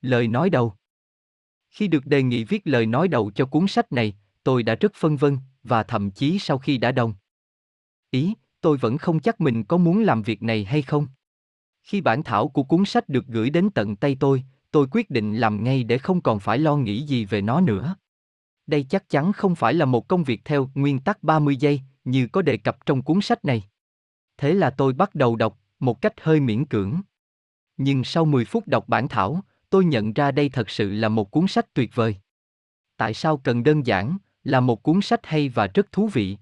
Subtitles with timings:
[0.00, 0.74] Lời nói đầu
[1.70, 4.94] Khi được đề nghị viết lời nói đầu cho cuốn sách này, tôi đã rất
[4.94, 7.14] phân vân, và thậm chí sau khi đã đồng
[8.10, 11.06] ý, tôi vẫn không chắc mình có muốn làm việc này hay không.
[11.82, 15.36] Khi bản thảo của cuốn sách được gửi đến tận tay tôi, tôi quyết định
[15.36, 17.96] làm ngay để không còn phải lo nghĩ gì về nó nữa.
[18.66, 22.26] Đây chắc chắn không phải là một công việc theo nguyên tắc 30 giây, như
[22.26, 23.64] có đề cập trong cuốn sách này.
[24.36, 27.00] Thế là tôi bắt đầu đọc, một cách hơi miễn cưỡng.
[27.76, 31.30] Nhưng sau 10 phút đọc bản thảo, tôi nhận ra đây thật sự là một
[31.30, 32.16] cuốn sách tuyệt vời.
[32.96, 36.36] Tại sao cần đơn giản, là một cuốn sách hay và rất thú vị.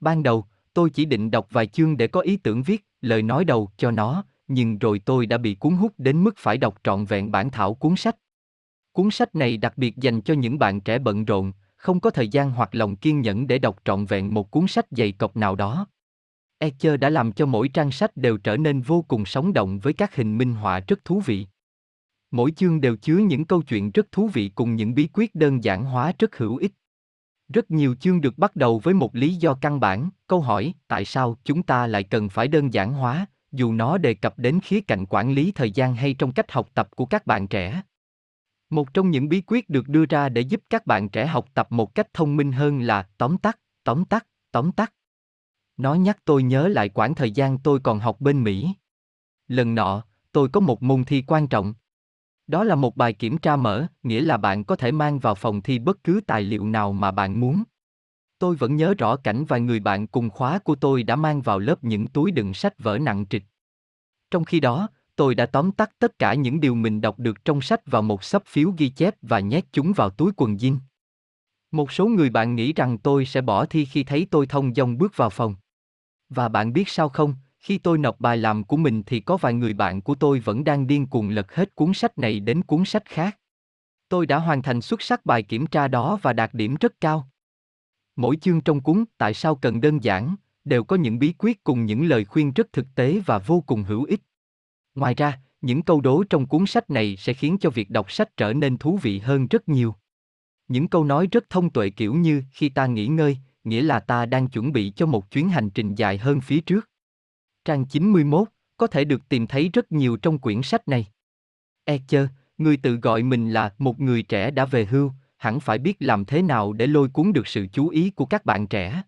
[0.00, 3.44] Ban đầu, tôi chỉ định đọc vài chương để có ý tưởng viết lời nói
[3.44, 7.04] đầu cho nó, nhưng rồi tôi đã bị cuốn hút đến mức phải đọc trọn
[7.04, 8.16] vẹn bản thảo cuốn sách.
[8.92, 12.28] Cuốn sách này đặc biệt dành cho những bạn trẻ bận rộn, không có thời
[12.28, 15.54] gian hoặc lòng kiên nhẫn để đọc trọn vẹn một cuốn sách dày cộc nào
[15.54, 15.86] đó.
[16.58, 19.92] Etcher đã làm cho mỗi trang sách đều trở nên vô cùng sống động với
[19.92, 21.46] các hình minh họa rất thú vị.
[22.30, 25.64] Mỗi chương đều chứa những câu chuyện rất thú vị cùng những bí quyết đơn
[25.64, 26.72] giản hóa rất hữu ích.
[27.48, 31.04] Rất nhiều chương được bắt đầu với một lý do căn bản, câu hỏi tại
[31.04, 34.80] sao chúng ta lại cần phải đơn giản hóa, dù nó đề cập đến khía
[34.80, 37.82] cạnh quản lý thời gian hay trong cách học tập của các bạn trẻ.
[38.70, 41.66] Một trong những bí quyết được đưa ra để giúp các bạn trẻ học tập
[41.72, 44.92] một cách thông minh hơn là tóm tắt, tóm tắt, tóm tắt.
[45.76, 48.68] Nó nhắc tôi nhớ lại quãng thời gian tôi còn học bên Mỹ.
[49.48, 51.74] Lần nọ, tôi có một môn thi quan trọng.
[52.48, 55.62] Đó là một bài kiểm tra mở, nghĩa là bạn có thể mang vào phòng
[55.62, 57.62] thi bất cứ tài liệu nào mà bạn muốn.
[58.38, 61.58] Tôi vẫn nhớ rõ cảnh vài người bạn cùng khóa của tôi đã mang vào
[61.58, 63.42] lớp những túi đựng sách vở nặng trịch.
[64.30, 67.60] Trong khi đó, tôi đã tóm tắt tất cả những điều mình đọc được trong
[67.60, 70.76] sách vào một sấp phiếu ghi chép và nhét chúng vào túi quần jean.
[71.70, 74.98] Một số người bạn nghĩ rằng tôi sẽ bỏ thi khi thấy tôi thông dong
[74.98, 75.54] bước vào phòng.
[76.28, 79.54] Và bạn biết sao không, khi tôi nộp bài làm của mình thì có vài
[79.54, 82.84] người bạn của tôi vẫn đang điên cuồng lật hết cuốn sách này đến cuốn
[82.84, 83.38] sách khác.
[84.08, 87.28] Tôi đã hoàn thành xuất sắc bài kiểm tra đó và đạt điểm rất cao.
[88.16, 91.84] Mỗi chương trong cuốn Tại sao cần đơn giản đều có những bí quyết cùng
[91.86, 94.20] những lời khuyên rất thực tế và vô cùng hữu ích.
[94.94, 98.36] Ngoài ra, những câu đố trong cuốn sách này sẽ khiến cho việc đọc sách
[98.36, 99.94] trở nên thú vị hơn rất nhiều.
[100.68, 104.26] Những câu nói rất thông tuệ kiểu như khi ta nghỉ ngơi, nghĩa là ta
[104.26, 106.90] đang chuẩn bị cho một chuyến hành trình dài hơn phía trước.
[107.68, 111.06] Trang 91 có thể được tìm thấy rất nhiều trong quyển sách này.
[111.84, 112.26] Etcher,
[112.58, 116.24] người tự gọi mình là một người trẻ đã về hưu, hẳn phải biết làm
[116.24, 119.02] thế nào để lôi cuốn được sự chú ý của các bạn trẻ.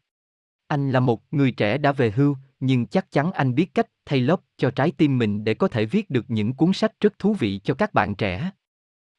[0.68, 4.20] Anh là một người trẻ đã về hưu, nhưng chắc chắn anh biết cách thay
[4.20, 7.34] lốp cho trái tim mình để có thể viết được những cuốn sách rất thú
[7.34, 8.50] vị cho các bạn trẻ.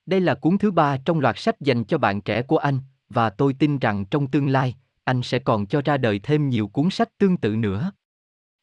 [0.06, 3.30] Đây là cuốn thứ ba trong loạt sách dành cho bạn trẻ của anh, và
[3.30, 6.90] tôi tin rằng trong tương lai, anh sẽ còn cho ra đời thêm nhiều cuốn
[6.90, 7.92] sách tương tự nữa.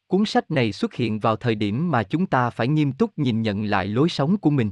[0.09, 3.41] Cuốn sách này xuất hiện vào thời điểm mà chúng ta phải nghiêm túc nhìn
[3.41, 4.71] nhận lại lối sống của mình.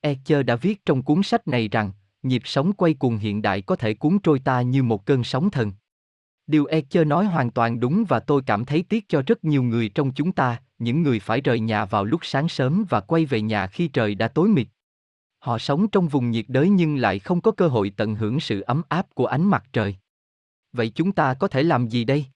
[0.00, 1.92] Etcher đã viết trong cuốn sách này rằng,
[2.22, 5.50] nhịp sống quay cuồng hiện đại có thể cuốn trôi ta như một cơn sóng
[5.50, 5.72] thần.
[6.46, 9.88] Điều Etcher nói hoàn toàn đúng và tôi cảm thấy tiếc cho rất nhiều người
[9.88, 13.40] trong chúng ta, những người phải rời nhà vào lúc sáng sớm và quay về
[13.40, 14.66] nhà khi trời đã tối mịt.
[15.38, 18.60] Họ sống trong vùng nhiệt đới nhưng lại không có cơ hội tận hưởng sự
[18.60, 19.96] ấm áp của ánh mặt trời.
[20.72, 22.26] Vậy chúng ta có thể làm gì đây?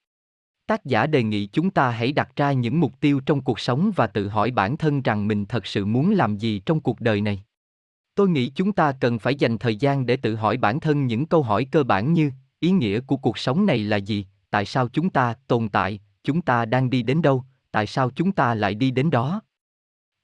[0.68, 3.90] Tác giả đề nghị chúng ta hãy đặt ra những mục tiêu trong cuộc sống
[3.96, 7.20] và tự hỏi bản thân rằng mình thật sự muốn làm gì trong cuộc đời
[7.20, 7.44] này.
[8.14, 11.26] Tôi nghĩ chúng ta cần phải dành thời gian để tự hỏi bản thân những
[11.26, 12.30] câu hỏi cơ bản như
[12.60, 16.42] ý nghĩa của cuộc sống này là gì, tại sao chúng ta tồn tại, chúng
[16.42, 19.42] ta đang đi đến đâu, tại sao chúng ta lại đi đến đó.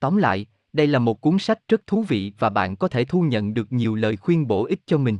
[0.00, 3.22] Tóm lại, đây là một cuốn sách rất thú vị và bạn có thể thu
[3.22, 5.18] nhận được nhiều lời khuyên bổ ích cho mình.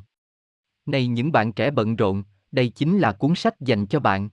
[0.87, 4.29] Này những bạn trẻ bận rộn, đây chính là cuốn sách dành cho bạn.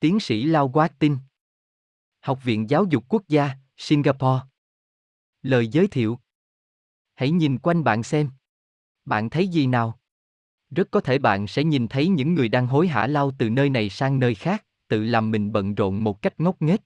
[0.00, 1.18] Tiến sĩ Lao Quát Tinh
[2.20, 4.40] Học viện Giáo dục Quốc gia, Singapore
[5.42, 6.18] Lời giới thiệu
[7.14, 8.30] Hãy nhìn quanh bạn xem.
[9.04, 9.98] Bạn thấy gì nào?
[10.70, 13.70] Rất có thể bạn sẽ nhìn thấy những người đang hối hả lao từ nơi
[13.70, 16.80] này sang nơi khác, tự làm mình bận rộn một cách ngốc nghếch.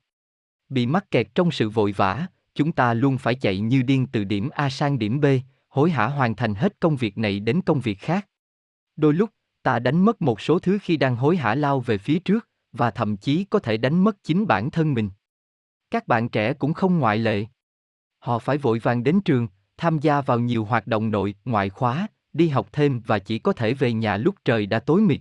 [0.68, 4.24] Bị mắc kẹt trong sự vội vã, chúng ta luôn phải chạy như điên từ
[4.24, 5.26] điểm A sang điểm B,
[5.68, 8.28] hối hả hoàn thành hết công việc này đến công việc khác.
[8.96, 9.30] Đôi lúc,
[9.62, 12.48] ta đánh mất một số thứ khi đang hối hả lao về phía trước,
[12.78, 15.10] và thậm chí có thể đánh mất chính bản thân mình.
[15.90, 17.46] Các bạn trẻ cũng không ngoại lệ.
[18.18, 22.06] Họ phải vội vàng đến trường, tham gia vào nhiều hoạt động nội, ngoại khóa,
[22.32, 25.20] đi học thêm và chỉ có thể về nhà lúc trời đã tối mịt.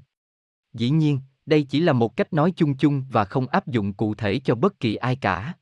[0.73, 4.15] Dĩ nhiên, đây chỉ là một cách nói chung chung và không áp dụng cụ
[4.15, 5.53] thể cho bất kỳ ai cả.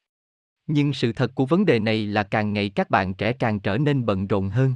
[0.67, 3.77] Nhưng sự thật của vấn đề này là càng ngày các bạn trẻ càng trở
[3.77, 4.73] nên bận rộn hơn.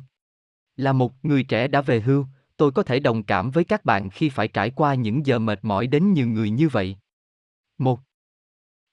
[0.75, 2.25] Là một người trẻ đã về hưu,
[2.57, 5.60] tôi có thể đồng cảm với các bạn khi phải trải qua những giờ mệt
[5.62, 6.98] mỏi đến nhiều người như vậy.
[7.79, 7.99] Một,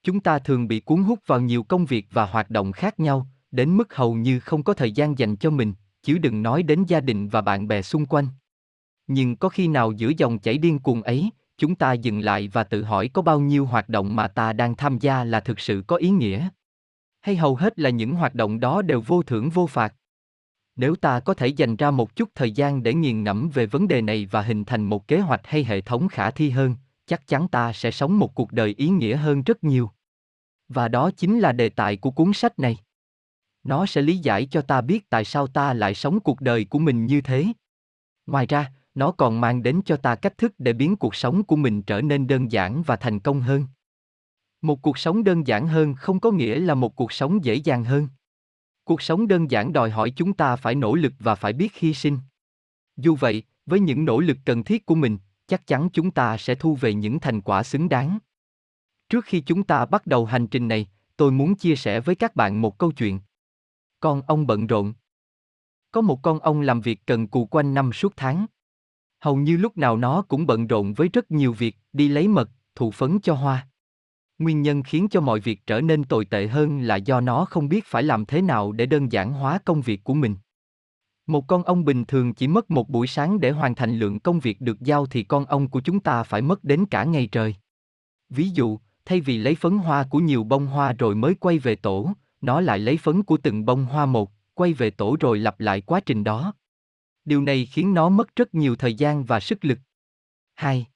[0.06, 3.26] Chúng ta thường bị cuốn hút vào nhiều công việc và hoạt động khác nhau,
[3.50, 5.72] đến mức hầu như không có thời gian dành cho mình,
[6.02, 8.28] chứ đừng nói đến gia đình và bạn bè xung quanh.
[9.06, 12.64] Nhưng có khi nào giữa dòng chảy điên cuồng ấy, chúng ta dừng lại và
[12.64, 15.84] tự hỏi có bao nhiêu hoạt động mà ta đang tham gia là thực sự
[15.86, 16.48] có ý nghĩa?
[17.20, 19.94] Hay hầu hết là những hoạt động đó đều vô thưởng vô phạt?
[20.76, 23.88] Nếu ta có thể dành ra một chút thời gian để nghiền ngẫm về vấn
[23.88, 26.74] đề này và hình thành một kế hoạch hay hệ thống khả thi hơn,
[27.06, 29.90] chắc chắn ta sẽ sống một cuộc đời ý nghĩa hơn rất nhiều.
[30.68, 32.76] Và đó chính là đề tài của cuốn sách này.
[33.64, 36.78] Nó sẽ lý giải cho ta biết tại sao ta lại sống cuộc đời của
[36.78, 37.46] mình như thế.
[38.26, 41.56] Ngoài ra, nó còn mang đến cho ta cách thức để biến cuộc sống của
[41.56, 43.66] mình trở nên đơn giản và thành công hơn.
[44.62, 47.84] Một cuộc sống đơn giản hơn không có nghĩa là một cuộc sống dễ dàng
[47.84, 48.08] hơn.
[48.84, 51.94] Cuộc sống đơn giản đòi hỏi chúng ta phải nỗ lực và phải biết hy
[51.94, 52.18] sinh.
[52.96, 56.54] Dù vậy, với những nỗ lực cần thiết của mình, chắc chắn chúng ta sẽ
[56.54, 58.18] thu về những thành quả xứng đáng.
[59.08, 62.36] Trước khi chúng ta bắt đầu hành trình này, tôi muốn chia sẻ với các
[62.36, 63.20] bạn một câu chuyện.
[64.00, 64.94] Con ông bận rộn.
[65.92, 68.46] Có một con ông làm việc cần cù quanh năm suốt tháng.
[69.20, 72.50] Hầu như lúc nào nó cũng bận rộn với rất nhiều việc, đi lấy mật,
[72.74, 73.68] thụ phấn cho hoa.
[74.38, 77.68] Nguyên nhân khiến cho mọi việc trở nên tồi tệ hơn là do nó không
[77.68, 80.36] biết phải làm thế nào để đơn giản hóa công việc của mình.
[81.26, 84.40] Một con ong bình thường chỉ mất một buổi sáng để hoàn thành lượng công
[84.40, 87.54] việc được giao thì con ong của chúng ta phải mất đến cả ngày trời.
[88.28, 91.76] Ví dụ, thay vì lấy phấn hoa của nhiều bông hoa rồi mới quay về
[91.76, 95.60] tổ, nó lại lấy phấn của từng bông hoa một, quay về tổ rồi lặp
[95.60, 96.54] lại quá trình đó.
[97.24, 99.78] Điều này khiến nó mất rất nhiều thời gian và sức lực.
[100.54, 100.86] 2.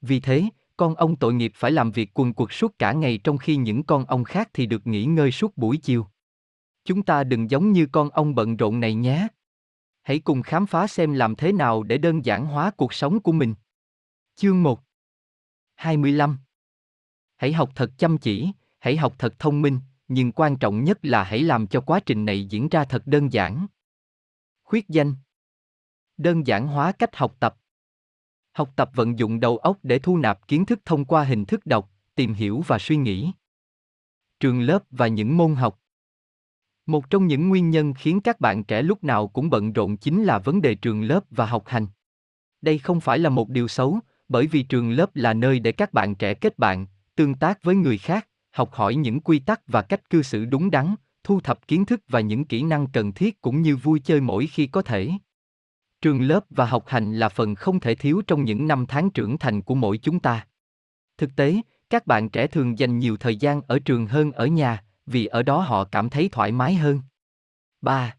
[0.00, 0.44] Vì thế,
[0.76, 3.82] con ong tội nghiệp phải làm việc quần quật suốt cả ngày trong khi những
[3.82, 6.06] con ong khác thì được nghỉ ngơi suốt buổi chiều.
[6.84, 9.28] Chúng ta đừng giống như con ong bận rộn này nhé.
[10.02, 13.32] Hãy cùng khám phá xem làm thế nào để đơn giản hóa cuộc sống của
[13.32, 13.54] mình.
[14.36, 14.80] Chương 1
[15.74, 16.38] 25
[17.36, 21.24] Hãy học thật chăm chỉ, hãy học thật thông minh, nhưng quan trọng nhất là
[21.24, 23.66] hãy làm cho quá trình này diễn ra thật đơn giản.
[24.62, 25.14] Khuyết danh
[26.16, 27.56] Đơn giản hóa cách học tập
[28.52, 31.66] Học tập vận dụng đầu óc để thu nạp kiến thức thông qua hình thức
[31.66, 33.32] đọc, tìm hiểu và suy nghĩ.
[34.40, 35.81] Trường lớp và những môn học
[36.86, 40.24] một trong những nguyên nhân khiến các bạn trẻ lúc nào cũng bận rộn chính
[40.24, 41.86] là vấn đề trường lớp và học hành.
[42.60, 43.98] Đây không phải là một điều xấu,
[44.28, 46.86] bởi vì trường lớp là nơi để các bạn trẻ kết bạn,
[47.16, 50.70] tương tác với người khác, học hỏi những quy tắc và cách cư xử đúng
[50.70, 50.94] đắn,
[51.24, 54.46] thu thập kiến thức và những kỹ năng cần thiết cũng như vui chơi mỗi
[54.46, 55.10] khi có thể.
[56.00, 59.38] Trường lớp và học hành là phần không thể thiếu trong những năm tháng trưởng
[59.38, 60.46] thành của mỗi chúng ta.
[61.18, 64.84] Thực tế, các bạn trẻ thường dành nhiều thời gian ở trường hơn ở nhà,
[65.06, 67.00] vì ở đó họ cảm thấy thoải mái hơn.
[67.80, 68.16] 3.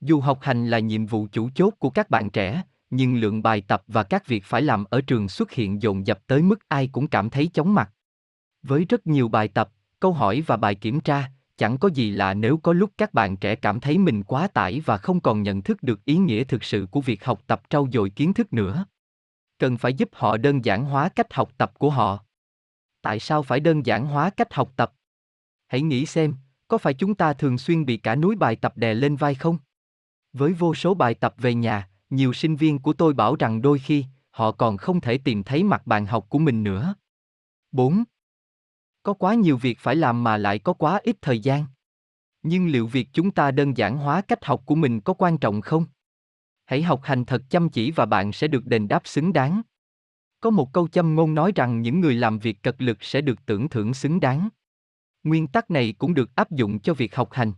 [0.00, 3.62] Dù học hành là nhiệm vụ chủ chốt của các bạn trẻ, nhưng lượng bài
[3.68, 6.88] tập và các việc phải làm ở trường xuất hiện dồn dập tới mức ai
[6.92, 7.92] cũng cảm thấy chóng mặt.
[8.62, 9.70] Với rất nhiều bài tập,
[10.00, 13.36] câu hỏi và bài kiểm tra, chẳng có gì lạ nếu có lúc các bạn
[13.36, 16.64] trẻ cảm thấy mình quá tải và không còn nhận thức được ý nghĩa thực
[16.64, 18.84] sự của việc học tập trau dồi kiến thức nữa.
[19.58, 22.24] Cần phải giúp họ đơn giản hóa cách học tập của họ.
[23.02, 24.92] Tại sao phải đơn giản hóa cách học tập?
[25.70, 26.34] Hãy nghĩ xem,
[26.68, 29.58] có phải chúng ta thường xuyên bị cả núi bài tập đè lên vai không?
[30.32, 33.78] Với vô số bài tập về nhà, nhiều sinh viên của tôi bảo rằng đôi
[33.78, 36.94] khi, họ còn không thể tìm thấy mặt bàn học của mình nữa.
[37.72, 38.04] 4.
[39.02, 41.64] Có quá nhiều việc phải làm mà lại có quá ít thời gian.
[42.42, 45.60] Nhưng liệu việc chúng ta đơn giản hóa cách học của mình có quan trọng
[45.60, 45.86] không?
[46.64, 49.62] Hãy học hành thật chăm chỉ và bạn sẽ được đền đáp xứng đáng.
[50.40, 53.46] Có một câu châm ngôn nói rằng những người làm việc cật lực sẽ được
[53.46, 54.48] tưởng thưởng xứng đáng.
[55.24, 57.52] Nguyên tắc này cũng được áp dụng cho việc học hành.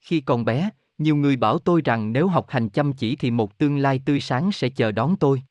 [0.00, 3.58] Khi còn bé, nhiều người bảo tôi rằng nếu học hành chăm chỉ thì một
[3.58, 5.42] tương lai tươi sáng sẽ chờ đón tôi.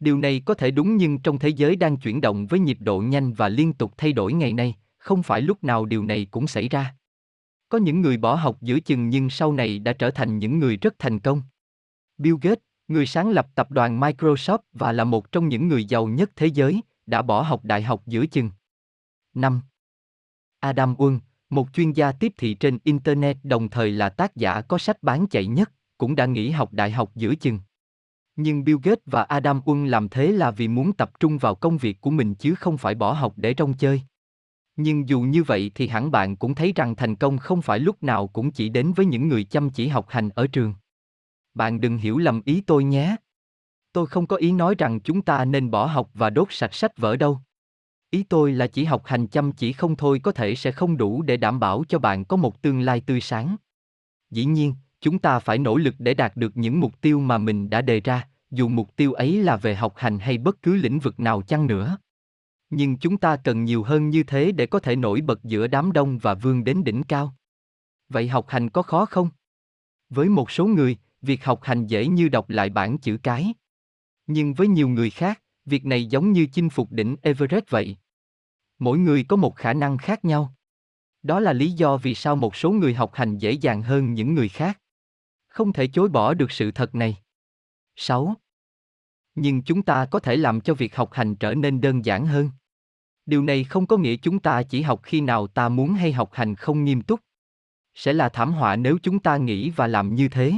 [0.00, 3.00] Điều này có thể đúng nhưng trong thế giới đang chuyển động với nhịp độ
[3.00, 6.46] nhanh và liên tục thay đổi ngày nay, không phải lúc nào điều này cũng
[6.46, 6.94] xảy ra.
[7.68, 10.76] Có những người bỏ học giữa chừng nhưng sau này đã trở thành những người
[10.76, 11.42] rất thành công.
[12.18, 16.06] Bill Gates, người sáng lập tập đoàn Microsoft và là một trong những người giàu
[16.06, 18.50] nhất thế giới, đã bỏ học đại học giữa chừng.
[19.34, 19.60] 5.
[20.60, 24.78] Adam Quân, một chuyên gia tiếp thị trên Internet đồng thời là tác giả có
[24.78, 27.60] sách bán chạy nhất, cũng đã nghỉ học đại học giữa chừng.
[28.36, 31.78] Nhưng Bill Gates và Adam Quân làm thế là vì muốn tập trung vào công
[31.78, 34.02] việc của mình chứ không phải bỏ học để trong chơi.
[34.76, 38.02] Nhưng dù như vậy thì hẳn bạn cũng thấy rằng thành công không phải lúc
[38.02, 40.74] nào cũng chỉ đến với những người chăm chỉ học hành ở trường.
[41.54, 43.16] Bạn đừng hiểu lầm ý tôi nhé.
[43.92, 46.98] Tôi không có ý nói rằng chúng ta nên bỏ học và đốt sạch sách
[46.98, 47.40] vở đâu.
[48.10, 51.22] Ý tôi là chỉ học hành chăm chỉ không thôi có thể sẽ không đủ
[51.22, 53.56] để đảm bảo cho bạn có một tương lai tươi sáng.
[54.30, 57.70] Dĩ nhiên, chúng ta phải nỗ lực để đạt được những mục tiêu mà mình
[57.70, 60.98] đã đề ra, dù mục tiêu ấy là về học hành hay bất cứ lĩnh
[60.98, 61.98] vực nào chăng nữa.
[62.70, 65.92] Nhưng chúng ta cần nhiều hơn như thế để có thể nổi bật giữa đám
[65.92, 67.34] đông và vươn đến đỉnh cao.
[68.08, 69.30] Vậy học hành có khó không?
[70.10, 73.54] Với một số người, việc học hành dễ như đọc lại bản chữ cái.
[74.26, 77.96] Nhưng với nhiều người khác, việc này giống như chinh phục đỉnh Everest vậy.
[78.78, 80.54] Mỗi người có một khả năng khác nhau.
[81.22, 84.34] Đó là lý do vì sao một số người học hành dễ dàng hơn những
[84.34, 84.80] người khác.
[85.48, 87.16] Không thể chối bỏ được sự thật này.
[87.96, 88.34] 6.
[89.34, 92.50] Nhưng chúng ta có thể làm cho việc học hành trở nên đơn giản hơn.
[93.26, 96.30] Điều này không có nghĩa chúng ta chỉ học khi nào ta muốn hay học
[96.32, 97.20] hành không nghiêm túc.
[97.94, 100.52] Sẽ là thảm họa nếu chúng ta nghĩ và làm như thế.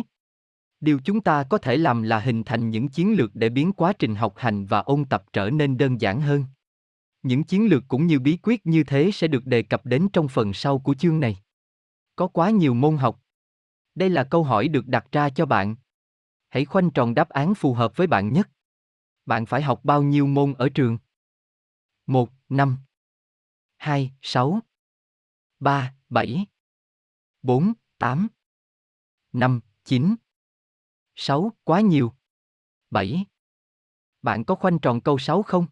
[0.81, 3.93] Điều chúng ta có thể làm là hình thành những chiến lược để biến quá
[3.93, 6.45] trình học hành và ôn tập trở nên đơn giản hơn.
[7.23, 10.29] Những chiến lược cũng như bí quyết như thế sẽ được đề cập đến trong
[10.29, 11.37] phần sau của chương này.
[12.17, 13.21] Có quá nhiều môn học.
[13.95, 15.77] Đây là câu hỏi được đặt ra cho bạn.
[16.49, 18.51] Hãy khoanh tròn đáp án phù hợp với bạn nhất.
[19.27, 20.99] Bạn phải học bao nhiêu môn ở trường?
[22.07, 22.77] 1, 5
[23.77, 24.61] 2, 6
[25.61, 26.47] 3, 7
[27.43, 28.29] 4, 8
[29.33, 30.15] 5, 9
[31.23, 32.13] 6, quá nhiều.
[32.91, 33.25] 7.
[34.23, 35.67] Bạn có khoanh tròn câu 6 không?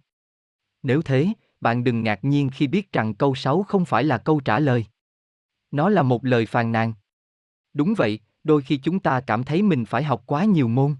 [0.83, 4.40] Nếu thế, bạn đừng ngạc nhiên khi biết rằng câu 6 không phải là câu
[4.40, 4.87] trả lời.
[5.71, 6.93] Nó là một lời phàn nàn.
[7.75, 10.97] Đúng vậy, đôi khi chúng ta cảm thấy mình phải học quá nhiều môn.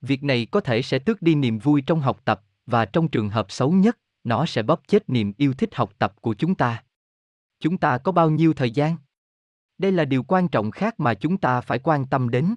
[0.00, 3.28] Việc này có thể sẽ tước đi niềm vui trong học tập, và trong trường
[3.28, 6.84] hợp xấu nhất, nó sẽ bóp chết niềm yêu thích học tập của chúng ta.
[7.60, 8.96] Chúng ta có bao nhiêu thời gian?
[9.78, 12.54] Đây là điều quan trọng khác mà chúng ta phải quan tâm đến.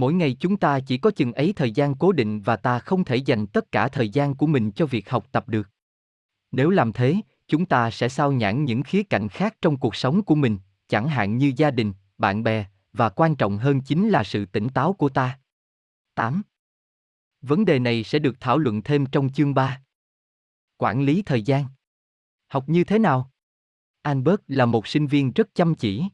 [0.00, 3.04] Mỗi ngày chúng ta chỉ có chừng ấy thời gian cố định và ta không
[3.04, 5.68] thể dành tất cả thời gian của mình cho việc học tập được.
[6.52, 7.16] Nếu làm thế,
[7.48, 11.08] chúng ta sẽ sao nhãn những khía cạnh khác trong cuộc sống của mình, chẳng
[11.08, 14.92] hạn như gia đình, bạn bè, và quan trọng hơn chính là sự tỉnh táo
[14.92, 15.38] của ta.
[16.14, 16.42] 8.
[17.42, 19.82] Vấn đề này sẽ được thảo luận thêm trong chương 3.
[20.76, 21.64] Quản lý thời gian.
[22.48, 23.30] Học như thế nào?
[24.02, 26.04] Albert là một sinh viên rất chăm chỉ.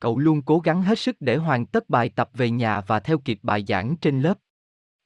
[0.00, 3.18] Cậu luôn cố gắng hết sức để hoàn tất bài tập về nhà và theo
[3.18, 4.38] kịp bài giảng trên lớp.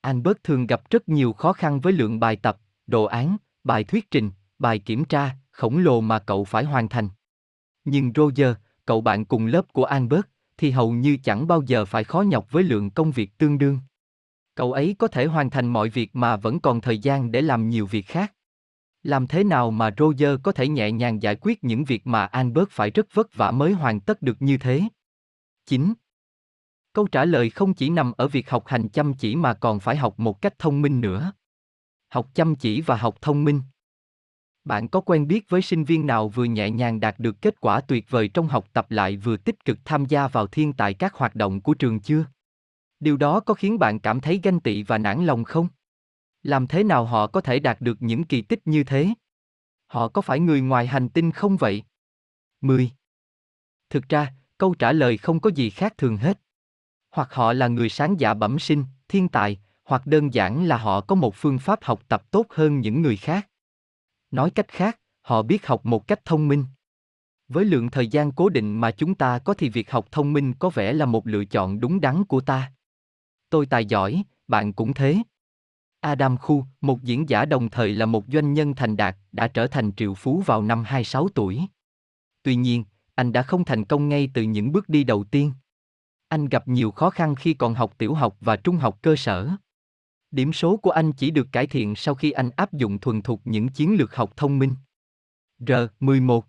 [0.01, 4.11] Albert thường gặp rất nhiều khó khăn với lượng bài tập, đồ án, bài thuyết
[4.11, 7.09] trình, bài kiểm tra, khổng lồ mà cậu phải hoàn thành.
[7.85, 8.55] Nhưng Roger,
[8.87, 12.47] cậu bạn cùng lớp của Albert, thì hầu như chẳng bao giờ phải khó nhọc
[12.51, 13.79] với lượng công việc tương đương.
[14.55, 17.69] Cậu ấy có thể hoàn thành mọi việc mà vẫn còn thời gian để làm
[17.69, 18.33] nhiều việc khác.
[19.03, 22.69] Làm thế nào mà Roger có thể nhẹ nhàng giải quyết những việc mà Albert
[22.71, 24.83] phải rất vất vả mới hoàn tất được như thế?
[25.67, 25.95] 9.
[26.93, 29.97] Câu trả lời không chỉ nằm ở việc học hành chăm chỉ mà còn phải
[29.97, 31.33] học một cách thông minh nữa.
[32.09, 33.61] Học chăm chỉ và học thông minh.
[34.65, 37.81] Bạn có quen biết với sinh viên nào vừa nhẹ nhàng đạt được kết quả
[37.81, 41.15] tuyệt vời trong học tập lại vừa tích cực tham gia vào thiên tại các
[41.15, 42.25] hoạt động của trường chưa?
[43.01, 45.69] Điều đó có khiến bạn cảm thấy ganh tị và nản lòng không?
[46.43, 49.09] Làm thế nào họ có thể đạt được những kỳ tích như thế?
[49.87, 51.83] Họ có phải người ngoài hành tinh không vậy?
[52.61, 52.91] 10.
[53.91, 56.41] Thực ra, câu trả lời không có gì khác thường hết.
[57.11, 61.01] Hoặc họ là người sáng dạ bẩm sinh, thiên tài, hoặc đơn giản là họ
[61.01, 63.49] có một phương pháp học tập tốt hơn những người khác.
[64.31, 66.65] Nói cách khác, họ biết học một cách thông minh.
[67.49, 70.55] Với lượng thời gian cố định mà chúng ta có thì việc học thông minh
[70.55, 72.73] có vẻ là một lựa chọn đúng đắn của ta.
[73.51, 75.23] Tôi tài giỏi, bạn cũng thế.
[76.03, 79.67] Adam Khu, một diễn giả đồng thời là một doanh nhân thành đạt, đã trở
[79.67, 81.61] thành triệu phú vào năm 26 tuổi.
[82.43, 85.53] Tuy nhiên, anh đã không thành công ngay từ những bước đi đầu tiên.
[86.29, 89.51] Anh gặp nhiều khó khăn khi còn học tiểu học và trung học cơ sở.
[90.31, 93.41] Điểm số của anh chỉ được cải thiện sau khi anh áp dụng thuần thục
[93.45, 94.75] những chiến lược học thông minh.
[95.61, 96.41] R11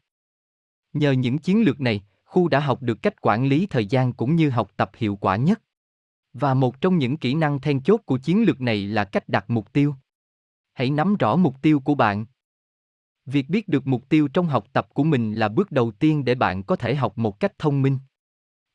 [0.93, 4.36] Nhờ những chiến lược này, Khu đã học được cách quản lý thời gian cũng
[4.36, 5.62] như học tập hiệu quả nhất.
[6.33, 9.49] Và một trong những kỹ năng then chốt của chiến lược này là cách đặt
[9.49, 9.95] mục tiêu.
[10.73, 12.25] Hãy nắm rõ mục tiêu của bạn.
[13.25, 16.35] Việc biết được mục tiêu trong học tập của mình là bước đầu tiên để
[16.35, 17.99] bạn có thể học một cách thông minh.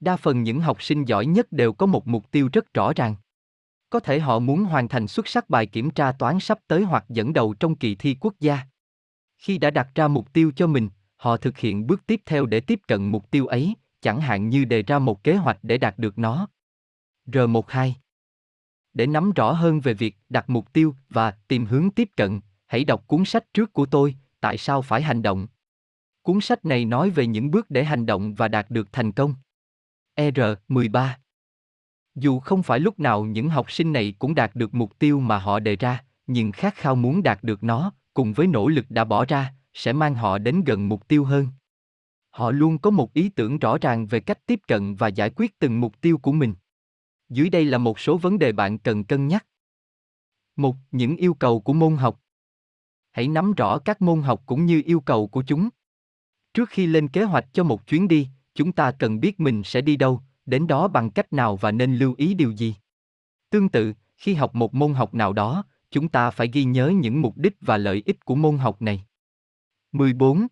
[0.01, 3.17] Đa phần những học sinh giỏi nhất đều có một mục tiêu rất rõ ràng.
[3.91, 7.05] Có thể họ muốn hoàn thành xuất sắc bài kiểm tra toán sắp tới hoặc
[7.09, 8.61] dẫn đầu trong kỳ thi quốc gia.
[9.39, 12.61] Khi đã đặt ra mục tiêu cho mình, họ thực hiện bước tiếp theo để
[12.61, 15.99] tiếp cận mục tiêu ấy, chẳng hạn như đề ra một kế hoạch để đạt
[15.99, 16.49] được nó.
[17.33, 17.93] R12
[18.93, 22.85] Để nắm rõ hơn về việc đặt mục tiêu và tìm hướng tiếp cận, hãy
[22.85, 25.47] đọc cuốn sách trước của tôi, Tại sao phải hành động.
[26.23, 29.35] Cuốn sách này nói về những bước để hành động và đạt được thành công.
[30.17, 31.09] R13
[32.15, 35.39] Dù không phải lúc nào những học sinh này cũng đạt được mục tiêu mà
[35.39, 39.05] họ đề ra, nhưng khát khao muốn đạt được nó, cùng với nỗ lực đã
[39.05, 41.47] bỏ ra, sẽ mang họ đến gần mục tiêu hơn.
[42.31, 45.59] Họ luôn có một ý tưởng rõ ràng về cách tiếp cận và giải quyết
[45.59, 46.55] từng mục tiêu của mình.
[47.29, 49.47] Dưới đây là một số vấn đề bạn cần cân nhắc.
[50.57, 52.21] Một, những yêu cầu của môn học.
[53.11, 55.69] Hãy nắm rõ các môn học cũng như yêu cầu của chúng.
[56.55, 59.81] Trước khi lên kế hoạch cho một chuyến đi, chúng ta cần biết mình sẽ
[59.81, 62.75] đi đâu, đến đó bằng cách nào và nên lưu ý điều gì.
[63.51, 67.23] Tương tự, khi học một môn học nào đó, chúng ta phải ghi nhớ những
[67.23, 69.05] mục đích và lợi ích của môn học này.
[69.93, 70.47] 14.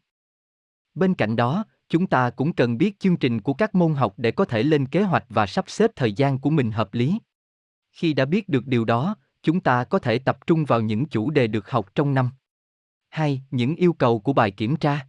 [0.94, 4.30] Bên cạnh đó, chúng ta cũng cần biết chương trình của các môn học để
[4.30, 7.18] có thể lên kế hoạch và sắp xếp thời gian của mình hợp lý.
[7.92, 11.30] Khi đã biết được điều đó, chúng ta có thể tập trung vào những chủ
[11.30, 12.30] đề được học trong năm.
[13.08, 15.06] hai Những yêu cầu của bài kiểm tra.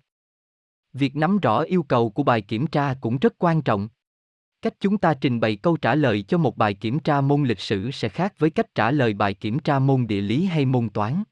[0.93, 3.89] Việc nắm rõ yêu cầu của bài kiểm tra cũng rất quan trọng.
[4.61, 7.59] Cách chúng ta trình bày câu trả lời cho một bài kiểm tra môn lịch
[7.59, 10.89] sử sẽ khác với cách trả lời bài kiểm tra môn địa lý hay môn
[10.89, 11.23] toán.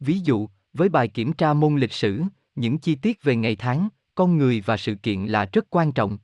[0.00, 2.22] Ví dụ, với bài kiểm tra môn lịch sử,
[2.54, 6.18] những chi tiết về ngày tháng, con người và sự kiện là rất quan trọng.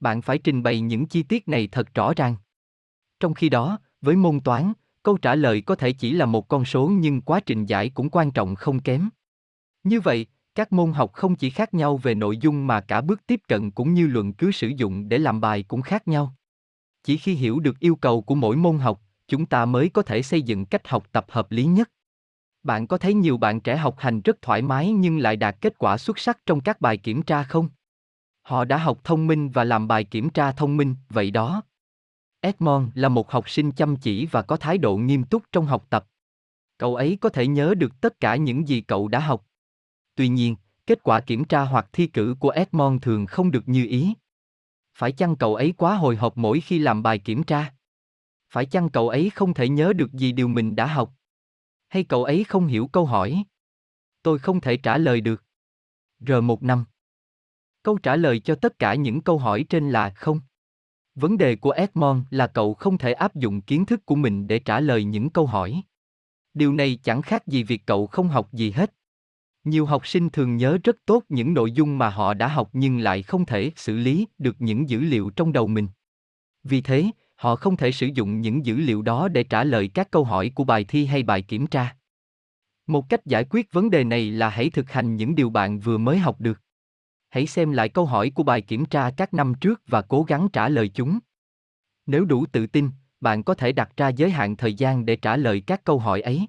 [0.00, 2.36] Bạn phải trình bày những chi tiết này thật rõ ràng.
[3.20, 6.64] Trong khi đó, với môn toán, câu trả lời có thể chỉ là một con
[6.64, 9.08] số nhưng quá trình giải cũng quan trọng không kém.
[9.84, 13.26] Như vậy, các môn học không chỉ khác nhau về nội dung mà cả bước
[13.26, 16.34] tiếp cận cũng như luận cứ sử dụng để làm bài cũng khác nhau.
[17.02, 20.22] Chỉ khi hiểu được yêu cầu của mỗi môn học, chúng ta mới có thể
[20.22, 21.90] xây dựng cách học tập hợp lý nhất.
[22.66, 25.78] Bạn có thấy nhiều bạn trẻ học hành rất thoải mái nhưng lại đạt kết
[25.78, 27.68] quả xuất sắc trong các bài kiểm tra không?
[28.42, 31.62] Họ đã học thông minh và làm bài kiểm tra thông minh, vậy đó.
[32.40, 35.86] Edmond là một học sinh chăm chỉ và có thái độ nghiêm túc trong học
[35.90, 36.06] tập.
[36.78, 39.46] Cậu ấy có thể nhớ được tất cả những gì cậu đã học.
[40.14, 40.56] Tuy nhiên,
[40.86, 44.14] kết quả kiểm tra hoặc thi cử của Edmond thường không được như ý.
[44.94, 47.74] Phải chăng cậu ấy quá hồi hộp mỗi khi làm bài kiểm tra?
[48.50, 51.15] Phải chăng cậu ấy không thể nhớ được gì điều mình đã học?
[51.88, 53.44] Hay cậu ấy không hiểu câu hỏi?
[54.22, 55.44] Tôi không thể trả lời được.
[56.20, 56.84] R1 năm.
[57.82, 60.40] Câu trả lời cho tất cả những câu hỏi trên là không.
[61.14, 64.58] Vấn đề của Edmond là cậu không thể áp dụng kiến thức của mình để
[64.58, 65.82] trả lời những câu hỏi.
[66.54, 68.94] Điều này chẳng khác gì việc cậu không học gì hết.
[69.64, 72.98] Nhiều học sinh thường nhớ rất tốt những nội dung mà họ đã học nhưng
[72.98, 75.88] lại không thể xử lý được những dữ liệu trong đầu mình.
[76.62, 80.10] Vì thế, họ không thể sử dụng những dữ liệu đó để trả lời các
[80.10, 81.96] câu hỏi của bài thi hay bài kiểm tra.
[82.86, 85.98] Một cách giải quyết vấn đề này là hãy thực hành những điều bạn vừa
[85.98, 86.60] mới học được.
[87.28, 90.48] Hãy xem lại câu hỏi của bài kiểm tra các năm trước và cố gắng
[90.52, 91.18] trả lời chúng.
[92.06, 95.36] Nếu đủ tự tin, bạn có thể đặt ra giới hạn thời gian để trả
[95.36, 96.46] lời các câu hỏi ấy.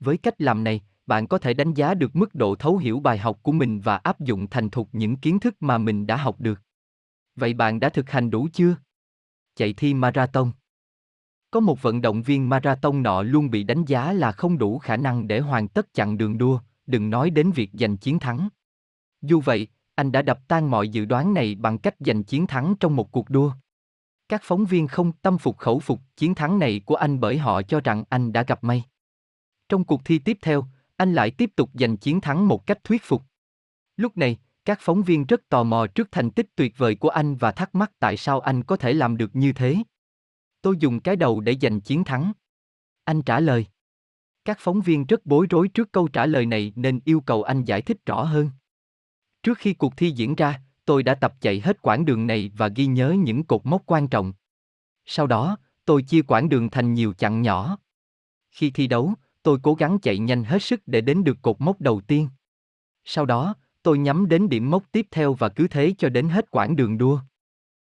[0.00, 3.18] Với cách làm này, bạn có thể đánh giá được mức độ thấu hiểu bài
[3.18, 6.40] học của mình và áp dụng thành thục những kiến thức mà mình đã học
[6.40, 6.60] được.
[7.36, 8.76] Vậy bạn đã thực hành đủ chưa?
[9.56, 10.52] Chạy thi marathon.
[11.50, 14.96] Có một vận động viên marathon nọ luôn bị đánh giá là không đủ khả
[14.96, 18.48] năng để hoàn tất chặng đường đua, đừng nói đến việc giành chiến thắng.
[19.22, 22.74] Dù vậy, anh đã đập tan mọi dự đoán này bằng cách giành chiến thắng
[22.80, 23.52] trong một cuộc đua.
[24.28, 27.62] Các phóng viên không tâm phục khẩu phục chiến thắng này của anh bởi họ
[27.62, 28.84] cho rằng anh đã gặp may.
[29.68, 30.64] Trong cuộc thi tiếp theo,
[30.96, 33.22] anh lại tiếp tục giành chiến thắng một cách thuyết phục.
[33.96, 37.36] Lúc này, các phóng viên rất tò mò trước thành tích tuyệt vời của anh
[37.36, 39.76] và thắc mắc tại sao anh có thể làm được như thế.
[40.62, 42.32] Tôi dùng cái đầu để giành chiến thắng.
[43.04, 43.66] Anh trả lời.
[44.44, 47.64] Các phóng viên rất bối rối trước câu trả lời này nên yêu cầu anh
[47.64, 48.50] giải thích rõ hơn.
[49.42, 52.68] Trước khi cuộc thi diễn ra, tôi đã tập chạy hết quãng đường này và
[52.68, 54.32] ghi nhớ những cột mốc quan trọng.
[55.04, 57.78] Sau đó, tôi chia quãng đường thành nhiều chặng nhỏ.
[58.50, 61.80] Khi thi đấu, tôi cố gắng chạy nhanh hết sức để đến được cột mốc
[61.80, 62.28] đầu tiên.
[63.04, 63.54] Sau đó,
[63.86, 66.98] tôi nhắm đến điểm mốc tiếp theo và cứ thế cho đến hết quãng đường
[66.98, 67.20] đua.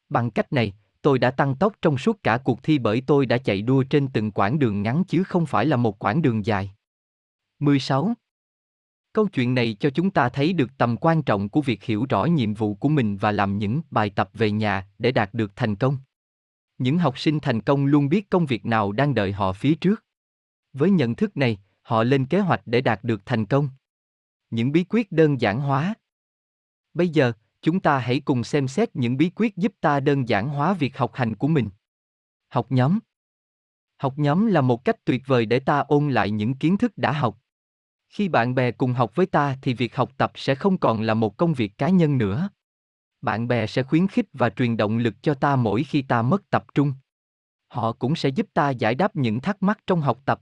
[0.09, 3.37] Bằng cách này, tôi đã tăng tốc trong suốt cả cuộc thi bởi tôi đã
[3.37, 6.71] chạy đua trên từng quãng đường ngắn chứ không phải là một quãng đường dài.
[7.59, 8.13] 16.
[9.13, 12.25] Câu chuyện này cho chúng ta thấy được tầm quan trọng của việc hiểu rõ
[12.25, 15.75] nhiệm vụ của mình và làm những bài tập về nhà để đạt được thành
[15.75, 15.97] công.
[16.77, 20.05] Những học sinh thành công luôn biết công việc nào đang đợi họ phía trước.
[20.73, 23.69] Với nhận thức này, họ lên kế hoạch để đạt được thành công.
[24.49, 25.93] Những bí quyết đơn giản hóa.
[26.93, 27.31] Bây giờ,
[27.61, 30.97] chúng ta hãy cùng xem xét những bí quyết giúp ta đơn giản hóa việc
[30.97, 31.69] học hành của mình.
[32.49, 32.99] Học nhóm.
[33.97, 37.11] Học nhóm là một cách tuyệt vời để ta ôn lại những kiến thức đã
[37.11, 37.37] học.
[38.09, 41.13] Khi bạn bè cùng học với ta thì việc học tập sẽ không còn là
[41.13, 42.49] một công việc cá nhân nữa.
[43.21, 46.49] Bạn bè sẽ khuyến khích và truyền động lực cho ta mỗi khi ta mất
[46.49, 46.93] tập trung.
[47.67, 50.41] Họ cũng sẽ giúp ta giải đáp những thắc mắc trong học tập.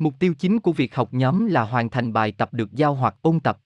[0.00, 3.14] Mục tiêu chính của việc học nhóm là hoàn thành bài tập được giao hoặc
[3.22, 3.58] ôn tập.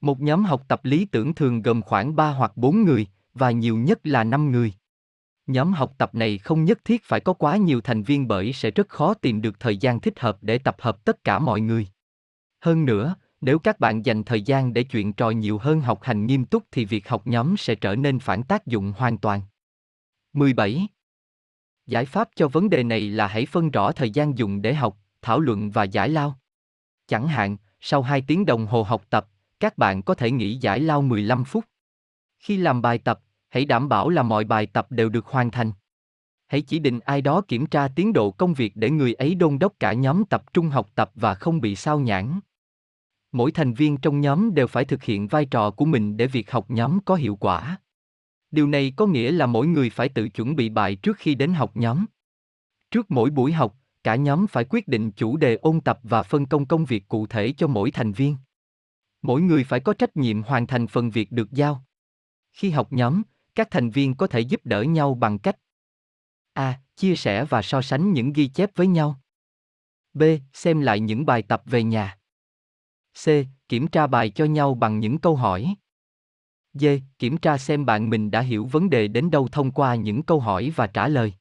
[0.00, 3.76] Một nhóm học tập lý tưởng thường gồm khoảng 3 hoặc 4 người, và nhiều
[3.76, 4.72] nhất là 5 người.
[5.46, 8.70] Nhóm học tập này không nhất thiết phải có quá nhiều thành viên bởi sẽ
[8.70, 11.86] rất khó tìm được thời gian thích hợp để tập hợp tất cả mọi người.
[12.60, 16.26] Hơn nữa, nếu các bạn dành thời gian để chuyện trò nhiều hơn học hành
[16.26, 19.42] nghiêm túc thì việc học nhóm sẽ trở nên phản tác dụng hoàn toàn.
[20.32, 20.88] 17.
[21.86, 24.98] Giải pháp cho vấn đề này là hãy phân rõ thời gian dùng để học,
[25.24, 26.38] thảo luận và giải lao.
[27.06, 29.28] Chẳng hạn, sau 2 tiếng đồng hồ học tập,
[29.60, 31.64] các bạn có thể nghỉ giải lao 15 phút.
[32.38, 33.20] Khi làm bài tập,
[33.54, 35.72] Hãy đảm bảo là mọi bài tập đều được hoàn thành.
[36.46, 39.58] Hãy chỉ định ai đó kiểm tra tiến độ công việc để người ấy đôn
[39.58, 42.40] đốc cả nhóm tập trung học tập và không bị sao nhãng.
[43.32, 46.50] Mỗi thành viên trong nhóm đều phải thực hiện vai trò của mình để việc
[46.50, 47.78] học nhóm có hiệu quả.
[48.50, 51.54] Điều này có nghĩa là mỗi người phải tự chuẩn bị bài trước khi đến
[51.54, 52.04] học nhóm.
[52.90, 56.46] Trước mỗi buổi học, cả nhóm phải quyết định chủ đề ôn tập và phân
[56.46, 58.36] công công việc cụ thể cho mỗi thành viên.
[59.22, 61.84] Mỗi người phải có trách nhiệm hoàn thành phần việc được giao.
[62.52, 63.22] Khi học nhóm,
[63.54, 65.56] các thành viên có thể giúp đỡ nhau bằng cách
[66.52, 66.80] A.
[66.96, 69.20] Chia sẻ và so sánh những ghi chép với nhau.
[70.12, 70.22] B.
[70.52, 72.18] Xem lại những bài tập về nhà.
[73.24, 73.28] C.
[73.68, 75.74] Kiểm tra bài cho nhau bằng những câu hỏi.
[76.72, 76.86] D.
[77.18, 80.40] Kiểm tra xem bạn mình đã hiểu vấn đề đến đâu thông qua những câu
[80.40, 81.34] hỏi và trả lời.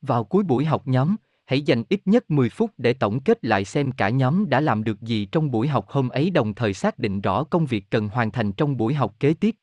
[0.00, 3.64] Vào cuối buổi học nhóm, hãy dành ít nhất 10 phút để tổng kết lại
[3.64, 6.98] xem cả nhóm đã làm được gì trong buổi học hôm ấy đồng thời xác
[6.98, 9.54] định rõ công việc cần hoàn thành trong buổi học kế tiếp.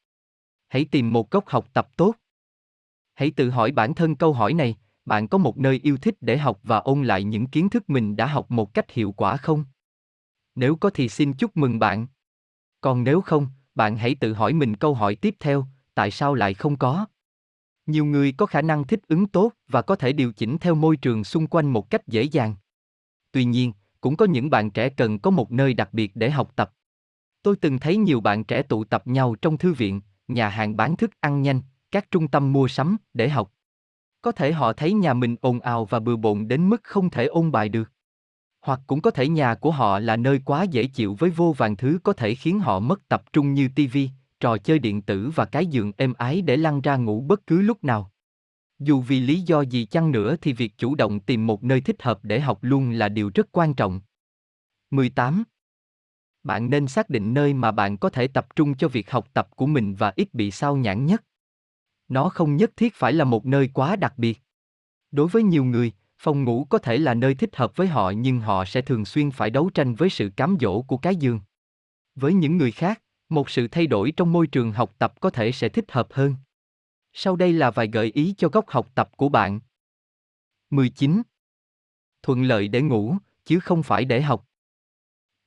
[0.67, 2.15] Hãy tìm một góc học tập tốt.
[3.13, 6.38] Hãy tự hỏi bản thân câu hỏi này, bạn có một nơi yêu thích để
[6.38, 9.65] học và ôn lại những kiến thức mình đã học một cách hiệu quả không?
[10.56, 12.08] Nếu có thì xin chúc mừng bạn.
[12.82, 16.54] Còn nếu không, bạn hãy tự hỏi mình câu hỏi tiếp theo, tại sao lại
[16.54, 17.06] không có?
[17.86, 20.98] Nhiều người có khả năng thích ứng tốt và có thể điều chỉnh theo môi
[20.98, 22.56] trường xung quanh một cách dễ dàng.
[23.32, 26.52] Tuy nhiên, cũng có những bạn trẻ cần có một nơi đặc biệt để học
[26.56, 26.72] tập.
[27.44, 30.98] Tôi từng thấy nhiều bạn trẻ tụ tập nhau trong thư viện, nhà hàng bán
[30.98, 33.52] thức ăn nhanh, các trung tâm mua sắm để học.
[34.22, 37.26] Có thể họ thấy nhà mình ồn ào và bừa bộn đến mức không thể
[37.26, 37.91] ôn bài được.
[38.62, 41.76] Hoặc cũng có thể nhà của họ là nơi quá dễ chịu với vô vàng
[41.76, 44.10] thứ có thể khiến họ mất tập trung như tivi,
[44.41, 47.62] trò chơi điện tử và cái giường êm ái để lăn ra ngủ bất cứ
[47.62, 48.12] lúc nào.
[48.80, 52.04] Dù vì lý do gì chăng nữa thì việc chủ động tìm một nơi thích
[52.04, 54.01] hợp để học luôn là điều rất quan trọng.
[54.91, 55.43] 18.
[56.43, 59.49] Bạn nên xác định nơi mà bạn có thể tập trung cho việc học tập
[59.56, 61.23] của mình và ít bị sao nhãng nhất.
[62.08, 64.41] Nó không nhất thiết phải là một nơi quá đặc biệt.
[65.12, 68.39] Đối với nhiều người, phòng ngủ có thể là nơi thích hợp với họ nhưng
[68.39, 71.39] họ sẽ thường xuyên phải đấu tranh với sự cám dỗ của cái giường.
[72.15, 73.01] Với những người khác,
[73.32, 76.36] một sự thay đổi trong môi trường học tập có thể sẽ thích hợp hơn.
[77.13, 79.60] Sau đây là vài gợi ý cho góc học tập của bạn.
[80.70, 81.22] 19.
[82.24, 84.48] Thuận lợi để ngủ, chứ không phải để học.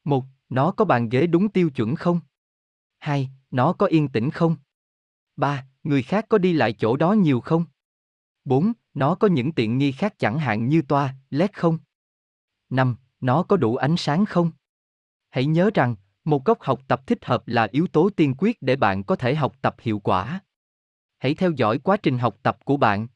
[0.05, 0.25] 1.
[0.49, 2.21] Nó có bàn ghế đúng tiêu chuẩn không?
[2.99, 3.31] 2.
[3.51, 4.57] Nó có yên tĩnh không?
[5.37, 5.67] 3.
[5.83, 7.65] Người khác có đi lại chỗ đó nhiều không?
[8.45, 8.73] 4.
[8.95, 11.79] Nó có những tiện nghi khác chẳng hạn như toa, led không?
[12.71, 12.97] 5.
[13.21, 14.51] Nó có đủ ánh sáng không?
[15.31, 18.77] Hãy nhớ rằng, một góc học tập thích hợp là yếu tố tiên quyết để
[18.77, 20.41] bạn có thể học tập hiệu quả.
[21.19, 23.07] Hãy theo dõi quá trình học tập của bạn.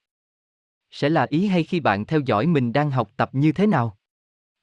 [0.90, 3.98] Sẽ là ý hay khi bạn theo dõi mình đang học tập như thế nào?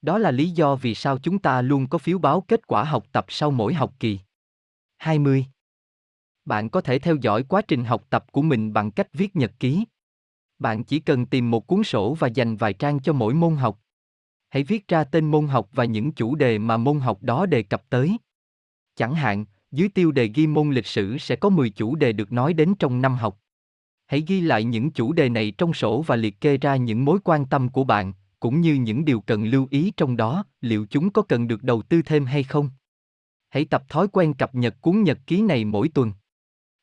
[0.01, 3.05] Đó là lý do vì sao chúng ta luôn có phiếu báo kết quả học
[3.11, 4.19] tập sau mỗi học kỳ.
[4.97, 5.45] 20.
[6.45, 9.51] Bạn có thể theo dõi quá trình học tập của mình bằng cách viết nhật
[9.59, 9.85] ký.
[10.59, 13.79] Bạn chỉ cần tìm một cuốn sổ và dành vài trang cho mỗi môn học.
[14.49, 17.63] Hãy viết ra tên môn học và những chủ đề mà môn học đó đề
[17.63, 18.17] cập tới.
[18.95, 22.31] Chẳng hạn, dưới tiêu đề ghi môn lịch sử sẽ có 10 chủ đề được
[22.31, 23.39] nói đến trong năm học.
[24.05, 27.19] Hãy ghi lại những chủ đề này trong sổ và liệt kê ra những mối
[27.23, 31.09] quan tâm của bạn, cũng như những điều cần lưu ý trong đó, liệu chúng
[31.09, 32.69] có cần được đầu tư thêm hay không.
[33.49, 36.13] Hãy tập thói quen cập nhật cuốn nhật ký này mỗi tuần.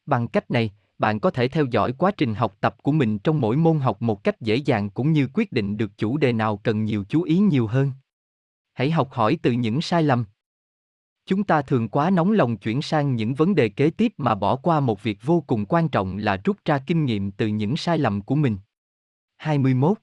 [0.06, 3.40] Bằng cách này, bạn có thể theo dõi quá trình học tập của mình trong
[3.40, 6.56] mỗi môn học một cách dễ dàng cũng như quyết định được chủ đề nào
[6.56, 7.92] cần nhiều chú ý nhiều hơn.
[8.72, 10.24] Hãy học hỏi từ những sai lầm.
[11.26, 14.56] Chúng ta thường quá nóng lòng chuyển sang những vấn đề kế tiếp mà bỏ
[14.56, 17.98] qua một việc vô cùng quan trọng là rút ra kinh nghiệm từ những sai
[17.98, 18.58] lầm của mình.
[19.36, 19.98] 21.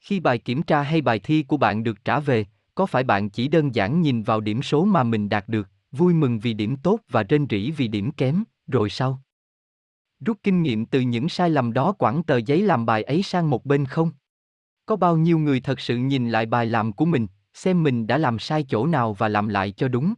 [0.00, 3.30] Khi bài kiểm tra hay bài thi của bạn được trả về, có phải bạn
[3.30, 6.76] chỉ đơn giản nhìn vào điểm số mà mình đạt được, vui mừng vì điểm
[6.76, 9.22] tốt và rên rỉ vì điểm kém, rồi sau?
[10.20, 13.50] Rút kinh nghiệm từ những sai lầm đó quẳng tờ giấy làm bài ấy sang
[13.50, 14.10] một bên không?
[14.86, 18.18] Có bao nhiêu người thật sự nhìn lại bài làm của mình, xem mình đã
[18.18, 20.14] làm sai chỗ nào và làm lại cho đúng?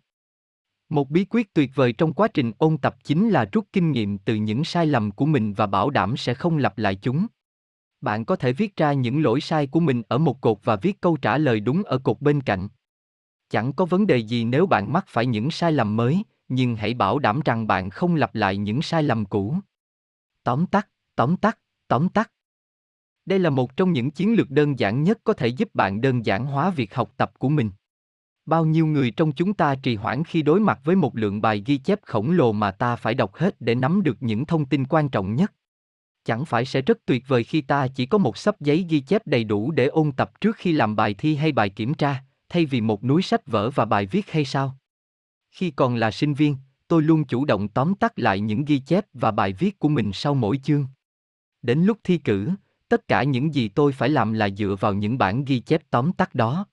[0.88, 4.18] Một bí quyết tuyệt vời trong quá trình ôn tập chính là rút kinh nghiệm
[4.18, 7.27] từ những sai lầm của mình và bảo đảm sẽ không lặp lại chúng.
[8.01, 11.01] Bạn có thể viết ra những lỗi sai của mình ở một cột và viết
[11.01, 12.68] câu trả lời đúng ở cột bên cạnh.
[13.49, 16.94] Chẳng có vấn đề gì nếu bạn mắc phải những sai lầm mới, nhưng hãy
[16.94, 19.57] bảo đảm rằng bạn không lặp lại những sai lầm cũ.
[20.42, 22.33] Tóm tắt, tóm tắt, tóm tắt.
[23.27, 26.27] Đây là một trong những chiến lược đơn giản nhất có thể giúp bạn đơn
[26.27, 27.71] giản hóa việc học tập của mình.
[28.47, 31.62] Bao nhiêu người trong chúng ta trì hoãn khi đối mặt với một lượng bài
[31.67, 34.85] ghi chép khổng lồ mà ta phải đọc hết để nắm được những thông tin
[34.85, 35.53] quan trọng nhất.
[36.25, 39.27] Chẳng phải sẽ rất tuyệt vời khi ta chỉ có một sấp giấy ghi chép
[39.27, 42.67] đầy đủ để ôn tập trước khi làm bài thi hay bài kiểm tra, thay
[42.67, 44.77] vì một núi sách vở và bài viết hay sao?
[45.51, 46.57] Khi còn là sinh viên,
[46.89, 50.11] tôi luôn chủ động tóm tắt lại những ghi chép và bài viết của mình
[50.12, 50.87] sau mỗi chương.
[51.62, 52.51] Đến lúc thi cử,
[52.88, 56.12] tất cả những gì tôi phải làm là dựa vào những bản ghi chép tóm
[56.12, 56.66] tắt đó.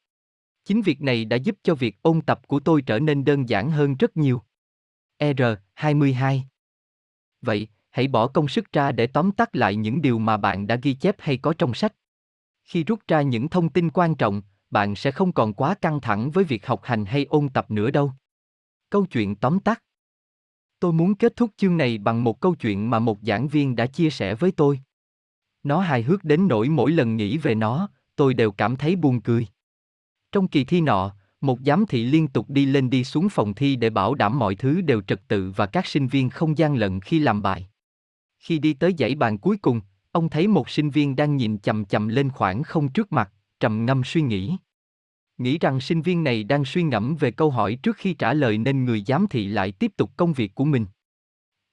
[0.66, 3.72] Chính việc này đã giúp cho việc ôn tập của tôi trở nên đơn giản
[3.72, 4.42] hơn rất nhiều.
[5.20, 6.40] R22
[7.42, 10.76] Vậy, hãy bỏ công sức ra để tóm tắt lại những điều mà bạn đã
[10.76, 11.94] ghi chép hay có trong sách.
[12.64, 16.32] Khi rút ra những thông tin quan trọng, bạn sẽ không còn quá căng thẳng
[16.32, 18.12] với việc học hành hay ôn tập nữa đâu.
[18.90, 19.84] Câu chuyện tóm tắt
[20.80, 23.88] Tôi muốn kết thúc chương này bằng một câu chuyện mà một giảng viên đã
[23.88, 24.80] chia sẻ với tôi.
[25.64, 29.22] Nó hài hước đến nỗi mỗi lần nghĩ về nó, tôi đều cảm thấy buồn
[29.22, 29.48] cười.
[30.32, 33.76] Trong kỳ thi nọ, một giám thị liên tục đi lên đi xuống phòng thi
[33.76, 37.00] để bảo đảm mọi thứ đều trật tự và các sinh viên không gian lận
[37.00, 37.70] khi làm bài.
[38.40, 41.86] Khi đi tới dãy bàn cuối cùng, ông thấy một sinh viên đang nhìn chầm
[41.86, 44.58] chầm lên khoảng không trước mặt, trầm ngâm suy nghĩ.
[45.38, 48.58] Nghĩ rằng sinh viên này đang suy ngẫm về câu hỏi trước khi trả lời
[48.58, 50.86] nên người giám thị lại tiếp tục công việc của mình.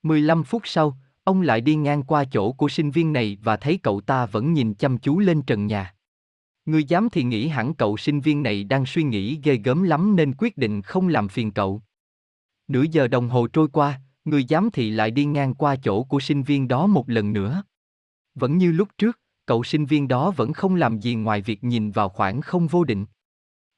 [0.02, 3.78] 15 phút sau, ông lại đi ngang qua chỗ của sinh viên này và thấy
[3.82, 5.94] cậu ta vẫn nhìn chăm chú lên trần nhà.
[6.64, 10.16] Người giám thị nghĩ hẳn cậu sinh viên này đang suy nghĩ ghê gớm lắm
[10.16, 11.82] nên quyết định không làm phiền cậu.
[12.68, 16.20] Nửa giờ đồng hồ trôi qua, người giám thị lại đi ngang qua chỗ của
[16.20, 17.62] sinh viên đó một lần nữa.
[18.34, 21.90] Vẫn như lúc trước, cậu sinh viên đó vẫn không làm gì ngoài việc nhìn
[21.90, 23.06] vào khoảng không vô định.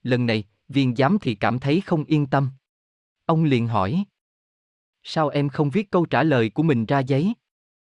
[0.02, 2.50] Lần này, viên giám thị cảm thấy không yên tâm.
[3.26, 4.04] Ông liền hỏi.
[5.02, 7.34] Sao em không viết câu trả lời của mình ra giấy?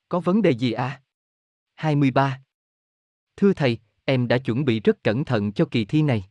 [0.10, 1.02] Có vấn đề gì à?
[1.76, 2.42] 23.
[3.36, 6.26] Thưa thầy, em đã chuẩn bị rất cẩn thận cho kỳ thi này.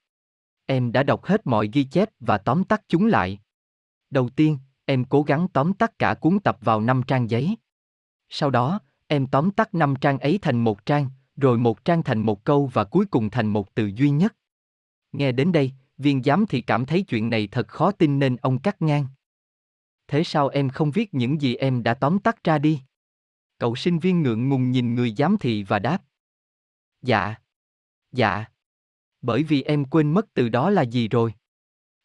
[0.66, 3.40] Em đã đọc hết mọi ghi chép và tóm tắt chúng lại.
[4.10, 7.56] Đầu tiên, em cố gắng tóm tắt cả cuốn tập vào 5 trang giấy.
[8.28, 12.18] Sau đó, em tóm tắt 5 trang ấy thành một trang, rồi một trang thành
[12.18, 14.36] một câu và cuối cùng thành một từ duy nhất.
[15.12, 18.58] Nghe đến đây, viên giám thị cảm thấy chuyện này thật khó tin nên ông
[18.58, 19.06] cắt ngang.
[20.12, 22.80] Thế sao em không viết những gì em đã tóm tắt ra đi?
[23.58, 26.02] Cậu sinh viên ngượng ngùng nhìn người giám thị và đáp.
[27.02, 27.34] Dạ.
[28.12, 28.44] Dạ.
[29.22, 31.34] Bởi vì em quên mất từ đó là gì rồi.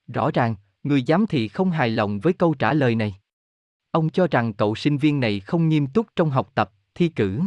[0.08, 3.16] Rõ ràng, người giám thị không hài lòng với câu trả lời này.
[3.92, 7.42] Ông cho rằng cậu sinh viên này không nghiêm túc trong học tập, thi cử.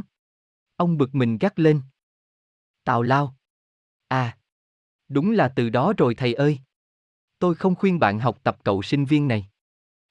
[0.76, 1.82] Ông bực mình gắt lên.
[2.84, 3.34] Tào lao.
[4.08, 4.38] À.
[5.08, 6.58] Đúng là từ đó rồi thầy ơi.
[7.38, 9.50] Tôi không khuyên bạn học tập cậu sinh viên này.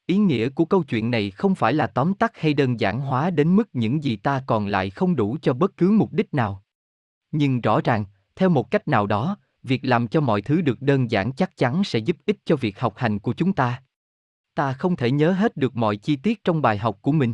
[0.09, 3.29] Ý nghĩa của câu chuyện này không phải là tóm tắt hay đơn giản hóa
[3.29, 6.63] đến mức những gì ta còn lại không đủ cho bất cứ mục đích nào.
[7.31, 11.11] Nhưng rõ ràng, theo một cách nào đó, việc làm cho mọi thứ được đơn
[11.11, 13.83] giản chắc chắn sẽ giúp ích cho việc học hành của chúng ta.
[14.55, 17.33] Ta không thể nhớ hết được mọi chi tiết trong bài học của mình.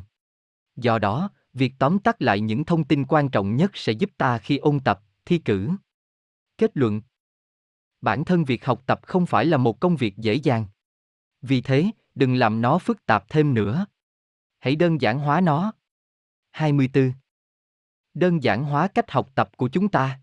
[0.76, 4.38] Do đó, việc tóm tắt lại những thông tin quan trọng nhất sẽ giúp ta
[4.38, 5.70] khi ôn tập, thi cử.
[6.58, 7.02] Kết luận
[8.02, 10.66] Bản thân việc học tập không phải là một công việc dễ dàng.
[11.42, 13.86] Vì thế, đừng làm nó phức tạp thêm nữa.
[14.60, 15.74] Hãy đơn giản hóa nó.
[16.52, 17.14] 24.
[18.14, 20.22] Đơn giản hóa cách học tập của chúng ta.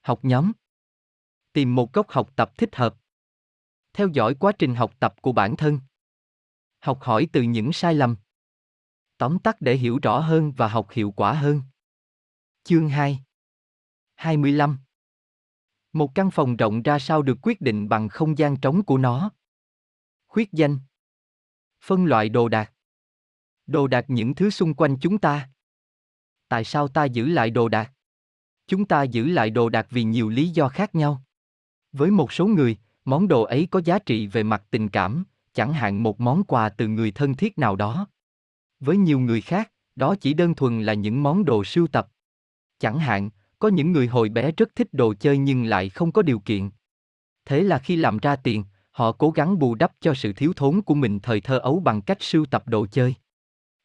[0.00, 0.52] Học nhóm.
[1.52, 2.96] Tìm một góc học tập thích hợp.
[3.92, 5.80] Theo dõi quá trình học tập của bản thân.
[6.80, 8.16] Học hỏi từ những sai lầm.
[9.18, 11.62] Tóm tắt để hiểu rõ hơn và học hiệu quả hơn.
[12.64, 13.22] Chương 2
[14.14, 14.78] 25
[15.92, 19.30] Một căn phòng rộng ra sao được quyết định bằng không gian trống của nó.
[20.26, 20.78] Khuyết danh
[21.84, 22.72] Phân loại đồ đạc
[23.66, 25.48] Đồ đạc những thứ xung quanh chúng ta.
[26.48, 27.92] Tại sao ta giữ lại đồ đạc?
[28.66, 31.22] Chúng ta giữ lại đồ đạc vì nhiều lý do khác nhau.
[31.92, 35.72] Với một số người, món đồ ấy có giá trị về mặt tình cảm, chẳng
[35.72, 38.06] hạn một món quà từ người thân thiết nào đó.
[38.80, 42.08] Với nhiều người khác, đó chỉ đơn thuần là những món đồ sưu tập.
[42.78, 46.22] Chẳng hạn, có những người hồi bé rất thích đồ chơi nhưng lại không có
[46.22, 46.70] điều kiện.
[47.44, 50.82] Thế là khi làm ra tiền, họ cố gắng bù đắp cho sự thiếu thốn
[50.82, 53.14] của mình thời thơ ấu bằng cách sưu tập đồ chơi.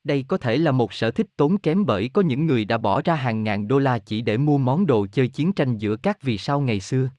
[0.03, 3.01] Đây có thể là một sở thích tốn kém bởi có những người đã bỏ
[3.01, 6.21] ra hàng ngàn đô la chỉ để mua món đồ chơi chiến tranh giữa các
[6.21, 7.09] vì sao ngày xưa.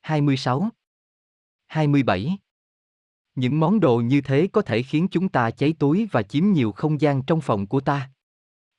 [0.00, 0.68] 26
[1.66, 2.38] 27
[3.34, 6.72] Những món đồ như thế có thể khiến chúng ta cháy túi và chiếm nhiều
[6.72, 8.10] không gian trong phòng của ta.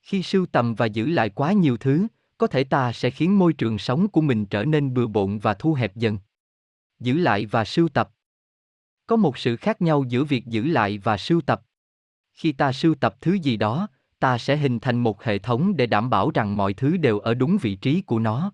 [0.02, 3.54] Khi sưu tầm và giữ lại quá nhiều thứ, có thể ta sẽ khiến môi
[3.54, 6.18] trường sống của mình trở nên bừa bộn và thu hẹp dần.
[7.00, 8.12] Giữ lại và sưu tập
[9.12, 11.62] có một sự khác nhau giữa việc giữ lại và sưu tập.
[12.34, 13.88] Khi ta sưu tập thứ gì đó,
[14.20, 17.34] ta sẽ hình thành một hệ thống để đảm bảo rằng mọi thứ đều ở
[17.34, 18.52] đúng vị trí của nó.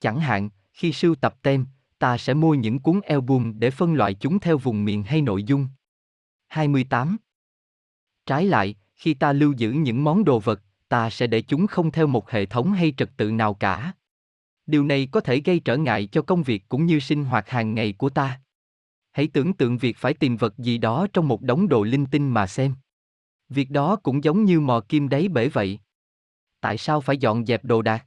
[0.00, 1.66] Chẳng hạn, khi sưu tập tem,
[1.98, 5.42] ta sẽ mua những cuốn album để phân loại chúng theo vùng miền hay nội
[5.42, 5.68] dung.
[6.48, 7.16] 28
[8.26, 11.90] trái lại, khi ta lưu giữ những món đồ vật, ta sẽ để chúng không
[11.90, 13.92] theo một hệ thống hay trật tự nào cả.
[14.66, 17.74] Điều này có thể gây trở ngại cho công việc cũng như sinh hoạt hàng
[17.74, 18.40] ngày của ta.
[19.18, 22.28] Hãy tưởng tượng việc phải tìm vật gì đó trong một đống đồ linh tinh
[22.28, 22.74] mà xem.
[23.48, 25.78] Việc đó cũng giống như mò kim đáy bể vậy.
[26.60, 28.06] Tại sao phải dọn dẹp đồ đạc?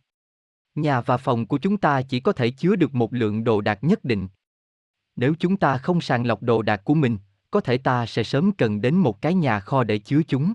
[0.76, 3.84] Nhà và phòng của chúng ta chỉ có thể chứa được một lượng đồ đạc
[3.84, 4.28] nhất định.
[5.15, 7.17] Nếu chúng ta không sàng lọc đồ đạc của mình,
[7.52, 10.54] có thể ta sẽ sớm cần đến một cái nhà kho để chứa chúng.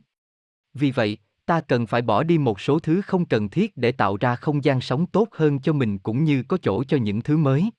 [0.74, 4.16] Vì vậy, ta cần phải bỏ đi một số thứ không cần thiết để tạo
[4.16, 7.36] ra không gian sống tốt hơn cho mình cũng như có chỗ cho những thứ
[7.36, 7.70] mới.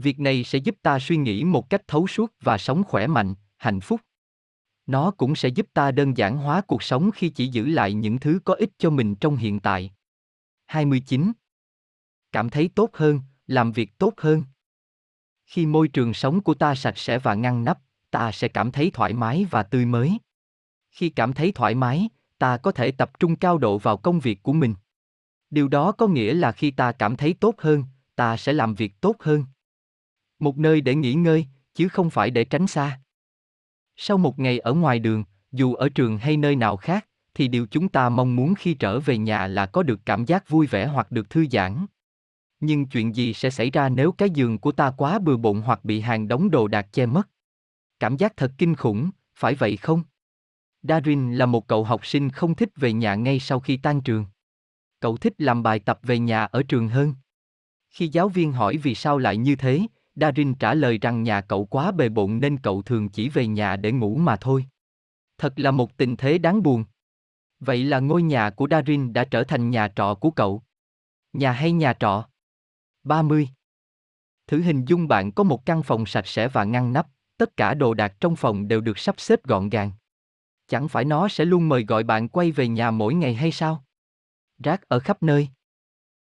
[0.00, 3.34] Việc này sẽ giúp ta suy nghĩ một cách thấu suốt và sống khỏe mạnh,
[3.56, 4.00] hạnh phúc.
[4.86, 8.18] Nó cũng sẽ giúp ta đơn giản hóa cuộc sống khi chỉ giữ lại những
[8.18, 9.92] thứ có ích cho mình trong hiện tại.
[10.66, 11.32] 29.
[12.32, 14.44] Cảm thấy tốt hơn, làm việc tốt hơn.
[15.46, 17.78] Khi môi trường sống của ta sạch sẽ và ngăn nắp,
[18.10, 20.18] ta sẽ cảm thấy thoải mái và tươi mới.
[20.90, 22.08] Khi cảm thấy thoải mái,
[22.38, 24.74] ta có thể tập trung cao độ vào công việc của mình.
[25.50, 27.84] Điều đó có nghĩa là khi ta cảm thấy tốt hơn,
[28.16, 29.44] ta sẽ làm việc tốt hơn.
[30.40, 33.00] Một nơi để nghỉ ngơi, chứ không phải để tránh xa.
[33.96, 37.66] Sau một ngày ở ngoài đường, dù ở trường hay nơi nào khác, thì điều
[37.66, 40.86] chúng ta mong muốn khi trở về nhà là có được cảm giác vui vẻ
[40.86, 41.86] hoặc được thư giãn.
[42.60, 45.84] Nhưng chuyện gì sẽ xảy ra nếu cái giường của ta quá bừa bộn hoặc
[45.84, 47.28] bị hàng đống đồ đạc che mất?
[48.00, 50.02] Cảm giác thật kinh khủng, phải vậy không?
[50.82, 54.26] Darin là một cậu học sinh không thích về nhà ngay sau khi tan trường.
[55.00, 57.14] Cậu thích làm bài tập về nhà ở trường hơn.
[57.90, 59.80] Khi giáo viên hỏi vì sao lại như thế,
[60.20, 63.76] Darin trả lời rằng nhà cậu quá bề bộn nên cậu thường chỉ về nhà
[63.76, 64.64] để ngủ mà thôi.
[65.38, 66.84] Thật là một tình thế đáng buồn.
[67.60, 70.62] Vậy là ngôi nhà của Darin đã trở thành nhà trọ của cậu.
[71.32, 72.28] Nhà hay nhà trọ?
[73.04, 73.48] 30.
[74.46, 77.06] Thử hình dung bạn có một căn phòng sạch sẽ và ngăn nắp,
[77.36, 79.92] tất cả đồ đạc trong phòng đều được sắp xếp gọn gàng.
[80.68, 83.84] Chẳng phải nó sẽ luôn mời gọi bạn quay về nhà mỗi ngày hay sao?
[84.58, 85.48] Rác ở khắp nơi.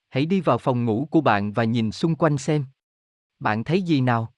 [0.09, 2.65] Hãy đi vào phòng ngủ của bạn và nhìn xung quanh xem.
[3.43, 4.33] Bạn thấy gì nào?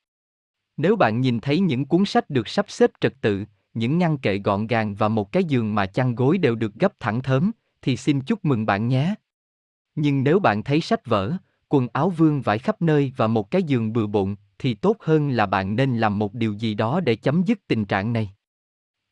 [0.77, 4.38] Nếu bạn nhìn thấy những cuốn sách được sắp xếp trật tự, những ngăn kệ
[4.38, 7.97] gọn gàng và một cái giường mà chăn gối đều được gấp thẳng thớm, thì
[7.97, 9.14] xin chúc mừng bạn nhé.
[9.95, 11.33] Nhưng nếu bạn thấy sách vở,
[11.69, 15.31] quần áo vương vãi khắp nơi và một cái giường bừa bộn, thì tốt hơn
[15.31, 18.31] là bạn nên làm một điều gì đó để chấm dứt tình trạng này.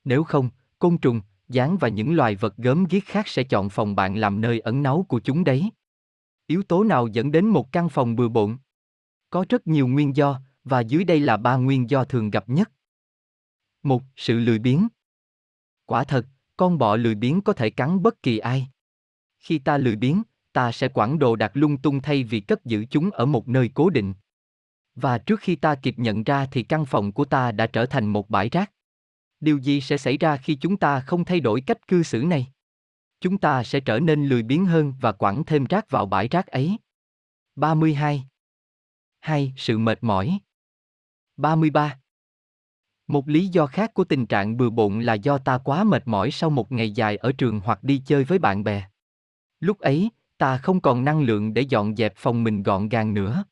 [0.05, 3.97] Nếu không, côn trùng, gián và những loài vật gớm ghiếc khác sẽ chọn phòng
[3.97, 5.71] bạn làm nơi ẩn náu của chúng đấy.
[6.47, 8.57] Yếu tố nào dẫn đến một căn phòng bừa bộn?
[9.33, 12.71] Có rất nhiều nguyên do, và dưới đây là ba nguyên do thường gặp nhất.
[13.83, 14.89] Một, sự lười biếng.
[15.87, 18.69] Quả thật, con bọ lười biếng có thể cắn bất kỳ ai.
[19.39, 22.85] Khi ta lười biếng, ta sẽ quản đồ đạc lung tung thay vì cất giữ
[22.91, 24.15] chúng ở một nơi cố định.
[24.95, 28.07] Và trước khi ta kịp nhận ra thì căn phòng của ta đã trở thành
[28.07, 28.73] một bãi rác.
[29.41, 32.47] Điều gì sẽ xảy ra khi chúng ta không thay đổi cách cư xử này?
[33.21, 36.47] Chúng ta sẽ trở nên lười biếng hơn và quẳng thêm rác vào bãi rác
[36.47, 36.77] ấy.
[37.57, 38.27] 32.
[39.23, 39.53] 2.
[39.57, 40.39] Sự mệt mỏi.
[41.37, 41.99] 33.
[43.07, 46.31] Một lý do khác của tình trạng bừa bộn là do ta quá mệt mỏi
[46.31, 48.85] sau một ngày dài ở trường hoặc đi chơi với bạn bè.
[49.61, 53.45] Lúc ấy, ta không còn năng lượng để dọn dẹp phòng mình gọn gàng nữa.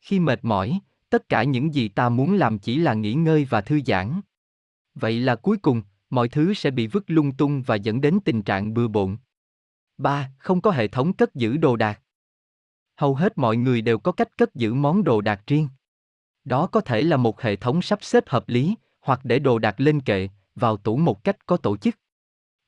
[0.00, 3.60] Khi mệt mỏi, tất cả những gì ta muốn làm chỉ là nghỉ ngơi và
[3.60, 4.20] thư giãn.
[4.94, 8.42] Vậy là cuối cùng, mọi thứ sẽ bị vứt lung tung và dẫn đến tình
[8.42, 9.16] trạng bừa bộn.
[9.98, 10.30] 3.
[10.38, 12.00] Không có hệ thống cất giữ đồ đạc.
[12.96, 15.68] Hầu hết mọi người đều có cách cất giữ món đồ đạc riêng.
[16.44, 19.80] Đó có thể là một hệ thống sắp xếp hợp lý, hoặc để đồ đạc
[19.80, 21.98] lên kệ, vào tủ một cách có tổ chức.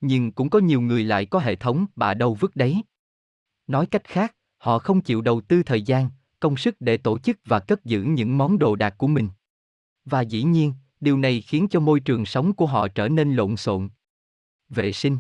[0.01, 2.83] Nhưng cũng có nhiều người lại có hệ thống bà đâu vứt đấy.
[3.67, 6.11] Nói cách khác, họ không chịu đầu tư thời gian,
[6.41, 9.29] công sức để tổ chức và cất giữ những món đồ đạc của mình.
[10.05, 13.57] Và dĩ nhiên, điều này khiến cho môi trường sống của họ trở nên lộn
[13.57, 13.89] xộn.
[14.69, 15.19] Vệ sinh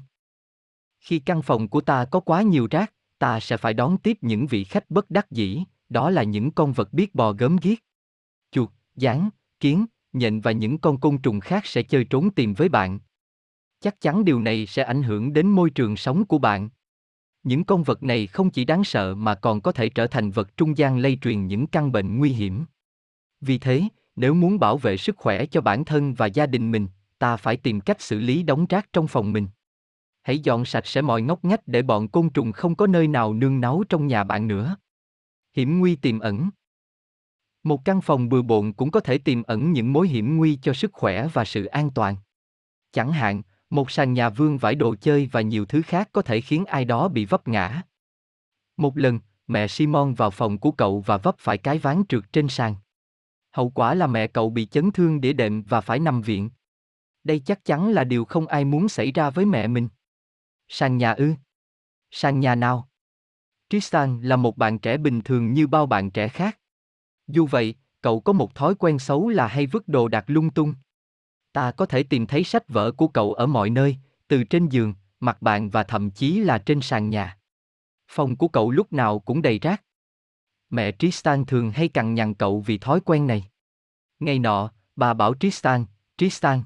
[1.00, 4.46] Khi căn phòng của ta có quá nhiều rác, ta sẽ phải đón tiếp những
[4.46, 7.78] vị khách bất đắc dĩ, đó là những con vật biết bò gớm ghiếc.
[8.50, 12.68] Chuột, gián, kiến, nhện và những con côn trùng khác sẽ chơi trốn tìm với
[12.68, 12.98] bạn.
[13.81, 16.68] Chắc chắn điều này sẽ ảnh hưởng đến môi trường sống của bạn.
[17.42, 20.57] Những con vật này không chỉ đáng sợ mà còn có thể trở thành vật
[20.57, 22.64] trung gian lây truyền những căn bệnh nguy hiểm.
[23.40, 23.83] Vì thế,
[24.16, 27.57] nếu muốn bảo vệ sức khỏe cho bản thân và gia đình mình, ta phải
[27.57, 29.49] tìm cách xử lý đống rác trong phòng mình.
[30.29, 33.35] Hãy dọn sạch sẽ mọi ngóc ngách để bọn côn trùng không có nơi nào
[33.35, 34.76] nương náu trong nhà bạn nữa.
[35.57, 36.51] Hiểm nguy tiềm ẩn
[37.62, 40.74] Một căn phòng bừa bộn cũng có thể tiềm ẩn những mối hiểm nguy cho
[40.74, 42.16] sức khỏe và sự an toàn.
[42.93, 46.41] Chẳng hạn, một sàn nhà vương vải đồ chơi và nhiều thứ khác có thể
[46.41, 47.83] khiến ai đó bị vấp ngã.
[48.76, 52.49] Một lần, mẹ Simon vào phòng của cậu và vấp phải cái ván trượt trên
[52.49, 52.76] sàn.
[53.51, 56.51] Hậu quả là mẹ cậu bị chấn thương đĩa đệm và phải nằm viện.
[57.24, 59.89] Đây chắc chắn là điều không ai muốn xảy ra với mẹ mình.
[60.68, 61.34] Sàn nhà ư?
[62.10, 62.88] Sàn nhà nào?
[63.70, 66.58] Tristan là một bạn trẻ bình thường như bao bạn trẻ khác.
[67.26, 70.74] Dù vậy, cậu có một thói quen xấu là hay vứt đồ đạc lung tung.
[71.52, 73.96] Ta có thể tìm thấy sách vở của cậu ở mọi nơi,
[74.28, 77.38] từ trên giường, mặt bàn và thậm chí là trên sàn nhà.
[78.08, 79.84] Phòng của cậu lúc nào cũng đầy rác.
[80.70, 83.50] Mẹ Tristan thường hay cằn nhằn cậu vì thói quen này.
[84.20, 85.84] Ngày nọ, bà bảo Tristan,
[86.16, 86.62] Tristan,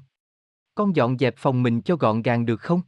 [0.75, 2.81] con dọn dẹp phòng mình cho gọn gàng được không?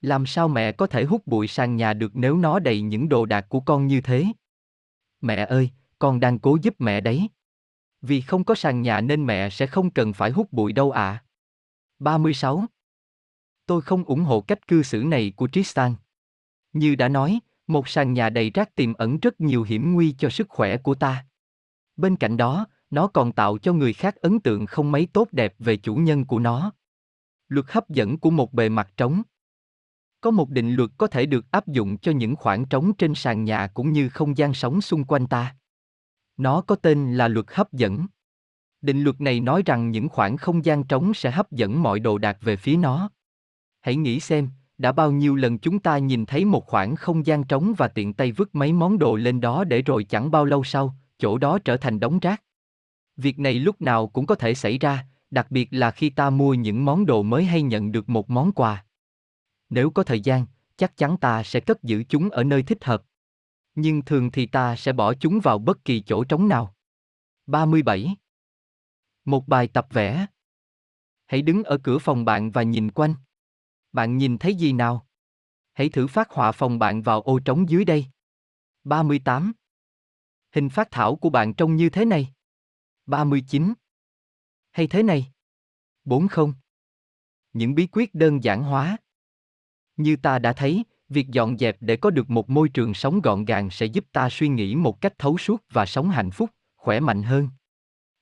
[0.00, 3.26] Làm sao mẹ có thể hút bụi sàn nhà được nếu nó đầy những đồ
[3.26, 4.24] đạc của con như thế?
[5.20, 7.28] Mẹ ơi, con đang cố giúp mẹ đấy.
[8.02, 11.02] Vì không có sàn nhà nên mẹ sẽ không cần phải hút bụi đâu ạ.
[11.02, 11.24] À.
[11.98, 12.64] 36.
[13.66, 15.94] Tôi không ủng hộ cách cư xử này của Tristan.
[16.72, 20.30] Như đã nói, một sàn nhà đầy rác tiềm ẩn rất nhiều hiểm nguy cho
[20.30, 21.26] sức khỏe của ta.
[21.96, 25.54] Bên cạnh đó, nó còn tạo cho người khác ấn tượng không mấy tốt đẹp
[25.58, 26.72] về chủ nhân của nó.
[27.48, 29.22] Luật hấp dẫn của một bề mặt trống.
[30.20, 33.44] Có một định luật có thể được áp dụng cho những khoảng trống trên sàn
[33.44, 35.56] nhà cũng như không gian sống xung quanh ta.
[36.36, 38.06] Nó có tên là luật hấp dẫn.
[38.80, 42.18] Định luật này nói rằng những khoảng không gian trống sẽ hấp dẫn mọi đồ
[42.18, 43.10] đạc về phía nó.
[43.80, 44.48] Hãy nghĩ xem,
[44.78, 48.14] đã bao nhiêu lần chúng ta nhìn thấy một khoảng không gian trống và tiện
[48.14, 51.58] tay vứt mấy món đồ lên đó để rồi chẳng bao lâu sau, chỗ đó
[51.58, 52.42] trở thành đống rác.
[53.16, 56.54] Việc này lúc nào cũng có thể xảy ra, đặc biệt là khi ta mua
[56.54, 58.84] những món đồ mới hay nhận được một món quà.
[59.68, 60.46] Nếu có thời gian,
[60.76, 63.04] chắc chắn ta sẽ cất giữ chúng ở nơi thích hợp.
[63.74, 66.74] Nhưng thường thì ta sẽ bỏ chúng vào bất kỳ chỗ trống nào.
[67.46, 68.16] 37.
[69.24, 70.26] Một bài tập vẽ.
[71.26, 73.14] Hãy đứng ở cửa phòng bạn và nhìn quanh.
[73.92, 75.06] Bạn nhìn thấy gì nào?
[75.72, 78.06] Hãy thử phát họa phòng bạn vào ô trống dưới đây.
[78.84, 79.52] 38.
[80.52, 82.32] Hình phát thảo của bạn trông như thế này.
[83.06, 83.74] 39.
[84.70, 85.32] Hay thế này.
[86.04, 86.52] 40.
[87.52, 88.96] Những bí quyết đơn giản hóa.
[89.98, 93.44] Như ta đã thấy, việc dọn dẹp để có được một môi trường sống gọn
[93.44, 97.00] gàng sẽ giúp ta suy nghĩ một cách thấu suốt và sống hạnh phúc, khỏe
[97.00, 97.48] mạnh hơn.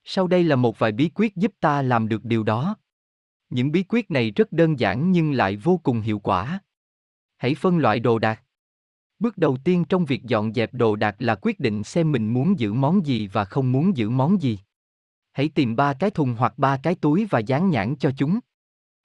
[0.04, 2.76] Sau đây là một vài bí quyết giúp ta làm được điều đó.
[3.50, 6.60] Những bí quyết này rất đơn giản nhưng lại vô cùng hiệu quả.
[7.36, 8.42] Hãy phân loại đồ đạc.
[9.18, 12.58] Bước đầu tiên trong việc dọn dẹp đồ đạc là quyết định xem mình muốn
[12.58, 14.58] giữ món gì và không muốn giữ món gì.
[15.32, 18.38] Hãy tìm ba cái thùng hoặc ba cái túi và dán nhãn cho chúng.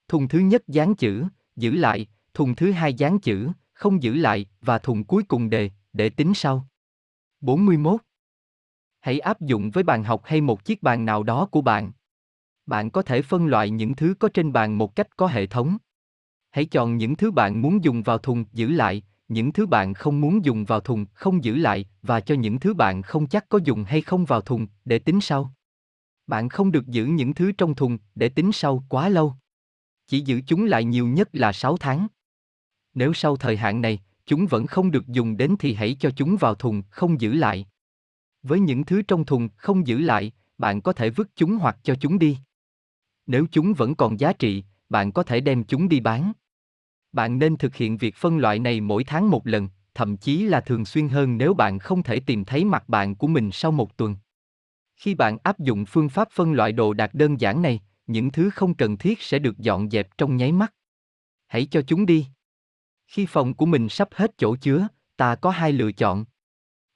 [0.08, 1.24] Thùng thứ nhất dán chữ,
[1.56, 5.70] giữ lại, thùng thứ hai dán chữ, không giữ lại và thùng cuối cùng đề,
[5.94, 6.68] để tính sau.
[7.42, 8.02] 41.
[9.00, 11.92] Hãy áp dụng với bàn học hay một chiếc bàn nào đó của bạn.
[12.66, 15.78] Bạn có thể phân loại những thứ có trên bàn một cách có hệ thống.
[16.52, 20.22] Hãy chọn những thứ bạn muốn dùng vào thùng, giữ lại, những thứ bạn không
[20.22, 23.60] muốn dùng vào thùng, không giữ lại và cho những thứ bạn không chắc có
[23.64, 25.54] dùng hay không vào thùng để tính sau.
[26.28, 29.36] Bạn không được giữ những thứ trong thùng để tính sau quá lâu.
[30.08, 32.08] Chỉ giữ chúng lại nhiều nhất là 6 tháng.
[32.94, 36.38] Nếu sau thời hạn này, chúng vẫn không được dùng đến thì hãy cho chúng
[36.38, 37.66] vào thùng, không giữ lại.
[38.44, 41.96] Với những thứ trong thùng không giữ lại, bạn có thể vứt chúng hoặc cho
[41.96, 42.38] chúng đi.
[43.28, 46.32] Nếu chúng vẫn còn giá trị, bạn có thể đem chúng đi bán.
[47.12, 50.62] Bạn nên thực hiện việc phân loại này mỗi tháng một lần, thậm chí là
[50.62, 53.98] thường xuyên hơn nếu bạn không thể tìm thấy mặt bạn của mình sau một
[53.98, 54.16] tuần.
[54.96, 58.50] Khi bạn áp dụng phương pháp phân loại đồ đạc đơn giản này, những thứ
[58.50, 60.74] không cần thiết sẽ được dọn dẹp trong nháy mắt.
[61.48, 62.28] Hãy cho chúng đi.
[63.12, 64.88] Khi phòng của mình sắp hết chỗ chứa,
[65.18, 66.26] ta có hai lựa chọn.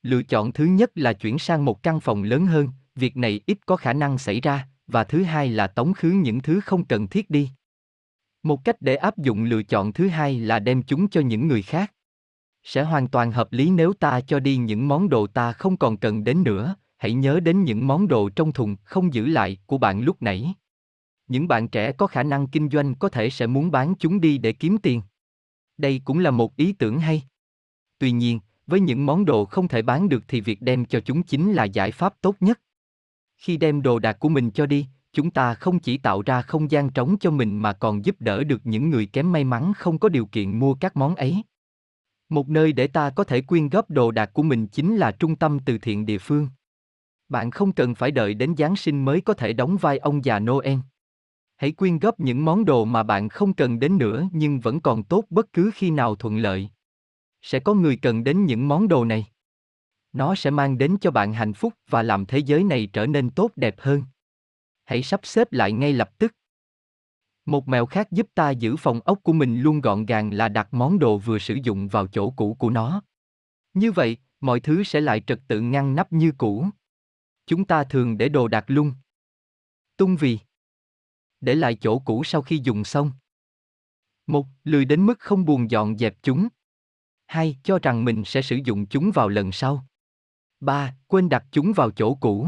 [0.03, 3.57] Lựa chọn thứ nhất là chuyển sang một căn phòng lớn hơn, việc này ít
[3.65, 7.07] có khả năng xảy ra, và thứ hai là tống khứ những thứ không cần
[7.07, 7.49] thiết đi.
[8.43, 11.61] Một cách để áp dụng lựa chọn thứ hai là đem chúng cho những người
[11.61, 11.93] khác.
[12.63, 15.97] Sẽ hoàn toàn hợp lý nếu ta cho đi những món đồ ta không còn
[15.97, 19.77] cần đến nữa, hãy nhớ đến những món đồ trong thùng không giữ lại của
[19.77, 20.53] bạn lúc nãy.
[21.27, 24.37] Những bạn trẻ có khả năng kinh doanh có thể sẽ muốn bán chúng đi
[24.37, 25.01] để kiếm tiền.
[25.77, 27.23] Đây cũng là một ý tưởng hay.
[27.97, 31.23] Tuy nhiên, với những món đồ không thể bán được thì việc đem cho chúng
[31.23, 32.61] chính là giải pháp tốt nhất.
[33.37, 36.71] Khi đem đồ đạc của mình cho đi, chúng ta không chỉ tạo ra không
[36.71, 39.99] gian trống cho mình mà còn giúp đỡ được những người kém may mắn không
[39.99, 41.43] có điều kiện mua các món ấy.
[42.29, 45.35] Một nơi để ta có thể quyên góp đồ đạc của mình chính là trung
[45.35, 46.47] tâm từ thiện địa phương.
[47.29, 50.39] Bạn không cần phải đợi đến Giáng sinh mới có thể đóng vai ông già
[50.39, 50.77] Noel.
[51.57, 55.03] Hãy quyên góp những món đồ mà bạn không cần đến nữa nhưng vẫn còn
[55.03, 56.69] tốt bất cứ khi nào thuận lợi.
[57.41, 59.27] Sẽ có người cần đến những món đồ này.
[60.13, 63.29] Nó sẽ mang đến cho bạn hạnh phúc và làm thế giới này trở nên
[63.29, 64.03] tốt đẹp hơn.
[64.83, 66.31] Hãy sắp xếp lại ngay lập tức.
[67.45, 70.73] Một mẹo khác giúp ta giữ phòng ốc của mình luôn gọn gàng là đặt
[70.73, 73.01] món đồ vừa sử dụng vào chỗ cũ của nó.
[73.73, 76.67] Như vậy, mọi thứ sẽ lại trật tự ngăn nắp như cũ.
[77.45, 78.93] Chúng ta thường để đồ đạc lung.
[79.97, 80.39] Tung vì.
[81.45, 83.11] Để lại chỗ cũ sau khi dùng xong.
[84.27, 86.47] Một, lười đến mức không buồn dọn dẹp chúng.
[87.27, 89.87] Hai, cho rằng mình sẽ sử dụng chúng vào lần sau.
[90.59, 90.95] 3.
[91.07, 92.47] Quên đặt chúng vào chỗ cũ.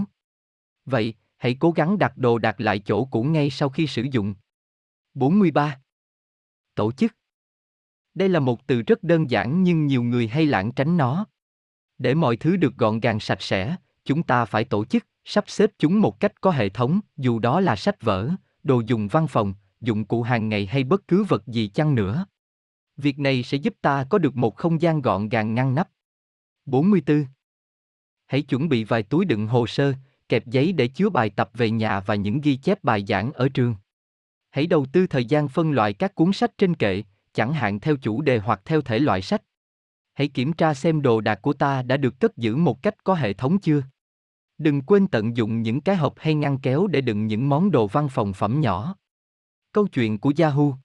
[0.86, 4.36] Vậy, hãy cố gắng đặt đồ đặt lại chỗ cũ ngay sau khi sử dụng.
[5.14, 5.82] 43.
[6.76, 7.16] Tổ chức
[8.14, 11.26] Đây là một từ rất đơn giản nhưng nhiều người hay lãng tránh nó.
[11.98, 13.76] Để mọi thứ được gọn gàng sạch sẽ,
[14.06, 17.60] chúng ta phải tổ chức, sắp xếp chúng một cách có hệ thống, dù đó
[17.60, 18.32] là sách vở,
[18.68, 22.26] đồ dùng văn phòng, dụng cụ hàng ngày hay bất cứ vật gì chăng nữa.
[22.98, 25.90] Việc này sẽ giúp ta có được một không gian gọn gàng ngăn nắp.
[26.66, 27.26] 44.
[28.26, 29.94] Hãy chuẩn bị vài túi đựng hồ sơ,
[30.30, 33.50] kẹp giấy để chứa bài tập về nhà và những ghi chép bài giảng ở
[33.50, 33.76] trường.
[34.50, 37.04] Hãy đầu tư thời gian phân loại các cuốn sách trên kệ,
[37.34, 39.42] chẳng hạn theo chủ đề hoặc theo thể loại sách.
[40.14, 43.14] Hãy kiểm tra xem đồ đạc của ta đã được cất giữ một cách có
[43.14, 43.82] hệ thống chưa.
[44.58, 47.88] Đừng quên tận dụng những cái hộp hay ngăn kéo để đựng những món đồ
[47.88, 48.96] văn phòng phẩm nhỏ.
[49.72, 50.78] Câu chuyện của Yahoo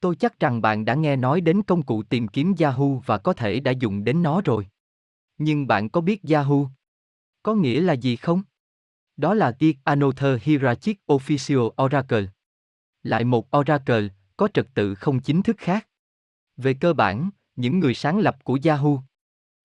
[0.00, 3.32] Tôi chắc rằng bạn đã nghe nói đến công cụ tìm kiếm Yahoo và có
[3.32, 4.66] thể đã dùng đến nó rồi.
[5.38, 6.68] Nhưng bạn có biết Yahoo
[7.42, 8.42] có nghĩa là gì không?
[9.16, 12.26] Đó là Tiết Another Hierarchic Official Oracle.
[13.02, 15.88] Lại một Oracle, có trật tự không chính thức khác.
[16.56, 19.02] Về cơ bản, những người sáng lập của Yahoo,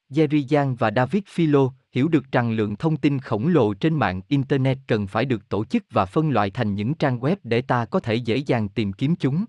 [0.10, 4.22] Jerry Yang và David Philo, hiểu được rằng lượng thông tin khổng lồ trên mạng
[4.28, 7.86] Internet cần phải được tổ chức và phân loại thành những trang web để ta
[7.86, 9.46] có thể dễ dàng tìm kiếm chúng.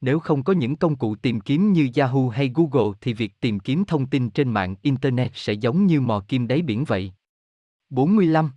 [0.00, 3.60] Nếu không có những công cụ tìm kiếm như Yahoo hay Google thì việc tìm
[3.60, 7.12] kiếm thông tin trên mạng Internet sẽ giống như mò kim đáy biển vậy.
[7.90, 8.50] 45.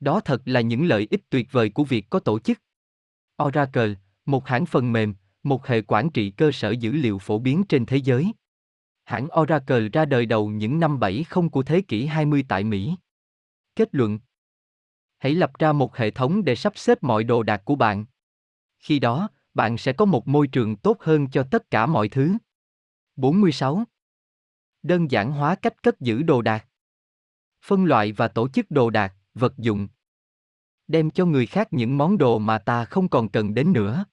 [0.00, 2.58] Đó thật là những lợi ích tuyệt vời của việc có tổ chức.
[3.42, 3.94] Oracle,
[4.26, 7.86] một hãng phần mềm, một hệ quản trị cơ sở dữ liệu phổ biến trên
[7.86, 8.32] thế giới.
[9.04, 12.96] Hãng Oracle ra đời đầu những năm 70 của thế kỷ 20 tại Mỹ.
[13.76, 14.18] Kết luận
[15.18, 18.04] Hãy lập ra một hệ thống để sắp xếp mọi đồ đạc của bạn.
[18.78, 22.32] Khi đó, bạn sẽ có một môi trường tốt hơn cho tất cả mọi thứ.
[23.16, 23.84] 46.
[24.82, 26.66] Đơn giản hóa cách cất giữ đồ đạc.
[27.64, 29.88] Phân loại và tổ chức đồ đạc, vật dụng.
[30.86, 34.04] Đem cho người khác những món đồ mà ta không còn cần đến nữa.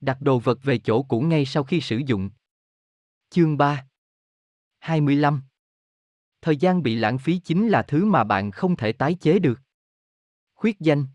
[0.00, 2.30] Đặt đồ vật về chỗ cũ ngay sau khi sử dụng.
[3.30, 3.86] Chương 3
[4.82, 5.42] 25
[6.40, 9.60] Thời gian bị lãng phí chính là thứ mà bạn không thể tái chế được.
[10.54, 11.06] Khuyết danh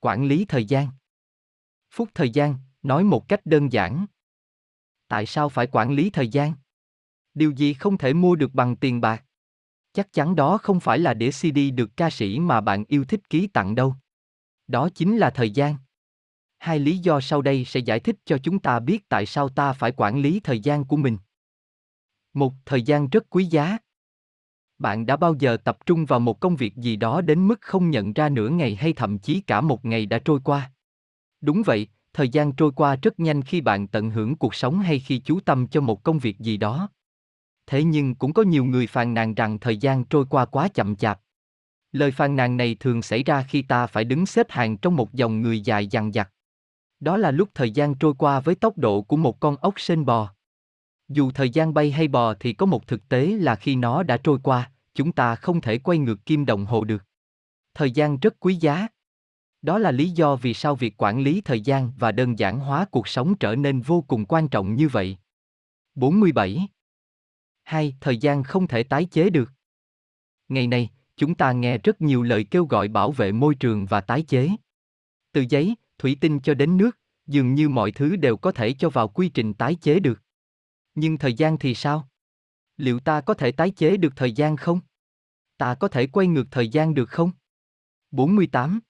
[0.00, 0.88] Quản lý thời gian
[1.90, 4.06] Phút thời gian, nói một cách đơn giản.
[5.08, 6.54] Tại sao phải quản lý thời gian?
[7.34, 9.24] Điều gì không thể mua được bằng tiền bạc?
[9.92, 13.30] Chắc chắn đó không phải là đĩa CD được ca sĩ mà bạn yêu thích
[13.30, 13.94] ký tặng đâu.
[14.66, 15.76] Đó chính là thời gian.
[16.58, 19.72] Hai lý do sau đây sẽ giải thích cho chúng ta biết tại sao ta
[19.72, 21.18] phải quản lý thời gian của mình.
[22.34, 23.78] Một, thời gian rất quý giá.
[24.78, 27.90] Bạn đã bao giờ tập trung vào một công việc gì đó đến mức không
[27.90, 30.72] nhận ra nửa ngày hay thậm chí cả một ngày đã trôi qua?
[31.40, 34.98] Đúng vậy, thời gian trôi qua rất nhanh khi bạn tận hưởng cuộc sống hay
[34.98, 36.88] khi chú tâm cho một công việc gì đó.
[37.66, 40.96] Thế nhưng cũng có nhiều người phàn nàn rằng thời gian trôi qua quá chậm
[40.96, 41.20] chạp.
[41.92, 45.12] Lời phàn nàn này thường xảy ra khi ta phải đứng xếp hàng trong một
[45.12, 46.30] dòng người dài dằng dặc.
[47.00, 50.04] Đó là lúc thời gian trôi qua với tốc độ của một con ốc sên
[50.04, 50.33] bò.
[51.14, 54.16] Dù thời gian bay hay bò thì có một thực tế là khi nó đã
[54.16, 57.04] trôi qua, chúng ta không thể quay ngược kim đồng hồ được.
[57.74, 58.88] Thời gian rất quý giá.
[59.62, 62.84] Đó là lý do vì sao việc quản lý thời gian và đơn giản hóa
[62.90, 65.16] cuộc sống trở nên vô cùng quan trọng như vậy.
[65.94, 66.68] 47.
[67.62, 67.96] 2.
[68.00, 69.50] Thời gian không thể tái chế được.
[70.48, 74.00] Ngày nay, chúng ta nghe rất nhiều lời kêu gọi bảo vệ môi trường và
[74.00, 74.50] tái chế.
[75.32, 78.90] Từ giấy, thủy tinh cho đến nước, dường như mọi thứ đều có thể cho
[78.90, 80.23] vào quy trình tái chế được.
[80.94, 82.08] Nhưng thời gian thì sao?
[82.76, 84.80] Liệu ta có thể tái chế được thời gian không?
[85.56, 87.30] Ta có thể quay ngược thời gian được không?
[88.10, 88.80] 48.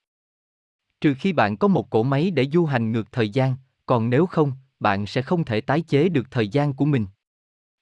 [1.01, 4.27] Trừ khi bạn có một cỗ máy để du hành ngược thời gian, còn nếu
[4.27, 7.07] không, bạn sẽ không thể tái chế được thời gian của mình.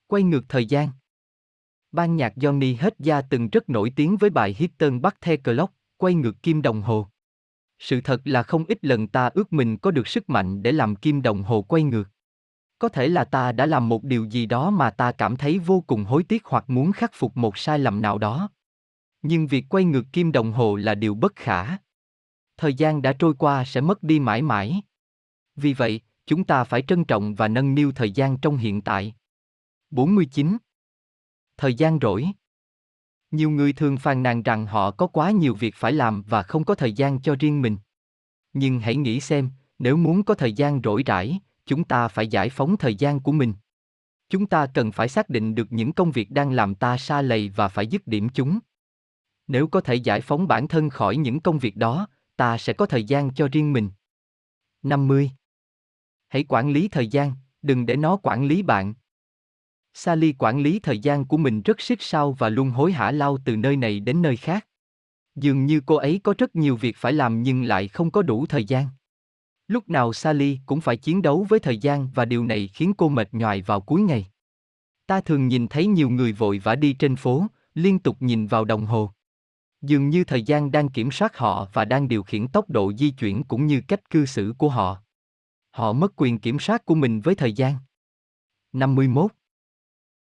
[0.06, 0.88] Quay ngược thời gian.
[1.92, 5.72] Ban nhạc Johnny Hết Gia từng rất nổi tiếng với bài Hitton bắt the clock,
[5.96, 7.08] quay ngược kim đồng hồ.
[7.78, 10.96] Sự thật là không ít lần ta ước mình có được sức mạnh để làm
[10.96, 12.11] kim đồng hồ quay ngược.
[12.82, 15.84] Có thể là ta đã làm một điều gì đó mà ta cảm thấy vô
[15.86, 18.50] cùng hối tiếc hoặc muốn khắc phục một sai lầm nào đó.
[19.22, 21.76] Nhưng việc quay ngược kim đồng hồ là điều bất khả.
[22.56, 24.82] Thời gian đã trôi qua sẽ mất đi mãi mãi.
[25.56, 29.14] Vì vậy, chúng ta phải trân trọng và nâng niu thời gian trong hiện tại.
[29.90, 30.56] 49.
[31.56, 32.26] Thời gian rỗi.
[33.30, 36.64] Nhiều người thường phàn nàn rằng họ có quá nhiều việc phải làm và không
[36.64, 37.76] có thời gian cho riêng mình.
[38.52, 42.50] Nhưng hãy nghĩ xem, nếu muốn có thời gian rỗi rãi, chúng ta phải giải
[42.50, 43.54] phóng thời gian của mình.
[44.28, 47.48] Chúng ta cần phải xác định được những công việc đang làm ta xa lầy
[47.48, 48.58] và phải dứt điểm chúng.
[49.46, 52.86] Nếu có thể giải phóng bản thân khỏi những công việc đó, ta sẽ có
[52.86, 53.90] thời gian cho riêng mình.
[54.82, 55.30] 50.
[56.28, 57.32] Hãy quản lý thời gian,
[57.62, 58.94] đừng để nó quản lý bạn.
[59.94, 63.38] Sally quản lý thời gian của mình rất siết sao và luôn hối hả lao
[63.44, 64.66] từ nơi này đến nơi khác.
[65.34, 68.46] Dường như cô ấy có rất nhiều việc phải làm nhưng lại không có đủ
[68.46, 68.86] thời gian.
[69.68, 73.08] Lúc nào Sally cũng phải chiến đấu với thời gian và điều này khiến cô
[73.08, 74.26] mệt nhoài vào cuối ngày.
[75.06, 78.64] Ta thường nhìn thấy nhiều người vội vã đi trên phố, liên tục nhìn vào
[78.64, 79.10] đồng hồ.
[79.80, 83.10] Dường như thời gian đang kiểm soát họ và đang điều khiển tốc độ di
[83.10, 85.02] chuyển cũng như cách cư xử của họ.
[85.70, 87.74] Họ mất quyền kiểm soát của mình với thời gian.
[88.72, 89.32] 51.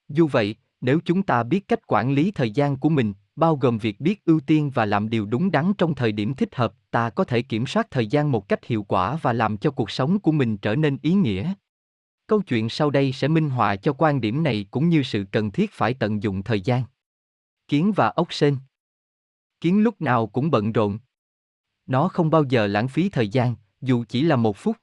[0.10, 3.78] Dù vậy, nếu chúng ta biết cách quản lý thời gian của mình, bao gồm
[3.78, 7.10] việc biết ưu tiên và làm điều đúng đắn trong thời điểm thích hợp, ta
[7.10, 10.20] có thể kiểm soát thời gian một cách hiệu quả và làm cho cuộc sống
[10.20, 11.54] của mình trở nên ý nghĩa.
[12.28, 15.52] Câu chuyện sau đây sẽ minh họa cho quan điểm này cũng như sự cần
[15.52, 16.84] thiết phải tận dụng thời gian.
[17.68, 18.58] Kiến và ốc sên
[19.62, 21.00] Kiến lúc nào cũng bận rộn.
[21.86, 24.78] Nó không bao giờ lãng phí thời gian, dù chỉ là một phút.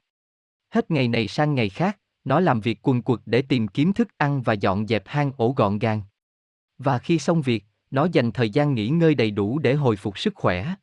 [0.69, 4.07] Hết ngày này sang ngày khác, nó làm việc quần quật để tìm kiếm thức
[4.17, 6.01] ăn và dọn dẹp hang ổ gọn gàng.
[6.77, 10.19] Và khi xong việc, nó dành thời gian nghỉ ngơi đầy đủ để hồi phục
[10.19, 10.75] sức khỏe.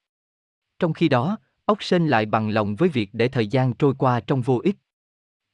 [0.78, 4.20] Trong khi đó, ốc sên lại bằng lòng với việc để thời gian trôi qua
[4.20, 4.76] trong vô ích.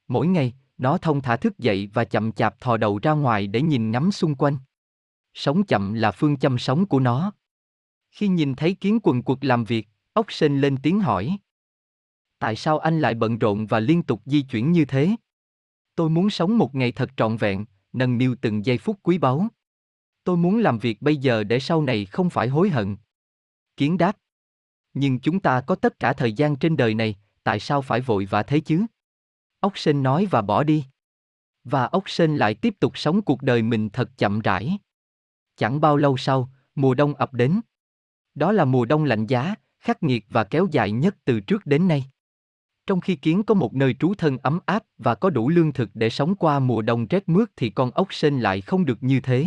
[0.09, 3.63] Mỗi ngày, nó thông thả thức dậy và chậm chạp thò đầu ra ngoài để
[3.63, 4.57] nhìn ngắm xung quanh.
[5.35, 7.33] Sống chậm là phương châm sống của nó.
[8.11, 11.39] Khi nhìn thấy kiến quần quật làm việc, ốc sên lên tiếng hỏi.
[12.39, 15.11] Tại sao anh lại bận rộn và liên tục di chuyển như thế?
[15.95, 19.49] Tôi muốn sống một ngày thật trọn vẹn, nâng niu từng giây phút quý báu.
[20.25, 22.97] Tôi muốn làm việc bây giờ để sau này không phải hối hận.
[23.77, 24.17] Kiến đáp.
[24.95, 28.25] Nhưng chúng ta có tất cả thời gian trên đời này, tại sao phải vội
[28.25, 28.87] vã thế chứ?
[29.61, 30.85] Ốc sên nói và bỏ đi.
[31.65, 34.79] Và ốc sên lại tiếp tục sống cuộc đời mình thật chậm rãi.
[35.57, 37.61] Chẳng bao lâu sau, mùa đông ập đến.
[38.35, 41.89] Đó là mùa đông lạnh giá, khắc nghiệt và kéo dài nhất từ trước đến
[41.89, 42.05] nay.
[42.87, 45.91] Trong khi kiến có một nơi trú thân ấm áp và có đủ lương thực
[45.95, 49.21] để sống qua mùa đông rét mướt thì con ốc sên lại không được như
[49.21, 49.47] thế.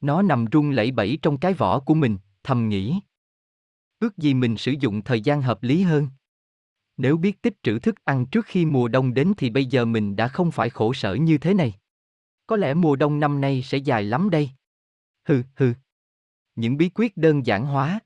[0.00, 3.00] Nó nằm run lẩy bẩy trong cái vỏ của mình, thầm nghĩ.
[3.98, 6.08] Ước gì mình sử dụng thời gian hợp lý hơn.
[6.96, 10.16] Nếu biết tích trữ thức ăn trước khi mùa đông đến thì bây giờ mình
[10.16, 11.74] đã không phải khổ sở như thế này.
[12.46, 14.50] Có lẽ mùa đông năm nay sẽ dài lắm đây.
[15.24, 15.72] Hừ, hừ.
[16.56, 18.00] Những bí quyết đơn giản hóa.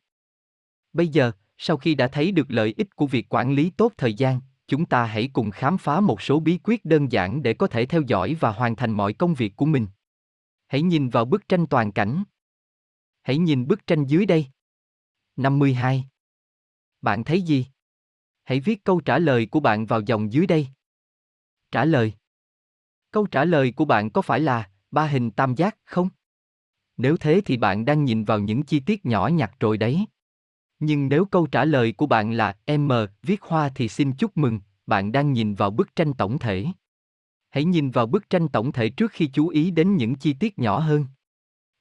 [0.92, 4.14] Bây giờ, sau khi đã thấy được lợi ích của việc quản lý tốt thời
[4.14, 7.66] gian, chúng ta hãy cùng khám phá một số bí quyết đơn giản để có
[7.66, 9.86] thể theo dõi và hoàn thành mọi công việc của mình.
[10.72, 12.24] Hãy nhìn vào bức tranh toàn cảnh.
[13.22, 14.46] Hãy nhìn bức tranh dưới đây.
[15.36, 16.08] 52.
[17.00, 17.66] Bạn thấy gì?
[18.44, 20.68] Hãy viết câu trả lời của bạn vào dòng dưới đây.
[21.70, 22.12] Trả lời.
[23.10, 26.08] Câu trả lời của bạn có phải là ba hình tam giác không?
[26.96, 30.06] Nếu thế thì bạn đang nhìn vào những chi tiết nhỏ nhặt rồi đấy.
[30.78, 32.92] Nhưng nếu câu trả lời của bạn là M,
[33.22, 36.66] viết hoa thì xin chúc mừng, bạn đang nhìn vào bức tranh tổng thể.
[37.52, 40.58] Hãy nhìn vào bức tranh tổng thể trước khi chú ý đến những chi tiết
[40.58, 41.06] nhỏ hơn.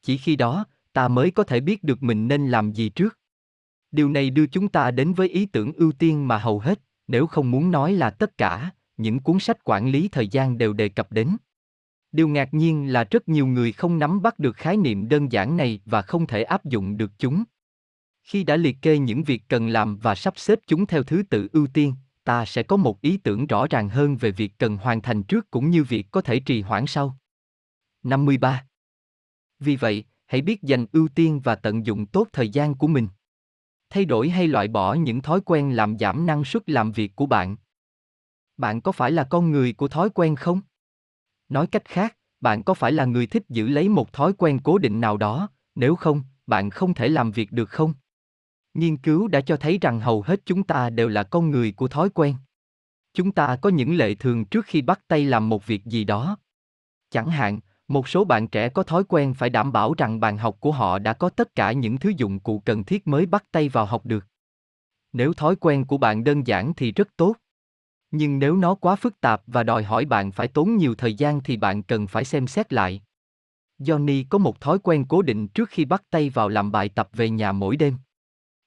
[0.01, 3.19] Chỉ khi đó, ta mới có thể biết được mình nên làm gì trước.
[3.91, 7.27] Điều này đưa chúng ta đến với ý tưởng ưu tiên mà hầu hết, nếu
[7.27, 10.89] không muốn nói là tất cả, những cuốn sách quản lý thời gian đều đề
[10.89, 11.37] cập đến.
[12.11, 15.57] Điều ngạc nhiên là rất nhiều người không nắm bắt được khái niệm đơn giản
[15.57, 17.43] này và không thể áp dụng được chúng.
[18.23, 21.47] Khi đã liệt kê những việc cần làm và sắp xếp chúng theo thứ tự
[21.51, 25.01] ưu tiên, ta sẽ có một ý tưởng rõ ràng hơn về việc cần hoàn
[25.01, 27.17] thành trước cũng như việc có thể trì hoãn sau.
[28.03, 28.65] 53.
[29.59, 33.07] Vì vậy, hãy biết dành ưu tiên và tận dụng tốt thời gian của mình.
[33.89, 37.25] Thay đổi hay loại bỏ những thói quen làm giảm năng suất làm việc của
[37.25, 37.55] bạn.
[38.57, 40.61] Bạn có phải là con người của thói quen không?
[41.49, 44.77] Nói cách khác, bạn có phải là người thích giữ lấy một thói quen cố
[44.77, 47.93] định nào đó, nếu không, bạn không thể làm việc được không?
[48.73, 51.87] Nghiên cứu đã cho thấy rằng hầu hết chúng ta đều là con người của
[51.87, 52.35] thói quen.
[53.13, 56.37] Chúng ta có những lệ thường trước khi bắt tay làm một việc gì đó.
[57.09, 60.57] Chẳng hạn, một số bạn trẻ có thói quen phải đảm bảo rằng bàn học
[60.59, 63.69] của họ đã có tất cả những thứ dụng cụ cần thiết mới bắt tay
[63.69, 64.25] vào học được.
[65.13, 67.35] Nếu thói quen của bạn đơn giản thì rất tốt.
[68.11, 71.41] Nhưng nếu nó quá phức tạp và đòi hỏi bạn phải tốn nhiều thời gian
[71.43, 73.01] thì bạn cần phải xem xét lại.
[73.79, 77.09] Johnny có một thói quen cố định trước khi bắt tay vào làm bài tập
[77.13, 77.97] về nhà mỗi đêm.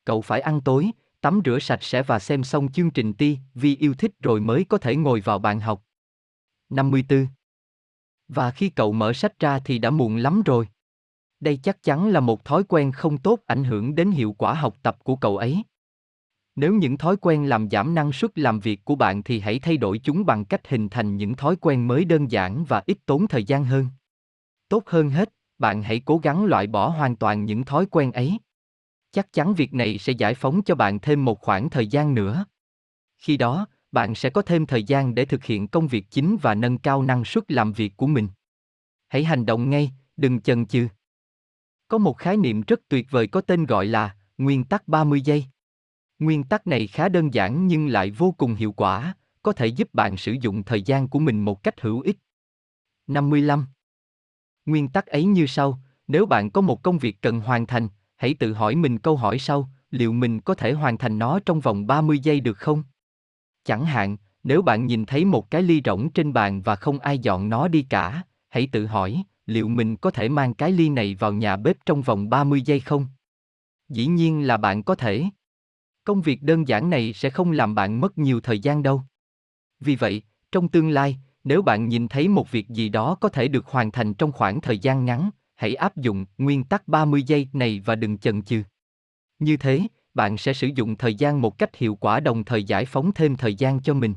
[0.04, 0.90] Cậu phải ăn tối,
[1.20, 4.64] tắm rửa sạch sẽ và xem xong chương trình ti vì yêu thích rồi mới
[4.64, 5.82] có thể ngồi vào bàn học.
[6.70, 7.26] 54.
[8.28, 10.68] Và khi cậu mở sách ra thì đã muộn lắm rồi.
[11.40, 14.76] Đây chắc chắn là một thói quen không tốt ảnh hưởng đến hiệu quả học
[14.82, 15.62] tập của cậu ấy.
[16.56, 19.76] Nếu những thói quen làm giảm năng suất làm việc của bạn thì hãy thay
[19.76, 23.28] đổi chúng bằng cách hình thành những thói quen mới đơn giản và ít tốn
[23.28, 23.86] thời gian hơn.
[24.68, 28.38] Tốt hơn hết, bạn hãy cố gắng loại bỏ hoàn toàn những thói quen ấy.
[29.14, 32.44] Chắc chắn việc này sẽ giải phóng cho bạn thêm một khoảng thời gian nữa.
[33.18, 36.54] Khi đó, bạn sẽ có thêm thời gian để thực hiện công việc chính và
[36.54, 38.28] nâng cao năng suất làm việc của mình.
[39.08, 40.88] Hãy hành động ngay, đừng chần chừ.
[41.88, 45.44] Có một khái niệm rất tuyệt vời có tên gọi là nguyên tắc 30 giây.
[46.18, 49.94] Nguyên tắc này khá đơn giản nhưng lại vô cùng hiệu quả, có thể giúp
[49.94, 52.18] bạn sử dụng thời gian của mình một cách hữu ích.
[53.06, 53.66] 55.
[54.66, 58.34] Nguyên tắc ấy như sau, nếu bạn có một công việc cần hoàn thành, hãy
[58.34, 61.86] tự hỏi mình câu hỏi sau, liệu mình có thể hoàn thành nó trong vòng
[61.86, 62.82] 30 giây được không?
[63.64, 67.18] Chẳng hạn, nếu bạn nhìn thấy một cái ly rỗng trên bàn và không ai
[67.18, 71.14] dọn nó đi cả, hãy tự hỏi, liệu mình có thể mang cái ly này
[71.14, 73.06] vào nhà bếp trong vòng 30 giây không?
[73.88, 75.24] Dĩ nhiên là bạn có thể.
[76.04, 79.02] Công việc đơn giản này sẽ không làm bạn mất nhiều thời gian đâu.
[79.80, 83.48] Vì vậy, trong tương lai, nếu bạn nhìn thấy một việc gì đó có thể
[83.48, 87.48] được hoàn thành trong khoảng thời gian ngắn, hãy áp dụng nguyên tắc 30 giây
[87.52, 88.62] này và đừng chần chừ.
[89.38, 89.80] Như thế,
[90.14, 93.36] bạn sẽ sử dụng thời gian một cách hiệu quả đồng thời giải phóng thêm
[93.36, 94.14] thời gian cho mình.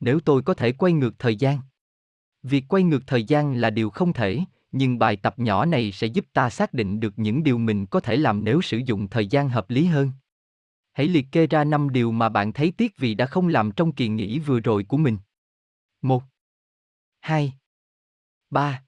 [0.00, 1.58] Nếu tôi có thể quay ngược thời gian.
[2.42, 4.40] Việc quay ngược thời gian là điều không thể,
[4.72, 8.00] nhưng bài tập nhỏ này sẽ giúp ta xác định được những điều mình có
[8.00, 10.12] thể làm nếu sử dụng thời gian hợp lý hơn.
[10.92, 13.92] Hãy liệt kê ra 5 điều mà bạn thấy tiếc vì đã không làm trong
[13.92, 15.18] kỳ nghỉ vừa rồi của mình.
[16.02, 16.22] 1
[17.20, 17.52] 2
[18.50, 18.82] 3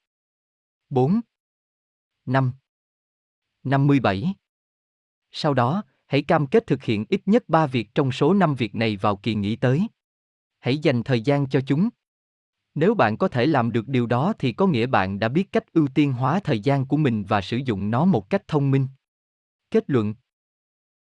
[0.90, 1.20] 4
[2.28, 2.52] 5
[3.64, 4.34] 57
[5.30, 8.74] Sau đó, hãy cam kết thực hiện ít nhất 3 việc trong số 5 việc
[8.74, 9.86] này vào kỳ nghỉ tới.
[10.58, 11.88] Hãy dành thời gian cho chúng.
[12.74, 15.72] Nếu bạn có thể làm được điều đó thì có nghĩa bạn đã biết cách
[15.72, 18.88] ưu tiên hóa thời gian của mình và sử dụng nó một cách thông minh.
[19.70, 20.14] Kết luận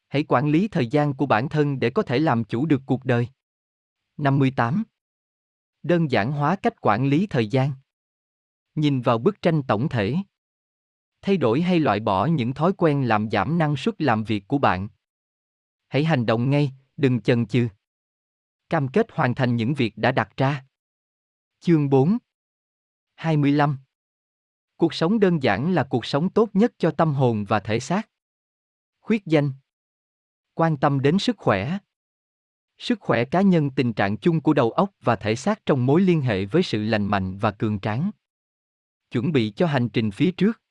[0.08, 3.06] Hãy quản lý thời gian của bản thân để có thể làm chủ được cuộc
[3.06, 3.28] đời.
[4.18, 4.84] 58.
[5.84, 7.72] Đơn giản hóa cách quản lý thời gian.
[8.76, 10.16] Nhìn vào bức tranh tổng thể.
[11.24, 14.58] Thay đổi hay loại bỏ những thói quen làm giảm năng suất làm việc của
[14.58, 14.88] bạn.
[15.88, 17.68] Hãy hành động ngay, đừng chần chừ.
[18.70, 20.66] Cam kết hoàn thành những việc đã đặt ra.
[21.60, 22.18] Chương 4
[23.16, 23.78] 25
[24.78, 28.10] Cuộc sống đơn giản là cuộc sống tốt nhất cho tâm hồn và thể xác.
[29.00, 29.52] Khuyết danh
[30.54, 31.78] Quan tâm đến sức khỏe.
[32.78, 36.02] Sức khỏe cá nhân tình trạng chung của đầu óc và thể xác trong mối
[36.02, 38.12] liên hệ với sự lành mạnh và cường tráng.
[39.12, 40.63] Chuẩn bị cho hành trình phía trước.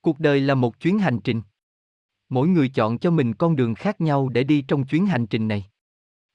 [0.00, 1.42] Cuộc đời là một chuyến hành trình.
[2.28, 5.48] Mỗi người chọn cho mình con đường khác nhau để đi trong chuyến hành trình
[5.48, 5.66] này.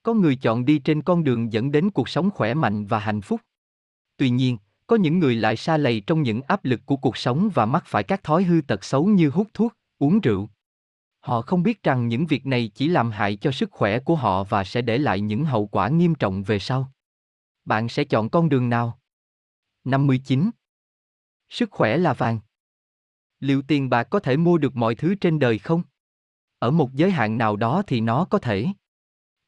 [0.03, 3.21] Có người chọn đi trên con đường dẫn đến cuộc sống khỏe mạnh và hạnh
[3.21, 3.41] phúc.
[4.17, 4.57] Tuy nhiên,
[4.87, 7.83] có những người lại xa lầy trong những áp lực của cuộc sống và mắc
[7.87, 10.49] phải các thói hư tật xấu như hút thuốc, uống rượu.
[11.19, 14.43] Họ không biết rằng những việc này chỉ làm hại cho sức khỏe của họ
[14.43, 16.91] và sẽ để lại những hậu quả nghiêm trọng về sau.
[17.65, 18.99] Bạn sẽ chọn con đường nào?
[19.83, 20.49] 59.
[21.49, 22.39] Sức khỏe là vàng.
[23.39, 25.81] Liệu tiền bạc có thể mua được mọi thứ trên đời không?
[26.59, 28.67] Ở một giới hạn nào đó thì nó có thể.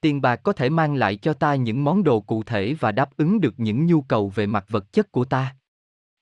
[0.02, 3.18] Tiền bạc có thể mang lại cho ta những món đồ cụ thể và đáp
[3.18, 5.56] ứng được những nhu cầu về mặt vật chất của ta.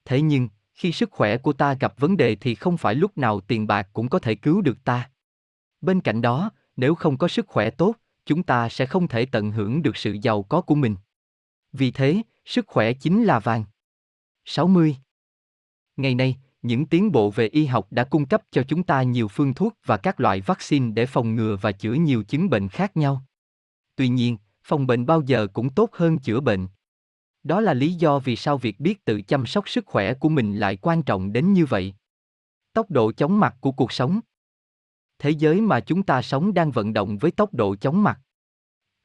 [0.05, 3.39] Thế nhưng, khi sức khỏe của ta gặp vấn đề thì không phải lúc nào
[3.39, 5.09] tiền bạc cũng có thể cứu được ta.
[5.81, 7.95] Bên cạnh đó, nếu không có sức khỏe tốt,
[8.25, 10.95] chúng ta sẽ không thể tận hưởng được sự giàu có của mình.
[11.71, 13.63] Vì thế, sức khỏe chính là vàng.
[14.45, 14.97] 60.
[15.97, 16.37] Ngày nay,
[16.67, 19.77] những tiến bộ về y học đã cung cấp cho chúng ta nhiều phương thuốc
[19.85, 23.25] và các loại vaccine để phòng ngừa và chữa nhiều chứng bệnh khác nhau.
[23.95, 26.67] Tuy nhiên, phòng bệnh bao giờ cũng tốt hơn chữa bệnh.
[27.43, 30.57] Đó là lý do vì sao việc biết tự chăm sóc sức khỏe của mình
[30.57, 31.93] lại quan trọng đến như vậy.
[32.73, 34.19] Tốc độ chóng mặt của cuộc sống
[35.19, 38.19] Thế giới mà chúng ta sống đang vận động với tốc độ chóng mặt.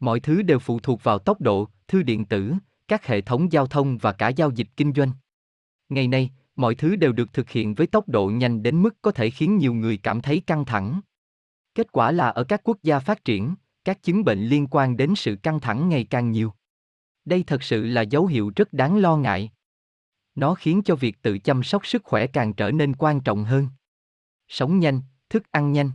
[0.00, 2.54] Mọi thứ đều phụ thuộc vào tốc độ, thư điện tử,
[2.88, 5.12] các hệ thống giao thông và cả giao dịch kinh doanh.
[5.88, 6.30] Ngày nay,
[6.60, 9.58] mọi thứ đều được thực hiện với tốc độ nhanh đến mức có thể khiến
[9.58, 11.00] nhiều người cảm thấy căng thẳng.
[11.74, 13.54] Kết quả là ở các quốc gia phát triển,
[13.84, 16.52] các chứng bệnh liên quan đến sự căng thẳng ngày càng nhiều.
[17.24, 19.50] Đây thật sự là dấu hiệu rất đáng lo ngại.
[20.34, 23.68] Nó khiến cho việc tự chăm sóc sức khỏe càng trở nên quan trọng hơn.
[24.48, 25.90] Sống nhanh, thức ăn nhanh.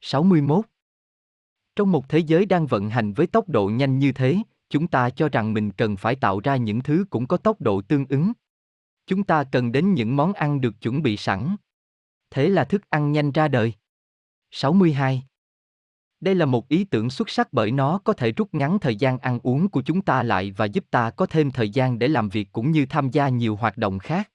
[0.00, 0.66] 61.
[1.76, 4.38] Trong một thế giới đang vận hành với tốc độ nhanh như thế,
[4.70, 7.80] chúng ta cho rằng mình cần phải tạo ra những thứ cũng có tốc độ
[7.80, 8.32] tương ứng.
[9.08, 11.56] Chúng ta cần đến những món ăn được chuẩn bị sẵn.
[12.30, 13.74] Thế là thức ăn nhanh ra đời.
[14.50, 15.22] 62.
[16.20, 19.18] Đây là một ý tưởng xuất sắc bởi nó có thể rút ngắn thời gian
[19.18, 22.28] ăn uống của chúng ta lại và giúp ta có thêm thời gian để làm
[22.28, 24.30] việc cũng như tham gia nhiều hoạt động khác.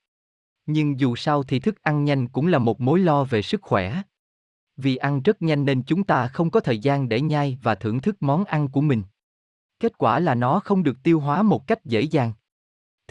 [0.66, 4.02] Nhưng dù sao thì thức ăn nhanh cũng là một mối lo về sức khỏe.
[4.78, 8.00] Vì ăn rất nhanh nên chúng ta không có thời gian để nhai và thưởng
[8.00, 9.04] thức món ăn của mình.
[9.80, 12.34] Kết quả là nó không được tiêu hóa một cách dễ dàng.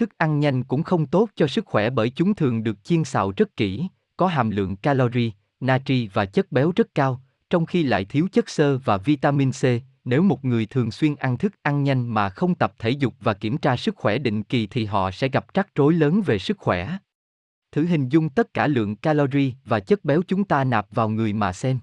[0.03, 3.33] Thức ăn nhanh cũng không tốt cho sức khỏe bởi chúng thường được chiên xào
[3.37, 5.31] rất kỹ, có hàm lượng calorie,
[5.61, 9.65] natri và chất béo rất cao, trong khi lại thiếu chất xơ và vitamin C.
[10.05, 13.35] Nếu một người thường xuyên ăn thức ăn nhanh mà không tập thể dục và
[13.35, 16.59] kiểm tra sức khỏe định kỳ thì họ sẽ gặp rắc rối lớn về sức
[16.59, 16.99] khỏe.
[17.73, 21.33] Thử hình dung tất cả lượng calorie và chất béo chúng ta nạp vào người
[21.33, 21.79] mà xem.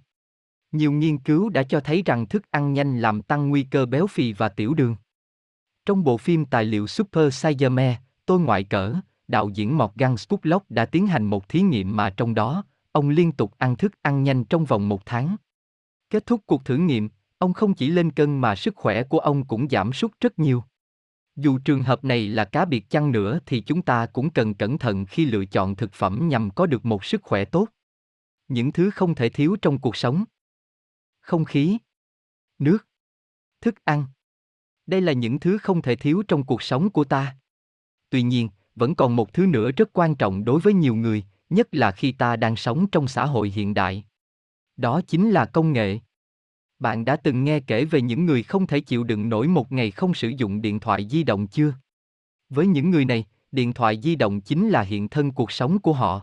[0.71, 4.07] Nhiều nghiên cứu đã cho thấy rằng thức ăn nhanh làm tăng nguy cơ béo
[4.07, 4.95] phì và tiểu đường.
[5.85, 7.99] Trong bộ phim tài liệu Super Size Me,
[8.29, 8.95] tôi ngoại cỡ,
[9.27, 13.31] đạo diễn Morgan Spurlock đã tiến hành một thí nghiệm mà trong đó, ông liên
[13.31, 15.35] tục ăn thức ăn nhanh trong vòng một tháng.
[16.09, 19.45] Kết thúc cuộc thử nghiệm, ông không chỉ lên cân mà sức khỏe của ông
[19.45, 20.63] cũng giảm sút rất nhiều.
[21.35, 24.77] Dù trường hợp này là cá biệt chăng nữa thì chúng ta cũng cần cẩn
[24.77, 27.67] thận khi lựa chọn thực phẩm nhằm có được một sức khỏe tốt.
[28.47, 30.23] Những thứ không thể thiếu trong cuộc sống.
[31.21, 31.77] Không khí,
[32.59, 32.87] nước,
[33.61, 34.05] thức ăn.
[34.85, 37.38] Đây là những thứ không thể thiếu trong cuộc sống của ta.
[38.09, 41.67] Tuy nhiên, vẫn còn một thứ nữa rất quan trọng đối với nhiều người, nhất
[41.71, 44.03] là khi ta đang sống trong xã hội hiện đại.
[44.77, 45.99] Đó chính là công nghệ.
[46.79, 49.91] Bạn đã từng nghe kể về những người không thể chịu đựng nổi một ngày
[49.91, 51.73] không sử dụng điện thoại di động chưa?
[52.49, 55.93] Với những người này, điện thoại di động chính là hiện thân cuộc sống của
[55.93, 56.21] họ.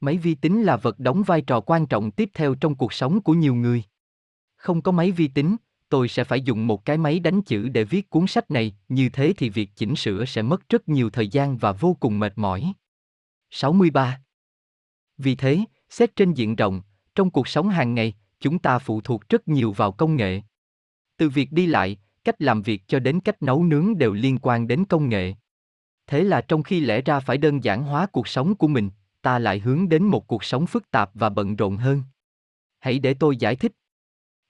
[0.00, 3.20] Máy vi tính là vật đóng vai trò quan trọng tiếp theo trong cuộc sống
[3.20, 3.82] của nhiều người.
[4.56, 5.56] Không có máy vi tính,
[5.90, 9.08] tôi sẽ phải dùng một cái máy đánh chữ để viết cuốn sách này, như
[9.08, 12.32] thế thì việc chỉnh sửa sẽ mất rất nhiều thời gian và vô cùng mệt
[12.36, 12.72] mỏi.
[13.50, 14.20] 63.
[15.18, 16.82] Vì thế, xét trên diện rộng,
[17.14, 20.40] trong cuộc sống hàng ngày, chúng ta phụ thuộc rất nhiều vào công nghệ.
[21.16, 24.68] Từ việc đi lại, cách làm việc cho đến cách nấu nướng đều liên quan
[24.68, 25.34] đến công nghệ.
[26.06, 28.90] Thế là trong khi lẽ ra phải đơn giản hóa cuộc sống của mình,
[29.22, 32.02] ta lại hướng đến một cuộc sống phức tạp và bận rộn hơn.
[32.78, 33.72] Hãy để tôi giải thích.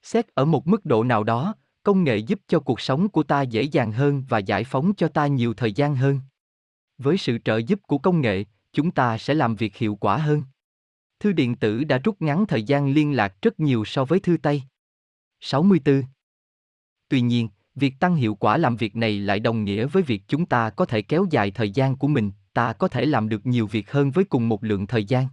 [0.03, 3.43] Xét ở một mức độ nào đó, công nghệ giúp cho cuộc sống của ta
[3.43, 6.21] dễ dàng hơn và giải phóng cho ta nhiều thời gian hơn.
[6.99, 10.43] Với sự trợ giúp của công nghệ, chúng ta sẽ làm việc hiệu quả hơn.
[11.21, 14.37] Thư điện tử đã rút ngắn thời gian liên lạc rất nhiều so với thư
[14.37, 14.63] tay.
[15.41, 16.03] 64.
[17.09, 20.47] Tuy nhiên, việc tăng hiệu quả làm việc này lại đồng nghĩa với việc chúng
[20.47, 23.67] ta có thể kéo dài thời gian của mình, ta có thể làm được nhiều
[23.67, 25.27] việc hơn với cùng một lượng thời gian.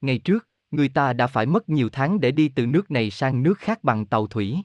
[0.00, 3.42] Ngày trước, người ta đã phải mất nhiều tháng để đi từ nước này sang
[3.42, 4.56] nước khác bằng tàu thủy.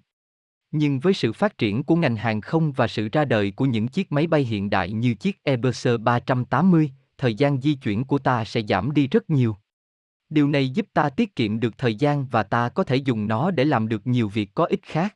[0.71, 3.87] Nhưng với sự phát triển của ngành hàng không và sự ra đời của những
[3.87, 8.45] chiếc máy bay hiện đại như chiếc Airbus 380, thời gian di chuyển của ta
[8.45, 9.55] sẽ giảm đi rất nhiều.
[10.29, 13.51] Điều này giúp ta tiết kiệm được thời gian và ta có thể dùng nó
[13.51, 15.15] để làm được nhiều việc có ích khác.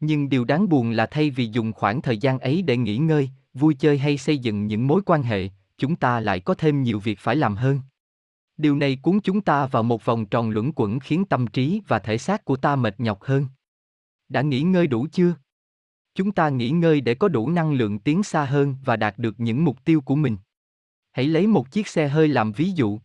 [0.00, 3.30] Nhưng điều đáng buồn là thay vì dùng khoảng thời gian ấy để nghỉ ngơi,
[3.54, 5.48] vui chơi hay xây dựng những mối quan hệ,
[5.78, 7.80] chúng ta lại có thêm nhiều việc phải làm hơn.
[8.60, 11.98] Điều này cuốn chúng ta vào một vòng tròn luẩn quẩn khiến tâm trí và
[11.98, 13.46] thể xác của ta mệt nhọc hơn.
[14.28, 15.34] Đã nghỉ ngơi đủ chưa?
[16.14, 19.40] Chúng ta nghỉ ngơi để có đủ năng lượng tiến xa hơn và đạt được
[19.40, 20.36] những mục tiêu của mình.
[21.12, 23.00] Hãy lấy một chiếc xe hơi làm ví dụ.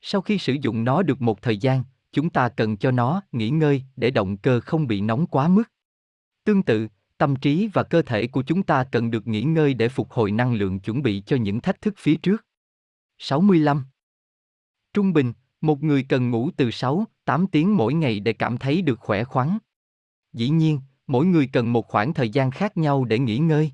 [0.00, 3.50] Sau khi sử dụng nó được một thời gian, chúng ta cần cho nó nghỉ
[3.50, 5.72] ngơi để động cơ không bị nóng quá mức.
[6.44, 9.88] Tương tự, tâm trí và cơ thể của chúng ta cần được nghỉ ngơi để
[9.88, 12.46] phục hồi năng lượng chuẩn bị cho những thách thức phía trước.
[13.18, 13.84] 65.
[14.92, 18.82] Trung bình, một người cần ngủ từ 6, 8 tiếng mỗi ngày để cảm thấy
[18.82, 19.58] được khỏe khoắn.
[20.32, 23.72] Dĩ nhiên, mỗi người cần một khoảng thời gian khác nhau để nghỉ ngơi.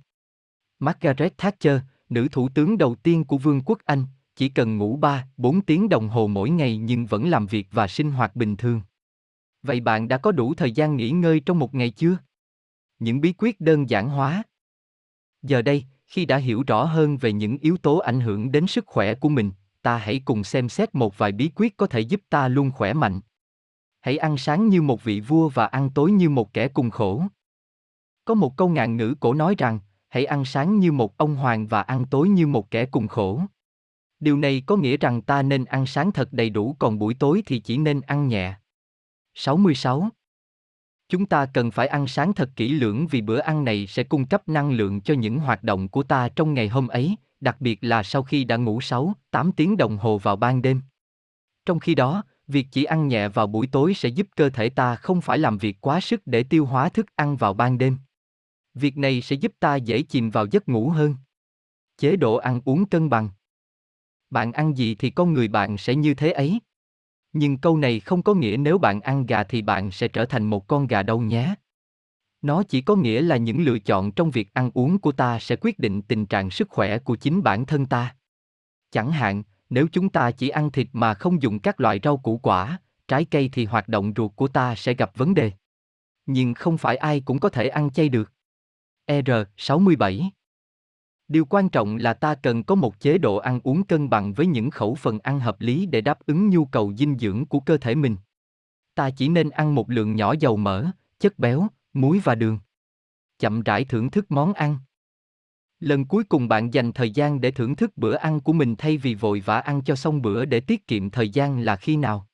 [0.78, 4.04] Margaret Thatcher, nữ thủ tướng đầu tiên của Vương quốc Anh,
[4.36, 7.88] chỉ cần ngủ 3, 4 tiếng đồng hồ mỗi ngày nhưng vẫn làm việc và
[7.88, 8.82] sinh hoạt bình thường.
[9.62, 12.18] Vậy bạn đã có đủ thời gian nghỉ ngơi trong một ngày chưa?
[12.98, 14.42] Những bí quyết đơn giản hóa.
[15.42, 18.86] Giờ đây, khi đã hiểu rõ hơn về những yếu tố ảnh hưởng đến sức
[18.86, 19.50] khỏe của mình,
[19.84, 22.92] ta hãy cùng xem xét một vài bí quyết có thể giúp ta luôn khỏe
[22.92, 23.20] mạnh.
[24.00, 27.22] Hãy ăn sáng như một vị vua và ăn tối như một kẻ cùng khổ.
[28.24, 29.78] Có một câu ngạn ngữ cổ nói rằng,
[30.08, 33.40] hãy ăn sáng như một ông hoàng và ăn tối như một kẻ cùng khổ.
[34.20, 37.42] Điều này có nghĩa rằng ta nên ăn sáng thật đầy đủ còn buổi tối
[37.46, 38.54] thì chỉ nên ăn nhẹ.
[39.34, 40.08] 66.
[41.08, 44.26] Chúng ta cần phải ăn sáng thật kỹ lưỡng vì bữa ăn này sẽ cung
[44.26, 47.78] cấp năng lượng cho những hoạt động của ta trong ngày hôm ấy, đặc biệt
[47.80, 50.80] là sau khi đã ngủ 6, 8 tiếng đồng hồ vào ban đêm.
[51.66, 54.96] Trong khi đó, việc chỉ ăn nhẹ vào buổi tối sẽ giúp cơ thể ta
[54.96, 57.98] không phải làm việc quá sức để tiêu hóa thức ăn vào ban đêm.
[58.74, 61.14] Việc này sẽ giúp ta dễ chìm vào giấc ngủ hơn.
[61.98, 63.28] Chế độ ăn uống cân bằng
[64.34, 66.60] bạn ăn gì thì con người bạn sẽ như thế ấy.
[67.32, 70.44] Nhưng câu này không có nghĩa nếu bạn ăn gà thì bạn sẽ trở thành
[70.44, 71.54] một con gà đâu nhé.
[72.44, 75.56] Nó chỉ có nghĩa là những lựa chọn trong việc ăn uống của ta sẽ
[75.60, 78.16] quyết định tình trạng sức khỏe của chính bản thân ta.
[78.90, 82.38] Chẳng hạn, nếu chúng ta chỉ ăn thịt mà không dùng các loại rau củ
[82.38, 82.78] quả,
[83.08, 85.52] trái cây thì hoạt động ruột của ta sẽ gặp vấn đề.
[86.26, 88.32] Nhưng không phải ai cũng có thể ăn chay được.
[89.06, 90.28] R67
[91.28, 94.46] Điều quan trọng là ta cần có một chế độ ăn uống cân bằng với
[94.46, 97.76] những khẩu phần ăn hợp lý để đáp ứng nhu cầu dinh dưỡng của cơ
[97.76, 98.16] thể mình.
[98.94, 100.86] Ta chỉ nên ăn một lượng nhỏ dầu mỡ,
[101.18, 102.58] chất béo, muối và đường.
[103.38, 104.78] Chậm rãi thưởng thức món ăn.
[105.80, 108.96] Lần cuối cùng bạn dành thời gian để thưởng thức bữa ăn của mình thay
[108.96, 112.28] vì vội vã ăn cho xong bữa để tiết kiệm thời gian là khi nào?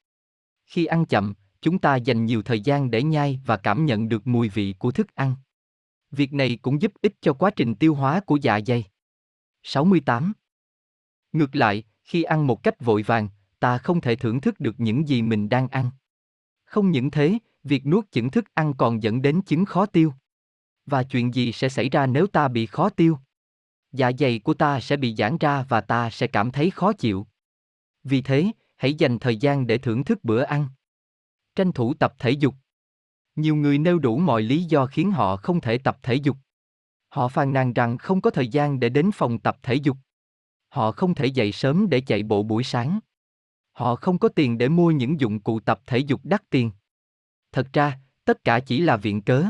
[0.67, 4.27] Khi ăn chậm, chúng ta dành nhiều thời gian để nhai và cảm nhận được
[4.27, 5.35] mùi vị của thức ăn.
[6.11, 8.85] Việc này cũng giúp ích cho quá trình tiêu hóa của dạ dày.
[9.63, 10.33] 68.
[11.33, 13.29] Ngược lại, khi ăn một cách vội vàng,
[13.61, 15.91] ta không thể thưởng thức được những gì mình đang ăn.
[16.65, 20.13] Không những thế, việc nuốt chửng thức ăn còn dẫn đến chứng khó tiêu.
[20.87, 23.19] Và chuyện gì sẽ xảy ra nếu ta bị khó tiêu?
[23.93, 27.27] Dạ dày của ta sẽ bị giãn ra và ta sẽ cảm thấy khó chịu.
[28.05, 30.69] Vì thế, hãy dành thời gian để thưởng thức bữa ăn.
[31.55, 32.55] Tranh thủ tập thể dục.
[33.37, 36.37] Nhiều người nêu đủ mọi lý do khiến họ không thể tập thể dục.
[37.09, 39.97] Họ phàn nàn rằng không có thời gian để đến phòng tập thể dục.
[40.69, 43.01] Họ không thể dậy sớm để chạy bộ buổi sáng.
[43.73, 46.71] Họ không có tiền để mua những dụng cụ tập thể dục đắt tiền.
[47.53, 49.45] Thật ra, tất cả chỉ là viện cớ.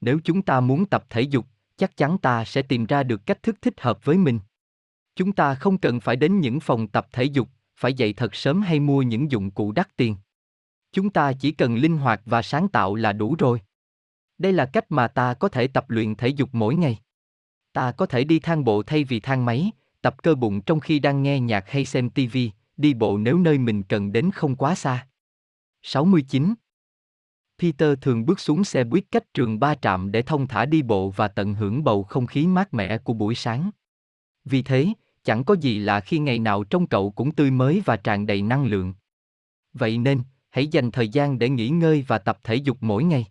[0.00, 1.46] Nếu chúng ta muốn tập thể dục,
[1.76, 4.40] chắc chắn ta sẽ tìm ra được cách thức thích hợp với mình.
[5.16, 8.62] Chúng ta không cần phải đến những phòng tập thể dục, phải dậy thật sớm
[8.62, 10.16] hay mua những dụng cụ đắt tiền.
[10.92, 13.60] Chúng ta chỉ cần linh hoạt và sáng tạo là đủ rồi.
[14.38, 16.98] Đây là cách mà ta có thể tập luyện thể dục mỗi ngày.
[17.72, 20.98] Ta có thể đi thang bộ thay vì thang máy, tập cơ bụng trong khi
[20.98, 22.36] đang nghe nhạc hay xem TV,
[22.76, 25.06] đi bộ nếu nơi mình cần đến không quá xa.
[25.82, 26.54] 69.
[27.62, 31.10] Peter thường bước xuống xe buýt cách trường ba trạm để thông thả đi bộ
[31.10, 33.70] và tận hưởng bầu không khí mát mẻ của buổi sáng.
[34.44, 34.88] Vì thế,
[35.24, 38.42] chẳng có gì lạ khi ngày nào trong cậu cũng tươi mới và tràn đầy
[38.42, 38.94] năng lượng.
[39.72, 43.26] Vậy nên, hãy dành thời gian để nghỉ ngơi và tập thể dục mỗi ngày.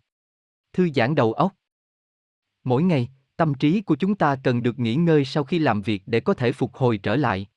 [0.74, 1.56] Thư giãn đầu óc.
[2.64, 6.04] Mỗi ngày, tâm trí của chúng ta cần được nghỉ ngơi sau khi làm việc
[6.06, 7.48] để có thể phục hồi trở lại.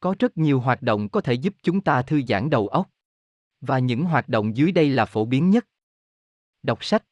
[0.00, 2.88] Có rất nhiều hoạt động có thể giúp chúng ta thư giãn đầu óc.
[3.60, 5.66] Và những hoạt động dưới đây là phổ biến nhất.
[6.62, 7.04] Đọc sách.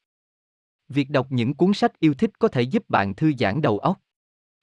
[0.89, 4.01] Việc đọc những cuốn sách yêu thích có thể giúp bạn thư giãn đầu óc.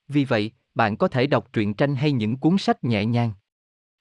[0.07, 3.31] Vì vậy, bạn có thể đọc truyện tranh hay những cuốn sách nhẹ nhàng.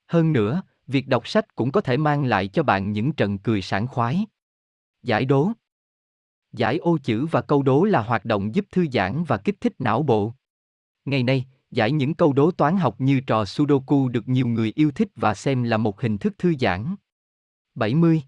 [0.06, 3.62] Hơn nữa, việc đọc sách cũng có thể mang lại cho bạn những trận cười
[3.62, 4.26] sảng khoái.
[5.02, 5.50] Giải đố.
[6.52, 9.72] Giải ô chữ và câu đố là hoạt động giúp thư giãn và kích thích
[9.78, 10.32] não bộ.
[11.04, 14.90] Ngày nay, giải những câu đố toán học như trò Sudoku được nhiều người yêu
[14.90, 16.94] thích và xem là một hình thức thư giãn.
[17.74, 18.22] 70.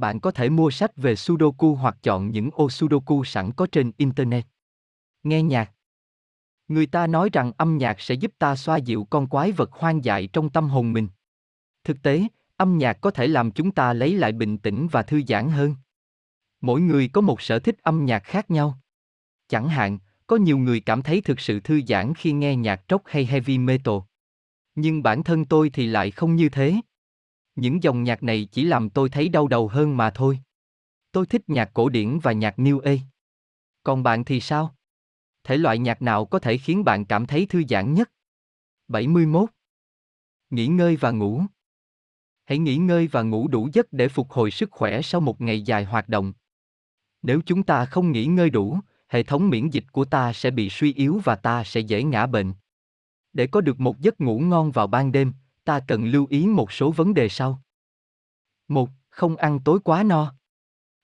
[0.00, 3.92] Bạn có thể mua sách về Sudoku hoặc chọn những ô Sudoku sẵn có trên
[3.96, 4.46] Internet.
[5.22, 5.72] Nghe nhạc.
[6.68, 10.04] Người ta nói rằng âm nhạc sẽ giúp ta xoa dịu con quái vật hoang
[10.04, 11.08] dại trong tâm hồn mình.
[11.84, 12.22] Thực tế,
[12.56, 15.74] âm nhạc có thể làm chúng ta lấy lại bình tĩnh và thư giãn hơn.
[16.60, 18.78] Mỗi người có một sở thích âm nhạc khác nhau.
[19.48, 23.08] Chẳng hạn, có nhiều người cảm thấy thực sự thư giãn khi nghe nhạc rock
[23.08, 23.96] hay heavy metal.
[24.74, 26.74] Nhưng bản thân tôi thì lại không như thế.
[27.54, 30.40] Những dòng nhạc này chỉ làm tôi thấy đau đầu hơn mà thôi.
[31.12, 33.02] Tôi thích nhạc cổ điển và nhạc New Age.
[33.82, 34.74] Còn bạn thì sao?
[35.44, 38.10] Thể loại nhạc nào có thể khiến bạn cảm thấy thư giãn nhất?
[38.88, 39.50] 71.
[40.50, 41.42] Nghỉ ngơi và ngủ.
[42.44, 45.62] Hãy nghỉ ngơi và ngủ đủ giấc để phục hồi sức khỏe sau một ngày
[45.62, 46.32] dài hoạt động.
[47.22, 48.78] Nếu chúng ta không nghỉ ngơi đủ,
[49.08, 52.26] hệ thống miễn dịch của ta sẽ bị suy yếu và ta sẽ dễ ngã
[52.26, 52.52] bệnh.
[53.32, 55.32] Để có được một giấc ngủ ngon vào ban đêm,
[55.70, 57.62] ta cần lưu ý một số vấn đề sau.
[58.68, 58.90] 1.
[59.08, 60.34] Không ăn tối quá no.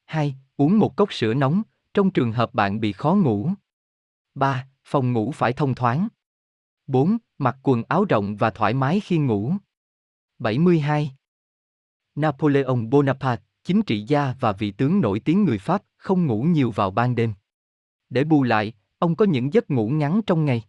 [0.04, 0.36] 2.
[0.56, 1.62] Uống một cốc sữa nóng,
[1.94, 3.50] trong trường hợp bạn bị khó ngủ.
[4.34, 4.68] 3.
[4.84, 6.08] Phòng ngủ phải thông thoáng.
[6.86, 7.16] 4.
[7.38, 9.52] Mặc quần áo rộng và thoải mái khi ngủ.
[10.38, 11.10] 72.
[12.14, 16.70] Napoleon Bonaparte, chính trị gia và vị tướng nổi tiếng người Pháp, không ngủ nhiều
[16.70, 17.34] vào ban đêm.
[18.10, 20.62] Để bù lại, ông có những giấc ngủ ngắn trong ngày.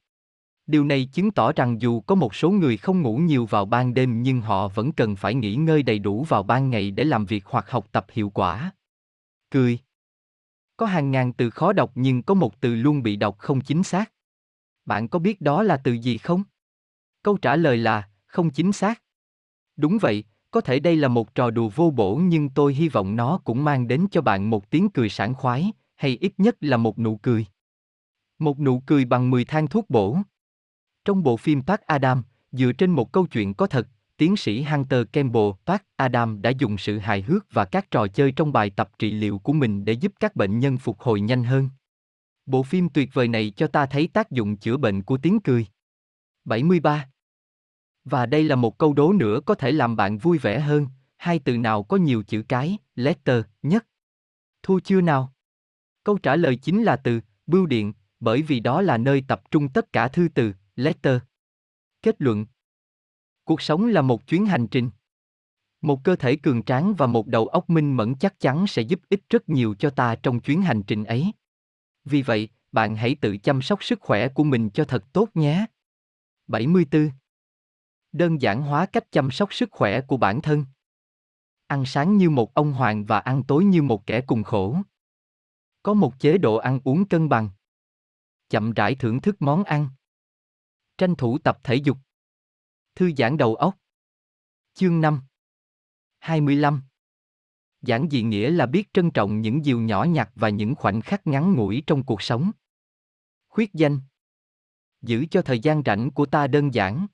[0.67, 3.93] Điều này chứng tỏ rằng dù có một số người không ngủ nhiều vào ban
[3.93, 7.25] đêm nhưng họ vẫn cần phải nghỉ ngơi đầy đủ vào ban ngày để làm
[7.25, 8.71] việc hoặc học tập hiệu quả.
[9.51, 9.79] Cười
[10.77, 13.83] Có hàng ngàn từ khó đọc nhưng có một từ luôn bị đọc không chính
[13.83, 14.11] xác.
[14.85, 16.43] Bạn có biết đó là từ gì không?
[17.23, 19.01] Câu trả lời là không chính xác.
[19.75, 23.15] Đúng vậy, có thể đây là một trò đùa vô bổ nhưng tôi hy vọng
[23.15, 26.77] nó cũng mang đến cho bạn một tiếng cười sảng khoái, hay ít nhất là
[26.77, 27.45] một nụ cười.
[28.39, 30.17] Một nụ cười bằng 10 thang thuốc bổ.
[31.07, 33.87] Trong bộ phim Park Adam, dựa trên một câu chuyện có thật,
[34.17, 38.31] tiến sĩ Hunter Campbell Park Adam đã dùng sự hài hước và các trò chơi
[38.31, 41.43] trong bài tập trị liệu của mình để giúp các bệnh nhân phục hồi nhanh
[41.43, 41.69] hơn.
[42.45, 45.67] Bộ phim tuyệt vời này cho ta thấy tác dụng chữa bệnh của tiếng cười.
[46.45, 47.09] 73.
[48.05, 50.87] Và đây là một câu đố nữa có thể làm bạn vui vẻ hơn,
[51.17, 53.85] hai từ nào có nhiều chữ cái, letter, nhất.
[54.63, 55.33] Thua chưa nào?
[56.03, 59.69] Câu trả lời chính là từ, bưu điện, bởi vì đó là nơi tập trung
[59.69, 61.19] tất cả thư từ, letter.
[62.01, 62.45] Kết luận
[63.43, 64.89] Cuộc sống là một chuyến hành trình.
[65.81, 68.99] Một cơ thể cường tráng và một đầu óc minh mẫn chắc chắn sẽ giúp
[69.09, 71.31] ích rất nhiều cho ta trong chuyến hành trình ấy.
[72.05, 75.65] Vì vậy, bạn hãy tự chăm sóc sức khỏe của mình cho thật tốt nhé.
[76.47, 77.09] 74.
[78.11, 80.65] Đơn giản hóa cách chăm sóc sức khỏe của bản thân.
[81.67, 84.77] Ăn sáng như một ông hoàng và ăn tối như một kẻ cùng khổ.
[85.83, 87.49] Có một chế độ ăn uống cân bằng.
[88.49, 89.89] Chậm rãi thưởng thức món ăn.
[90.97, 91.97] Tranh thủ tập thể dục.
[92.95, 93.77] Thư giãn đầu óc.
[94.73, 95.21] Chương 5
[96.19, 96.81] 25
[97.81, 101.27] Giản dị nghĩa là biết trân trọng những điều nhỏ nhặt và những khoảnh khắc
[101.27, 102.51] ngắn ngủi trong cuộc sống.
[103.47, 103.99] Khuyết danh
[105.01, 107.07] Giữ cho thời gian rảnh của ta đơn giản.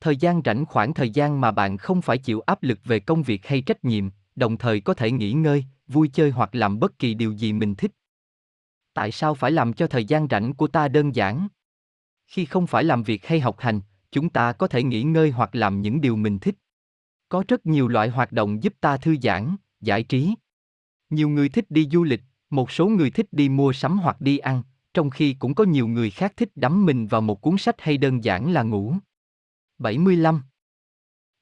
[0.00, 3.22] Thời gian rảnh khoảng thời gian mà bạn không phải chịu áp lực về công
[3.22, 6.98] việc hay trách nhiệm, đồng thời có thể nghỉ ngơi, vui chơi hoặc làm bất
[6.98, 7.90] kỳ điều gì mình thích.
[8.94, 11.48] Tại sao phải làm cho thời gian rảnh của ta đơn giản?
[12.32, 13.80] Khi không phải làm việc hay học hành,
[14.12, 16.54] chúng ta có thể nghỉ ngơi hoặc làm những điều mình thích.
[17.28, 20.34] Có rất nhiều loại hoạt động giúp ta thư giãn, giải trí.
[21.10, 22.20] Nhiều người thích đi du lịch,
[22.50, 24.62] một số người thích đi mua sắm hoặc đi ăn,
[24.94, 27.98] trong khi cũng có nhiều người khác thích đắm mình vào một cuốn sách hay
[27.98, 28.94] đơn giản là ngủ.
[29.78, 30.42] 75.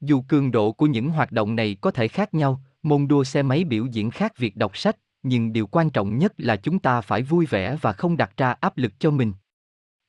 [0.01, 3.43] Dù cường độ của những hoạt động này có thể khác nhau, môn đua xe
[3.43, 7.01] máy biểu diễn khác việc đọc sách, nhưng điều quan trọng nhất là chúng ta
[7.01, 9.33] phải vui vẻ và không đặt ra áp lực cho mình.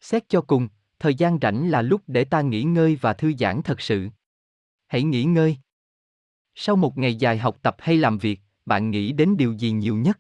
[0.02, 0.68] Xét cho cùng,
[1.00, 4.10] thời gian rảnh là lúc để ta nghỉ ngơi và thư giãn thật sự.
[4.88, 5.58] Hãy nghỉ ngơi.
[6.56, 9.96] Sau một ngày dài học tập hay làm việc, bạn nghĩ đến điều gì nhiều
[9.96, 10.20] nhất?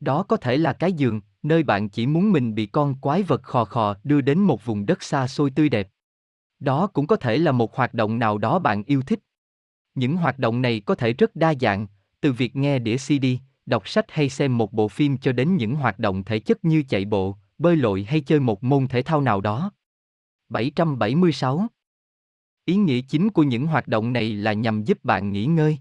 [0.00, 3.42] Đó có thể là cái giường, nơi bạn chỉ muốn mình bị con quái vật
[3.42, 5.88] khò khò đưa đến một vùng đất xa xôi tươi đẹp.
[6.60, 9.18] Đó cũng có thể là một hoạt động nào đó bạn yêu thích.
[9.94, 11.86] Những hoạt động này có thể rất đa dạng,
[12.20, 13.24] từ việc nghe đĩa CD,
[13.66, 16.82] đọc sách hay xem một bộ phim cho đến những hoạt động thể chất như
[16.88, 19.70] chạy bộ, bơi lội hay chơi một môn thể thao nào đó.
[20.48, 21.66] 776
[22.64, 25.78] Ý nghĩa chính của những hoạt động này là nhằm giúp bạn nghỉ ngơi.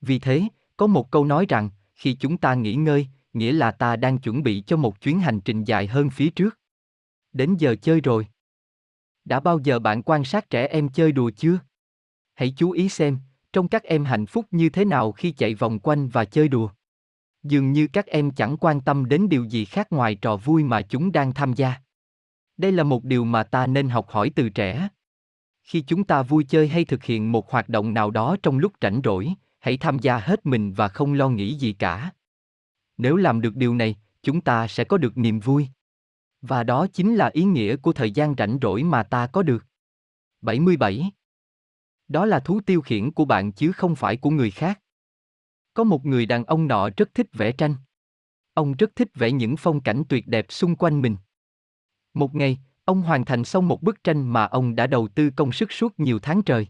[0.00, 0.42] Vì thế,
[0.76, 4.42] có một câu nói rằng, khi chúng ta nghỉ ngơi, nghĩa là ta đang chuẩn
[4.42, 6.58] bị cho một chuyến hành trình dài hơn phía trước.
[7.32, 8.26] Đến giờ chơi rồi.
[9.24, 11.58] Đã bao giờ bạn quan sát trẻ em chơi đùa chưa?
[12.34, 13.18] Hãy chú ý xem,
[13.52, 16.70] trong các em hạnh phúc như thế nào khi chạy vòng quanh và chơi đùa.
[17.48, 20.82] Dường như các em chẳng quan tâm đến điều gì khác ngoài trò vui mà
[20.82, 21.74] chúng đang tham gia.
[22.56, 24.88] Đây là một điều mà ta nên học hỏi từ trẻ.
[25.62, 28.72] Khi chúng ta vui chơi hay thực hiện một hoạt động nào đó trong lúc
[28.80, 32.10] rảnh rỗi, hãy tham gia hết mình và không lo nghĩ gì cả.
[32.96, 35.68] Nếu làm được điều này, chúng ta sẽ có được niềm vui.
[36.42, 39.64] Và đó chính là ý nghĩa của thời gian rảnh rỗi mà ta có được.
[40.40, 41.10] 77.
[42.08, 44.80] Đó là thú tiêu khiển của bạn chứ không phải của người khác.
[45.76, 47.74] Có một người đàn ông nọ rất thích vẽ tranh.
[48.54, 51.16] Ông rất thích vẽ những phong cảnh tuyệt đẹp xung quanh mình.
[52.14, 55.52] Một ngày, ông hoàn thành xong một bức tranh mà ông đã đầu tư công
[55.52, 56.66] sức suốt nhiều tháng trời.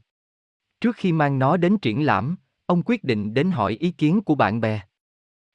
[0.80, 2.36] Trước khi mang nó đến triển lãm,
[2.66, 4.80] ông quyết định đến hỏi ý kiến của bạn bè.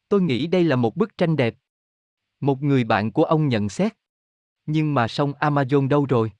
[0.09, 1.55] Tôi nghĩ đây là một bức tranh đẹp.
[2.39, 3.93] Một người bạn của ông nhận xét.
[4.65, 6.31] Nhưng mà sông Amazon đâu rồi?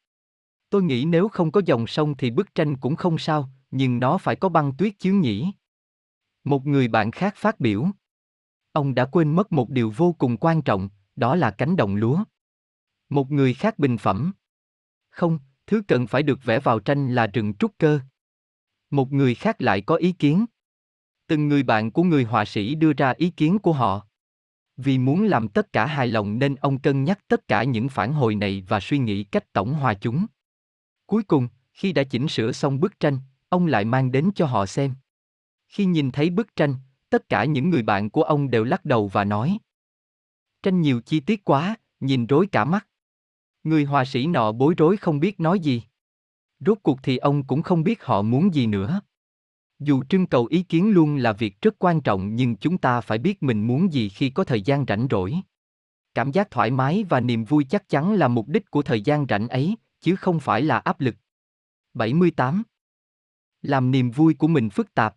[0.70, 4.18] Tôi nghĩ nếu không có dòng sông thì bức tranh cũng không sao, nhưng nó
[4.18, 5.52] phải có băng tuyết chứ nhỉ?
[6.44, 7.88] Một người bạn khác phát biểu.
[8.72, 12.24] Ông đã quên mất một điều vô cùng quan trọng, đó là cánh đồng lúa.
[13.10, 14.34] Một người khác bình phẩm.
[15.10, 18.00] Không, thứ cần phải được vẽ vào tranh là rừng trúc cơ.
[18.90, 20.46] Một người khác lại có ý kiến.
[21.28, 24.08] Từng người bạn của người họa sĩ đưa ra ý kiến của họ.
[24.78, 28.14] Vì muốn làm tất cả hài lòng nên ông cân nhắc tất cả những phản
[28.14, 30.26] hồi này và suy nghĩ cách tổng hòa chúng.
[31.06, 33.20] Cuối cùng, khi đã chỉnh sửa xong bức tranh,
[33.50, 34.94] ông lại mang đến cho họ xem.
[35.72, 36.76] Khi nhìn thấy bức tranh,
[37.10, 39.58] tất cả những người bạn của ông đều lắc đầu và nói:
[40.64, 42.88] "Tranh nhiều chi tiết quá, nhìn rối cả mắt."
[43.64, 45.84] Người họa sĩ nọ bối rối không biết nói gì.
[46.60, 49.02] Rốt cuộc thì ông cũng không biết họ muốn gì nữa.
[49.80, 53.18] Dù trưng cầu ý kiến luôn là việc rất quan trọng nhưng chúng ta phải
[53.18, 55.36] biết mình muốn gì khi có thời gian rảnh rỗi.
[56.14, 59.26] Cảm giác thoải mái và niềm vui chắc chắn là mục đích của thời gian
[59.30, 61.16] rảnh ấy, chứ không phải là áp lực.
[61.94, 62.64] 78.
[63.62, 65.16] Làm niềm vui của mình phức tạp.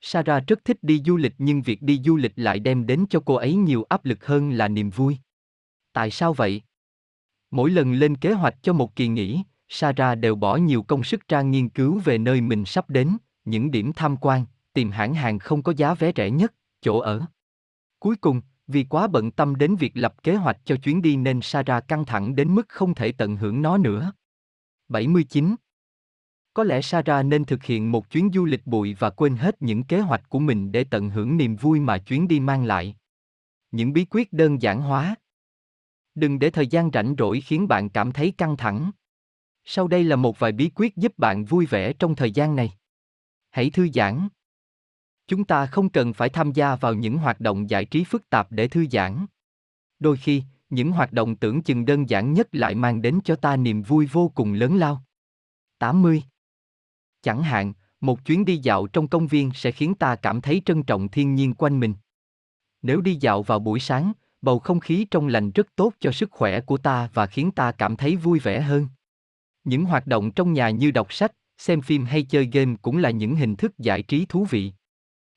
[0.00, 3.20] Sarah rất thích đi du lịch nhưng việc đi du lịch lại đem đến cho
[3.20, 5.16] cô ấy nhiều áp lực hơn là niềm vui.
[5.92, 6.62] Tại sao vậy?
[7.50, 11.28] Mỗi lần lên kế hoạch cho một kỳ nghỉ, Sarah đều bỏ nhiều công sức
[11.28, 15.38] ra nghiên cứu về nơi mình sắp đến, những điểm tham quan, tìm hãng hàng
[15.38, 17.22] không có giá vé rẻ nhất, chỗ ở.
[17.98, 21.40] Cuối cùng, vì quá bận tâm đến việc lập kế hoạch cho chuyến đi nên
[21.42, 24.12] Sarah căng thẳng đến mức không thể tận hưởng nó nữa.
[24.88, 25.54] 79.
[26.54, 29.84] Có lẽ Sarah nên thực hiện một chuyến du lịch bụi và quên hết những
[29.84, 32.96] kế hoạch của mình để tận hưởng niềm vui mà chuyến đi mang lại.
[33.70, 35.14] Những bí quyết đơn giản hóa.
[36.14, 38.90] Đừng để thời gian rảnh rỗi khiến bạn cảm thấy căng thẳng.
[39.64, 42.72] Sau đây là một vài bí quyết giúp bạn vui vẻ trong thời gian này.
[43.50, 44.28] Hãy thư giãn.
[45.26, 48.52] Chúng ta không cần phải tham gia vào những hoạt động giải trí phức tạp
[48.52, 49.26] để thư giãn.
[49.98, 53.56] Đôi khi, những hoạt động tưởng chừng đơn giản nhất lại mang đến cho ta
[53.56, 55.02] niềm vui vô cùng lớn lao.
[55.78, 56.22] 80.
[57.22, 60.82] Chẳng hạn, Một chuyến đi dạo trong công viên sẽ khiến ta cảm thấy trân
[60.82, 61.94] trọng thiên nhiên quanh mình.
[62.82, 66.30] Nếu đi dạo vào buổi sáng, bầu không khí trong lành rất tốt cho sức
[66.30, 68.88] khỏe của ta và khiến ta cảm thấy vui vẻ hơn.
[69.64, 73.10] Những hoạt động trong nhà như đọc sách, xem phim hay chơi game cũng là
[73.10, 74.72] những hình thức giải trí thú vị.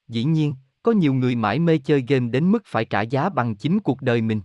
[0.08, 3.56] Dĩ nhiên, có nhiều người mãi mê chơi game đến mức phải trả giá bằng
[3.56, 4.42] chính cuộc đời mình.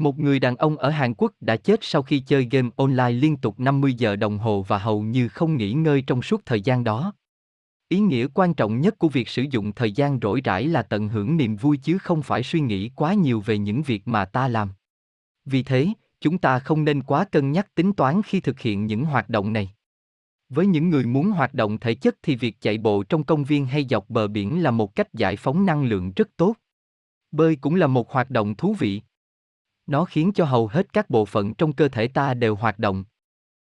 [0.00, 3.36] Một người đàn ông ở Hàn Quốc đã chết sau khi chơi game online liên
[3.36, 6.84] tục 50 giờ đồng hồ và hầu như không nghỉ ngơi trong suốt thời gian
[6.84, 7.12] đó.
[7.88, 11.08] Ý nghĩa quan trọng nhất của việc sử dụng thời gian rỗi rãi là tận
[11.08, 14.48] hưởng niềm vui chứ không phải suy nghĩ quá nhiều về những việc mà ta
[14.48, 14.68] làm.
[15.44, 15.88] Vì thế,
[16.20, 19.52] chúng ta không nên quá cân nhắc tính toán khi thực hiện những hoạt động
[19.52, 19.70] này.
[20.48, 23.66] Với những người muốn hoạt động thể chất thì việc chạy bộ trong công viên
[23.66, 26.54] hay dọc bờ biển là một cách giải phóng năng lượng rất tốt.
[27.32, 29.02] Bơi cũng là một hoạt động thú vị.
[29.90, 33.04] Nó khiến cho hầu hết các bộ phận trong cơ thể ta đều hoạt động.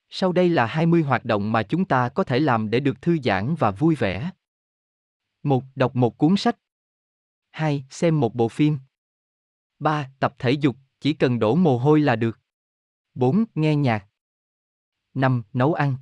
[0.08, 3.18] Sau đây là 20 hoạt động mà chúng ta có thể làm để được thư
[3.24, 4.30] giãn và vui vẻ.
[5.42, 5.64] 1.
[5.74, 6.58] Đọc một cuốn sách.
[7.50, 7.84] 2.
[7.90, 8.78] Xem một bộ phim.
[9.78, 10.10] 3.
[10.20, 12.40] Tập thể dục, chỉ cần đổ mồ hôi là được.
[13.14, 13.44] 4.
[13.54, 14.06] Nghe nhạc.
[15.14, 15.42] 5.
[15.52, 15.96] Nấu ăn.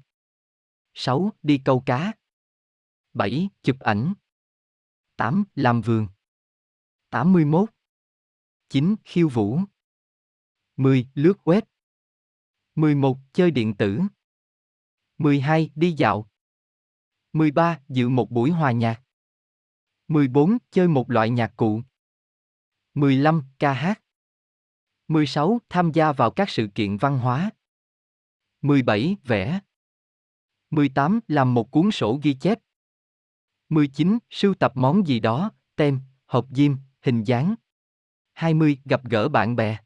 [0.95, 1.33] 6.
[1.43, 2.13] Đi câu cá.
[3.13, 3.49] 7.
[3.63, 4.15] Chụp ảnh.
[5.17, 5.45] 8.
[5.55, 6.07] Làm vườn.
[7.11, 7.71] 81.
[8.69, 8.95] 9.
[9.05, 9.61] Khiêu vũ.
[10.77, 11.07] 10.
[11.15, 11.63] Lướt web.
[12.75, 13.19] 11.
[13.33, 14.01] Chơi điện tử.
[15.19, 15.71] 12.
[15.75, 16.31] Đi dạo.
[17.33, 17.81] 13.
[17.89, 19.03] Dự một buổi hòa nhạc.
[20.09, 20.59] 14.
[20.71, 21.83] Chơi một loại nhạc cụ.
[22.95, 23.43] 15.
[23.59, 24.03] Ca hát.
[25.09, 25.59] 16.
[25.69, 27.51] Tham gia vào các sự kiện văn hóa.
[28.63, 29.17] 17.
[29.25, 29.61] Vẽ.
[30.71, 31.21] 18.
[31.29, 32.59] Làm một cuốn sổ ghi chép.
[33.69, 34.19] 19.
[34.31, 36.73] Sưu tập món gì đó, tem, hộp diêm,
[37.03, 37.55] hình dáng.
[38.33, 38.79] 20.
[38.85, 39.84] Gặp gỡ bạn bè.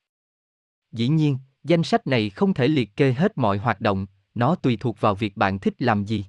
[0.93, 4.77] Dĩ nhiên, danh sách này không thể liệt kê hết mọi hoạt động, nó tùy
[4.77, 6.25] thuộc vào việc bạn thích làm gì.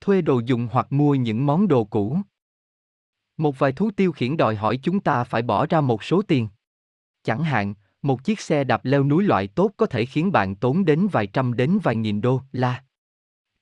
[0.00, 2.18] Thuê đồ dùng hoặc mua những món đồ cũ.
[3.36, 6.48] Một vài thú tiêu khiển đòi hỏi chúng ta phải bỏ ra một số tiền.
[7.22, 10.84] Chẳng hạn, một chiếc xe đạp leo núi loại tốt có thể khiến bạn tốn
[10.84, 12.84] đến vài trăm đến vài nghìn đô la.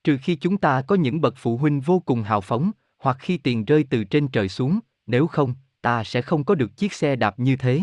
[0.05, 3.39] Trừ khi chúng ta có những bậc phụ huynh vô cùng hào phóng, hoặc khi
[3.39, 7.17] tiền rơi từ trên trời xuống, nếu không, ta sẽ không có được chiếc xe
[7.17, 7.81] đạp như thế.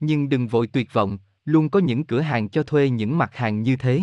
[0.00, 3.62] Nhưng đừng vội tuyệt vọng, luôn có những cửa hàng cho thuê những mặt hàng
[3.62, 4.02] như thế.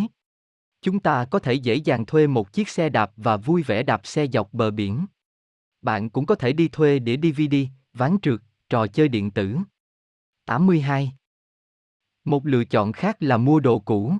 [0.82, 4.06] Chúng ta có thể dễ dàng thuê một chiếc xe đạp và vui vẻ đạp
[4.06, 5.06] xe dọc bờ biển.
[5.82, 7.56] Bạn cũng có thể đi thuê đĩa DVD,
[7.92, 9.56] ván trượt, trò chơi điện tử.
[10.44, 11.12] 82.
[12.24, 14.14] Một lựa chọn khác là mua đồ cũ.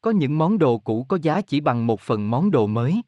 [0.00, 3.02] Có những món đồ cũ có giá chỉ bằng một phần món đồ mới.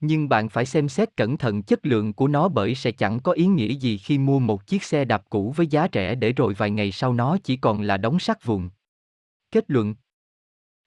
[0.00, 3.32] Nhưng bạn phải xem xét cẩn thận chất lượng của nó bởi sẽ chẳng có
[3.32, 6.54] ý nghĩa gì khi mua một chiếc xe đạp cũ với giá rẻ để rồi
[6.54, 8.68] vài ngày sau nó chỉ còn là đống sắt vụn.
[9.50, 9.94] Kết luận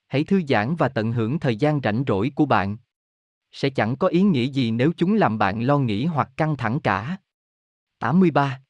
[0.08, 2.78] Hãy thư giãn và tận hưởng thời gian rảnh rỗi của bạn.
[3.52, 6.80] Sẽ chẳng có ý nghĩa gì nếu chúng làm bạn lo nghĩ hoặc căng thẳng
[6.80, 7.18] cả.
[8.00, 8.62] 83.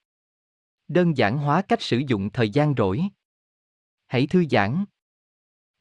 [0.87, 3.03] Đơn giản hóa cách sử dụng thời gian rỗi.
[4.07, 4.85] Hãy thư giãn.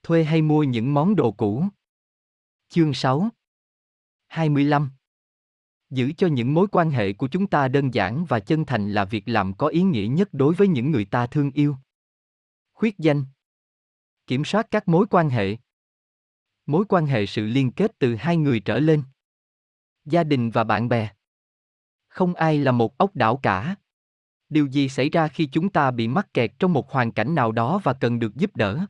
[0.02, 1.64] Thuê hay mua những món đồ cũ.
[2.68, 3.28] Chương 6
[4.28, 4.90] 25
[5.90, 9.04] Giữ cho những mối quan hệ của chúng ta đơn giản và chân thành là
[9.04, 11.76] việc làm có ý nghĩa nhất đối với những người ta thương yêu.
[12.74, 13.24] Khuyết danh
[14.26, 15.56] Kiểm soát các mối quan hệ
[16.66, 19.02] Mối quan hệ sự liên kết từ hai người trở lên
[20.04, 21.10] Gia đình và bạn bè
[22.08, 23.76] Không ai là một ốc đảo cả.
[24.48, 27.52] Điều gì xảy ra khi chúng ta bị mắc kẹt trong một hoàn cảnh nào
[27.52, 28.86] đó và cần được giúp đỡ?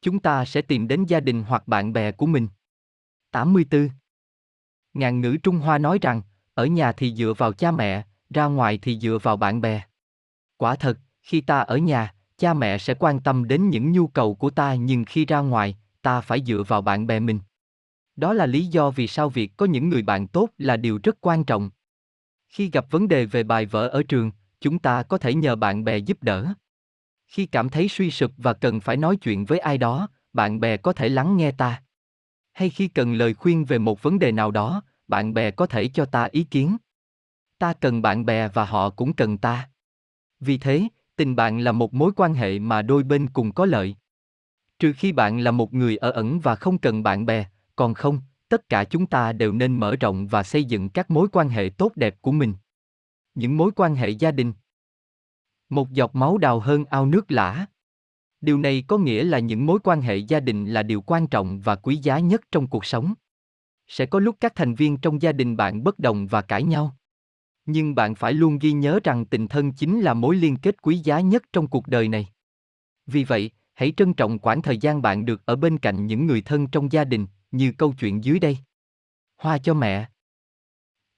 [0.00, 2.48] Chúng ta sẽ tìm đến gia đình hoặc bạn bè của mình.
[3.30, 3.88] 84
[4.94, 6.22] ngàn ngữ Trung Hoa nói rằng,
[6.54, 9.82] ở nhà thì dựa vào cha mẹ, ra ngoài thì dựa vào bạn bè.
[10.56, 14.34] Quả thật, khi ta ở nhà, cha mẹ sẽ quan tâm đến những nhu cầu
[14.34, 17.40] của ta nhưng khi ra ngoài, ta phải dựa vào bạn bè mình.
[18.16, 21.16] Đó là lý do vì sao việc có những người bạn tốt là điều rất
[21.20, 21.70] quan trọng.
[22.48, 24.30] Khi gặp vấn đề về bài vở ở trường,
[24.60, 26.46] chúng ta có thể nhờ bạn bè giúp đỡ.
[27.26, 30.76] Khi cảm thấy suy sụp và cần phải nói chuyện với ai đó, bạn bè
[30.76, 31.82] có thể lắng nghe ta
[32.60, 35.88] hay khi cần lời khuyên về một vấn đề nào đó, bạn bè có thể
[35.88, 36.76] cho ta ý kiến.
[37.58, 39.70] Ta cần bạn bè và họ cũng cần ta.
[40.40, 43.96] Vì thế, tình bạn là một mối quan hệ mà đôi bên cùng có lợi.
[44.78, 47.46] Trừ khi bạn là một người ở ẩn và không cần bạn bè,
[47.76, 51.28] còn không, tất cả chúng ta đều nên mở rộng và xây dựng các mối
[51.32, 52.54] quan hệ tốt đẹp của mình.
[53.34, 54.52] Những mối quan hệ gia đình.
[55.68, 57.66] Một giọt máu đào hơn ao nước lã.
[58.40, 61.60] Điều này có nghĩa là những mối quan hệ gia đình là điều quan trọng
[61.60, 63.14] và quý giá nhất trong cuộc sống.
[63.86, 66.96] Sẽ có lúc các thành viên trong gia đình bạn bất đồng và cãi nhau.
[67.66, 70.98] Nhưng bạn phải luôn ghi nhớ rằng tình thân chính là mối liên kết quý
[70.98, 72.28] giá nhất trong cuộc đời này.
[73.06, 76.42] Vì vậy, hãy trân trọng quãng thời gian bạn được ở bên cạnh những người
[76.42, 78.58] thân trong gia đình, như câu chuyện dưới đây.
[79.36, 80.08] Hoa cho mẹ.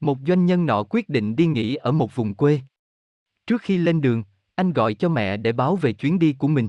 [0.00, 2.60] Một doanh nhân nọ quyết định đi nghỉ ở một vùng quê.
[3.46, 4.24] Trước khi lên đường,
[4.54, 6.68] anh gọi cho mẹ để báo về chuyến đi của mình.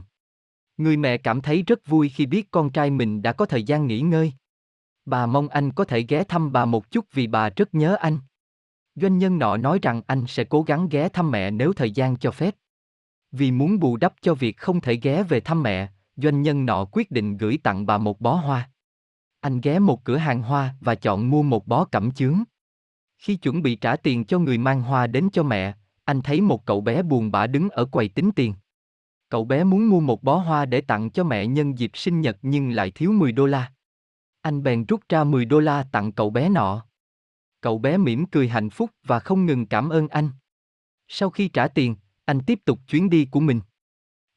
[0.78, 3.88] Người mẹ cảm thấy rất vui khi biết con trai mình đã có thời gian
[3.88, 4.34] nghỉ ngơi.
[5.06, 8.20] Bà mong anh có thể ghé thăm bà một chút vì bà rất nhớ anh.
[8.96, 12.18] Doanh nhân nọ nói rằng anh sẽ cố gắng ghé thăm mẹ nếu thời gian
[12.18, 12.56] cho phép.
[13.32, 16.86] Vì muốn bù đắp cho việc không thể ghé về thăm mẹ, doanh nhân nọ
[16.92, 18.70] quyết định gửi tặng bà một bó hoa.
[19.40, 22.44] Anh ghé một cửa hàng hoa và chọn mua một bó cẩm chướng.
[23.18, 25.74] Khi chuẩn bị trả tiền cho người mang hoa đến cho mẹ,
[26.06, 28.54] anh thấy một cậu bé buồn bã đứng ở quầy tính tiền.
[29.34, 32.38] Cậu bé muốn mua một bó hoa để tặng cho mẹ nhân dịp sinh nhật
[32.42, 33.72] nhưng lại thiếu 10 đô la.
[34.42, 36.86] Anh bèn rút ra 10 đô la tặng cậu bé nọ.
[37.62, 40.30] Cậu bé mỉm cười hạnh phúc và không ngừng cảm ơn anh.
[41.08, 41.96] Sau khi trả tiền,
[42.26, 43.62] anh tiếp tục chuyến đi của mình.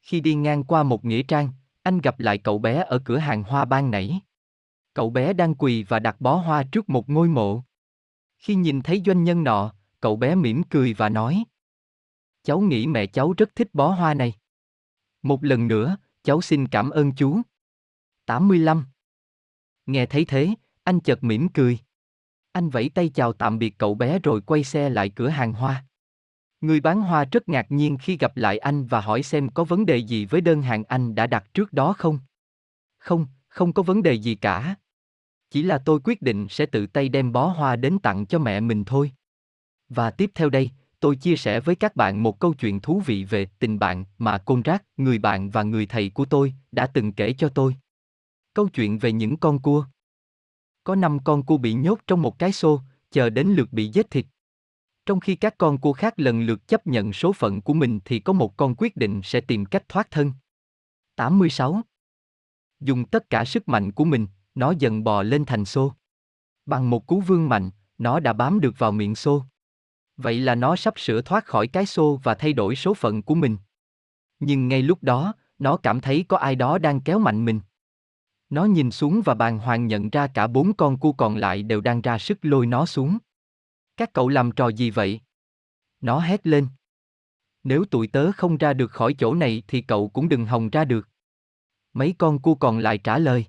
[0.01, 1.49] Khi đi ngang qua một nghĩa trang,
[1.83, 4.21] anh gặp lại cậu bé ở cửa hàng hoa ban nãy.
[4.93, 7.63] Cậu bé đang quỳ và đặt bó hoa trước một ngôi mộ.
[8.37, 11.43] Khi nhìn thấy doanh nhân nọ, cậu bé mỉm cười và nói.
[12.43, 14.33] Cháu nghĩ mẹ cháu rất thích bó hoa này.
[15.21, 17.41] Một lần nữa, cháu xin cảm ơn chú.
[18.25, 18.85] 85.
[19.85, 20.49] Nghe thấy thế,
[20.83, 21.79] anh chợt mỉm cười.
[22.51, 25.85] Anh vẫy tay chào tạm biệt cậu bé rồi quay xe lại cửa hàng hoa.
[26.61, 29.85] Người bán hoa rất ngạc nhiên khi gặp lại anh và hỏi xem có vấn
[29.85, 32.19] đề gì với đơn hàng anh đã đặt trước đó không.
[32.97, 34.75] Không, không có vấn đề gì cả.
[35.49, 38.59] Chỉ là tôi quyết định sẽ tự tay đem bó hoa đến tặng cho mẹ
[38.59, 39.11] mình thôi.
[39.89, 43.23] Và tiếp theo đây, tôi chia sẻ với các bạn một câu chuyện thú vị
[43.23, 47.33] về tình bạn mà Conrad, người bạn và người thầy của tôi, đã từng kể
[47.33, 47.75] cho tôi.
[48.53, 49.85] Câu chuyện về những con cua.
[50.83, 54.11] Có năm con cua bị nhốt trong một cái xô, chờ đến lượt bị giết
[54.11, 54.25] thịt.
[55.05, 58.19] Trong khi các con cua khác lần lượt chấp nhận số phận của mình thì
[58.19, 60.33] có một con quyết định sẽ tìm cách thoát thân.
[61.15, 61.81] 86.
[62.79, 65.93] Dùng tất cả sức mạnh của mình, nó dần bò lên thành xô.
[66.65, 69.45] Bằng một cú vương mạnh, nó đã bám được vào miệng xô.
[70.17, 73.35] Vậy là nó sắp sửa thoát khỏi cái xô và thay đổi số phận của
[73.35, 73.57] mình.
[74.39, 77.59] Nhưng ngay lúc đó, nó cảm thấy có ai đó đang kéo mạnh mình.
[78.49, 81.81] Nó nhìn xuống và bàng hoàng nhận ra cả bốn con cua còn lại đều
[81.81, 83.17] đang ra sức lôi nó xuống.
[83.97, 85.21] Các cậu làm trò gì vậy?
[86.01, 86.67] Nó hét lên.
[87.63, 90.85] Nếu tụi tớ không ra được khỏi chỗ này thì cậu cũng đừng hòng ra
[90.85, 91.09] được.
[91.93, 93.45] Mấy con cua còn lại trả lời.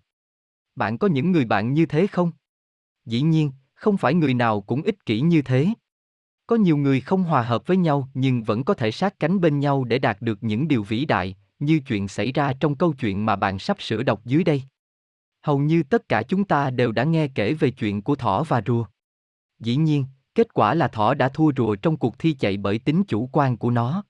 [0.74, 2.32] Bạn có những người bạn như thế không?
[3.04, 5.68] Dĩ nhiên, không phải người nào cũng ích kỷ như thế.
[6.48, 9.60] Có nhiều người không hòa hợp với nhau nhưng vẫn có thể sát cánh bên
[9.60, 13.26] nhau để đạt được những điều vĩ đại, như chuyện xảy ra trong câu chuyện
[13.26, 14.62] mà bạn sắp sửa đọc dưới đây.
[15.42, 18.62] Hầu như tất cả chúng ta đều đã nghe kể về chuyện của thỏ và
[18.66, 18.86] rùa.
[19.58, 20.04] Dĩ nhiên,
[20.34, 23.56] kết quả là thỏ đã thua rùa trong cuộc thi chạy bởi tính chủ quan
[23.56, 24.04] của nó.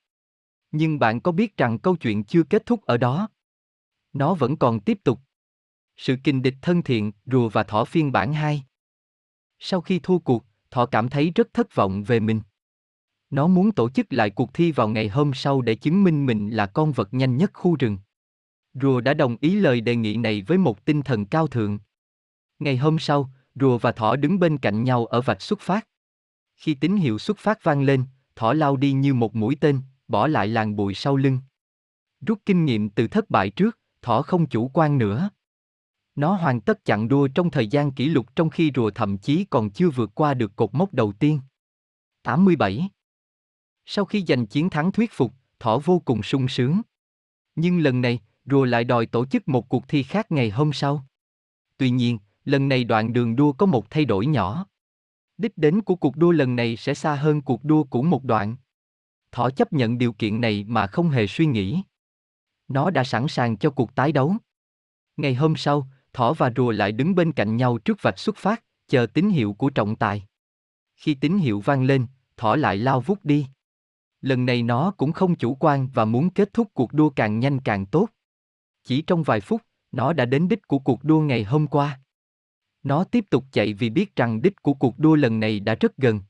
[0.71, 3.29] Nhưng bạn có biết rằng câu chuyện chưa kết thúc ở đó?
[4.13, 5.19] Nó vẫn còn tiếp tục.
[5.97, 8.63] Sự kình địch thân thiện, rùa và thỏ phiên bản 2.
[9.59, 12.41] Sau khi thua cuộc, thỏ cảm thấy rất thất vọng về mình.
[13.29, 16.49] Nó muốn tổ chức lại cuộc thi vào ngày hôm sau để chứng minh mình
[16.49, 17.97] là con vật nhanh nhất khu rừng.
[18.73, 21.79] Rùa đã đồng ý lời đề nghị này với một tinh thần cao thượng.
[22.59, 25.87] Ngày hôm sau, rùa và thỏ đứng bên cạnh nhau ở vạch xuất phát.
[26.55, 28.03] Khi tín hiệu xuất phát vang lên,
[28.35, 31.39] thỏ lao đi như một mũi tên, bỏ lại làng bụi sau lưng.
[32.21, 35.29] Rút kinh nghiệm từ thất bại trước, thỏ không chủ quan nữa.
[36.19, 39.45] Nó hoàn tất chặng đua trong thời gian kỷ lục trong khi rùa thậm chí
[39.49, 41.39] còn chưa vượt qua được cột mốc đầu tiên.
[42.23, 42.89] 87.
[43.85, 46.81] Sau khi giành chiến thắng thuyết phục, thỏ vô cùng sung sướng.
[47.55, 51.05] Nhưng lần này, rùa lại đòi tổ chức một cuộc thi khác ngày hôm sau.
[51.77, 54.65] Tuy nhiên, lần này đoạn đường đua có một thay đổi nhỏ.
[55.37, 58.55] Đích đến của cuộc đua lần này sẽ xa hơn cuộc đua cũ một đoạn.
[59.31, 61.81] Thỏ chấp nhận điều kiện này mà không hề suy nghĩ.
[62.67, 64.35] Nó đã sẵn sàng cho cuộc tái đấu.
[65.17, 65.87] Ngày hôm sau,
[66.19, 69.53] thỏ và rùa lại đứng bên cạnh nhau trước vạch xuất phát, chờ tín hiệu
[69.53, 70.23] của trọng tài.
[70.95, 73.47] Khi tín hiệu vang lên, thỏ lại lao vút đi.
[74.21, 77.59] Lần này nó cũng không chủ quan và muốn kết thúc cuộc đua càng nhanh
[77.59, 78.07] càng tốt.
[78.83, 81.99] Chỉ trong vài phút, nó đã đến đích của cuộc đua ngày hôm qua.
[82.83, 85.97] Nó tiếp tục chạy vì biết rằng đích của cuộc đua lần này đã rất
[85.97, 86.21] gần.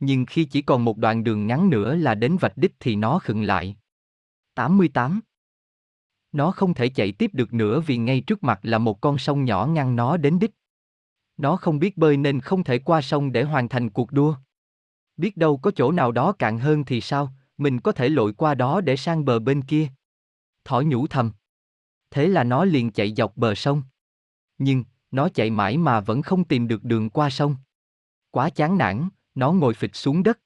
[0.00, 3.18] Nhưng khi chỉ còn một đoạn đường ngắn nữa là đến vạch đích thì nó
[3.18, 3.76] khựng lại.
[4.54, 5.20] 88
[6.32, 9.44] nó không thể chạy tiếp được nữa vì ngay trước mặt là một con sông
[9.44, 10.50] nhỏ ngăn nó đến đích.
[11.36, 14.34] Nó không biết bơi nên không thể qua sông để hoàn thành cuộc đua.
[15.16, 18.54] Biết đâu có chỗ nào đó cạn hơn thì sao, mình có thể lội qua
[18.54, 19.88] đó để sang bờ bên kia.
[20.64, 21.32] Thỏ nhủ thầm.
[22.10, 23.82] Thế là nó liền chạy dọc bờ sông.
[24.58, 27.56] Nhưng, nó chạy mãi mà vẫn không tìm được đường qua sông.
[28.30, 30.38] Quá chán nản, nó ngồi phịch xuống đất.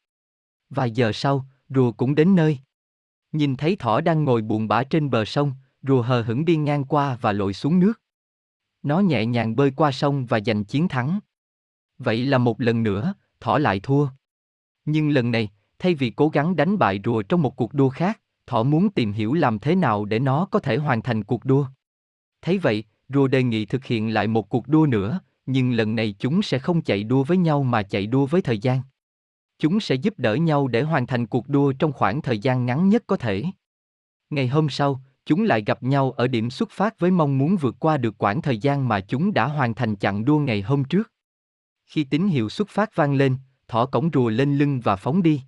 [0.70, 2.58] Vài giờ sau, rùa cũng đến nơi.
[3.32, 5.52] Nhìn thấy thỏ đang ngồi buồn bã trên bờ sông,
[5.88, 8.00] rùa hờ hững đi ngang qua và lội xuống nước.
[8.82, 11.18] Nó nhẹ nhàng bơi qua sông và giành chiến thắng.
[11.98, 14.08] Vậy là một lần nữa, thỏ lại thua.
[14.84, 18.20] Nhưng lần này, thay vì cố gắng đánh bại rùa trong một cuộc đua khác,
[18.46, 21.66] thỏ muốn tìm hiểu làm thế nào để nó có thể hoàn thành cuộc đua.
[22.42, 26.14] Thấy vậy, rùa đề nghị thực hiện lại một cuộc đua nữa, nhưng lần này
[26.18, 28.80] chúng sẽ không chạy đua với nhau mà chạy đua với thời gian.
[29.58, 32.88] Chúng sẽ giúp đỡ nhau để hoàn thành cuộc đua trong khoảng thời gian ngắn
[32.88, 33.44] nhất có thể.
[34.30, 37.76] Ngày hôm sau, chúng lại gặp nhau ở điểm xuất phát với mong muốn vượt
[37.78, 41.12] qua được quãng thời gian mà chúng đã hoàn thành chặng đua ngày hôm trước.
[41.86, 43.36] Khi tín hiệu xuất phát vang lên,
[43.68, 45.42] thỏ cổng rùa lên lưng và phóng đi.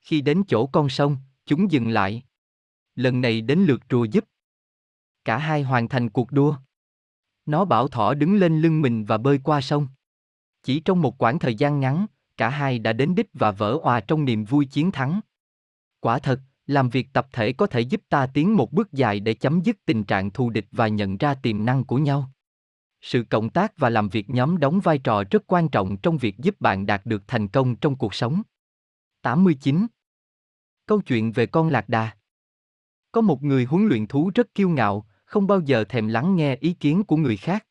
[0.00, 1.16] Khi đến chỗ con sông,
[1.46, 2.22] chúng dừng lại.
[2.94, 4.24] Lần này đến lượt rùa giúp.
[5.24, 6.56] Cả hai hoàn thành cuộc đua.
[7.46, 9.88] Nó bảo thỏ đứng lên lưng mình và bơi qua sông.
[10.62, 12.06] Chỉ trong một quãng thời gian ngắn,
[12.36, 15.20] cả hai đã đến đích và vỡ òa trong niềm vui chiến thắng.
[16.00, 19.34] Quả thật, làm việc tập thể có thể giúp ta tiến một bước dài để
[19.34, 22.30] chấm dứt tình trạng thù địch và nhận ra tiềm năng của nhau.
[23.00, 26.38] Sự cộng tác và làm việc nhóm đóng vai trò rất quan trọng trong việc
[26.38, 28.42] giúp bạn đạt được thành công trong cuộc sống.
[29.22, 29.86] 89.
[30.86, 32.10] Câu chuyện về con lạc đà.
[33.12, 36.56] Có một người huấn luyện thú rất kiêu ngạo, không bao giờ thèm lắng nghe
[36.56, 37.66] ý kiến của người khác.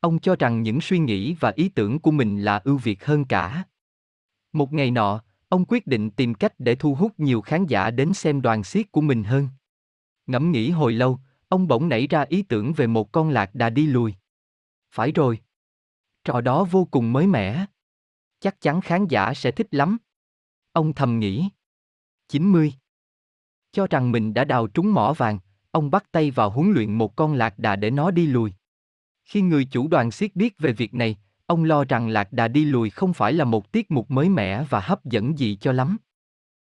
[0.00, 3.24] Ông cho rằng những suy nghĩ và ý tưởng của mình là ưu việt hơn
[3.24, 3.64] cả.
[4.52, 8.14] Một ngày nọ, ông quyết định tìm cách để thu hút nhiều khán giả đến
[8.14, 9.48] xem đoàn xiếc của mình hơn.
[10.26, 11.18] Ngẫm nghĩ hồi lâu,
[11.48, 14.14] ông bỗng nảy ra ý tưởng về một con lạc đà đi lùi.
[14.90, 15.38] Phải rồi.
[16.24, 17.66] Trò đó vô cùng mới mẻ.
[18.40, 19.98] Chắc chắn khán giả sẽ thích lắm.
[20.72, 21.48] Ông thầm nghĩ.
[22.28, 22.72] 90.
[23.72, 25.38] Cho rằng mình đã đào trúng mỏ vàng,
[25.70, 28.52] ông bắt tay vào huấn luyện một con lạc đà để nó đi lùi.
[29.24, 31.16] Khi người chủ đoàn xiết biết về việc này,
[31.46, 34.64] ông lo rằng lạc đà đi lùi không phải là một tiết mục mới mẻ
[34.64, 35.96] và hấp dẫn gì cho lắm.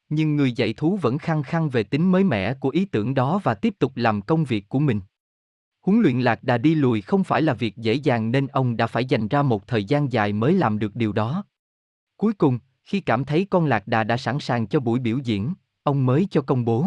[0.09, 3.41] Nhưng người dạy thú vẫn khăng khăng về tính mới mẻ của ý tưởng đó
[3.45, 5.01] và tiếp tục làm công việc của mình.
[5.81, 8.87] Huấn luyện lạc đà đi lùi không phải là việc dễ dàng nên ông đã
[8.87, 11.45] phải dành ra một thời gian dài mới làm được điều đó.
[12.17, 15.55] Cuối cùng, khi cảm thấy con lạc đà đã sẵn sàng cho buổi biểu diễn,
[15.83, 16.87] ông mới cho công bố.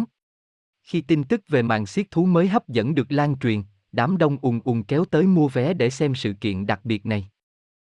[0.83, 4.37] Khi tin tức về màn siết thú mới hấp dẫn được lan truyền, đám đông
[4.41, 7.29] ùn ùn kéo tới mua vé để xem sự kiện đặc biệt này.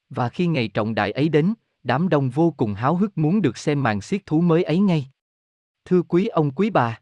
[0.09, 1.53] Và khi ngày trọng đại ấy đến,
[1.83, 5.07] đám đông vô cùng háo hức muốn được xem màn siết thú mới ấy ngay.
[5.85, 6.99] Thưa quý ông quý bà,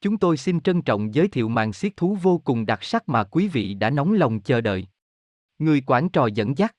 [0.00, 3.24] chúng tôi xin trân trọng giới thiệu màn siết thú vô cùng đặc sắc mà
[3.24, 4.86] quý vị đã nóng lòng chờ đợi.
[5.58, 6.76] Người quản trò dẫn dắt.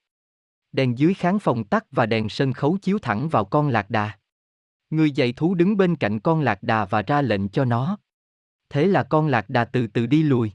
[0.71, 4.19] Đèn dưới khán phòng tắt và đèn sân khấu chiếu thẳng vào con lạc đà.
[4.89, 7.97] Người dạy thú đứng bên cạnh con lạc đà và ra lệnh cho nó.
[8.69, 10.51] Thế là con lạc đà từ từ đi lùi.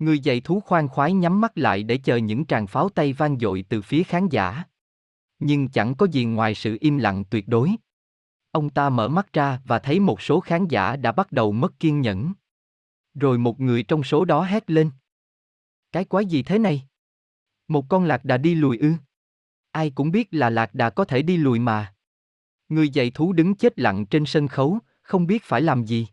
[0.00, 3.38] Người dạy thú khoan khoái nhắm mắt lại để chờ những tràng pháo tay vang
[3.38, 4.64] dội từ phía khán giả.
[5.38, 7.70] Nhưng chẳng có gì ngoài sự im lặng tuyệt đối.
[8.50, 11.80] Ông ta mở mắt ra và thấy một số khán giả đã bắt đầu mất
[11.80, 12.32] kiên nhẫn.
[13.14, 14.90] Rồi một người trong số đó hét lên.
[15.92, 16.82] Cái quái gì thế này?
[17.68, 18.92] Một con lạc đà đi lùi ư?
[19.70, 21.94] Ai cũng biết là lạc đà có thể đi lùi mà.
[22.68, 26.06] Người dạy thú đứng chết lặng trên sân khấu, không biết phải làm gì.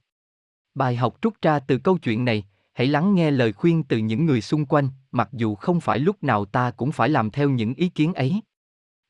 [0.75, 2.45] Bài học rút ra từ câu chuyện này,
[2.77, 6.23] hãy lắng nghe lời khuyên từ những người xung quanh, mặc dù không phải lúc
[6.23, 8.41] nào ta cũng phải làm theo những ý kiến ấy.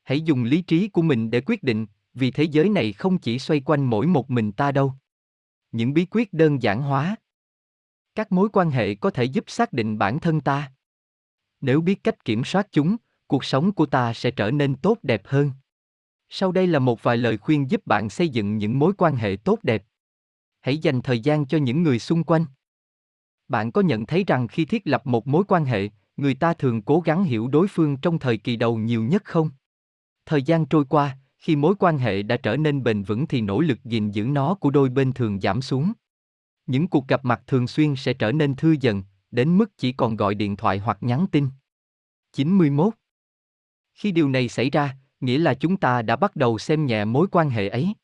[0.04, 3.38] Hãy dùng lý trí của mình để quyết định, vì thế giới này không chỉ
[3.38, 4.92] xoay quanh mỗi một mình ta đâu.
[5.72, 7.16] Những bí quyết đơn giản hóa.
[8.14, 10.72] Các mối quan hệ có thể giúp xác định bản thân ta.
[11.60, 12.96] Nếu biết cách kiểm soát chúng,
[13.26, 15.50] cuộc sống của ta sẽ trở nên tốt đẹp hơn.
[16.28, 19.36] Sau đây là một vài lời khuyên giúp bạn xây dựng những mối quan hệ
[19.44, 19.84] tốt đẹp.
[20.60, 22.44] Hãy dành thời gian cho những người xung quanh.
[23.48, 26.82] Bạn có nhận thấy rằng khi thiết lập một mối quan hệ, người ta thường
[26.82, 29.50] cố gắng hiểu đối phương trong thời kỳ đầu nhiều nhất không?
[30.26, 33.60] Thời gian trôi qua, khi mối quan hệ đã trở nên bền vững thì nỗ
[33.60, 35.92] lực gìn giữ nó của đôi bên thường giảm xuống.
[36.66, 40.16] Những cuộc gặp mặt thường xuyên sẽ trở nên thư dần, đến mức chỉ còn
[40.16, 41.48] gọi điện thoại hoặc nhắn tin.
[42.32, 42.94] 91.
[43.94, 47.26] Khi điều này xảy ra, nghĩa là chúng ta đã bắt đầu xem nhẹ mối
[47.30, 47.94] quan hệ ấy.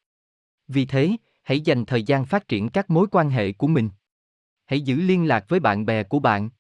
[0.69, 3.91] Vì thế, hãy dành thời gian phát triển các mối quan hệ của mình.
[4.67, 6.51] Hãy giữ liên lạc với bạn bè của bạn.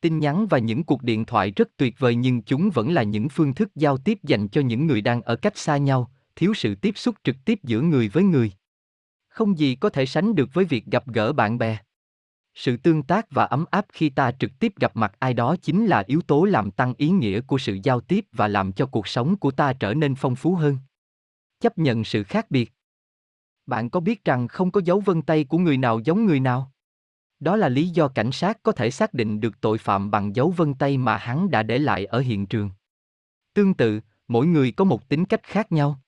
[0.00, 3.28] Tin nhắn và những cuộc điện thoại rất tuyệt vời nhưng chúng vẫn là những
[3.28, 6.74] phương thức giao tiếp dành cho những người đang ở cách xa nhau, thiếu sự
[6.74, 8.52] tiếp xúc trực tiếp giữa người với người.
[9.28, 11.78] Không gì có thể sánh được với việc gặp gỡ bạn bè.
[12.54, 15.86] Sự tương tác và ấm áp khi ta trực tiếp gặp mặt ai đó chính
[15.86, 19.08] là yếu tố làm tăng ý nghĩa của sự giao tiếp và làm cho cuộc
[19.08, 20.78] sống của ta trở nên phong phú hơn.
[21.60, 22.72] Chấp nhận sự khác biệt.
[23.66, 26.72] Bạn có biết rằng không có dấu vân tay của người nào giống người nào?
[27.40, 30.50] Đó là lý do cảnh sát có thể xác định được tội phạm bằng dấu
[30.56, 32.70] vân tay mà hắn đã để lại ở hiện trường.
[33.54, 36.00] Tương tự, mỗi người có một tính cách khác nhau.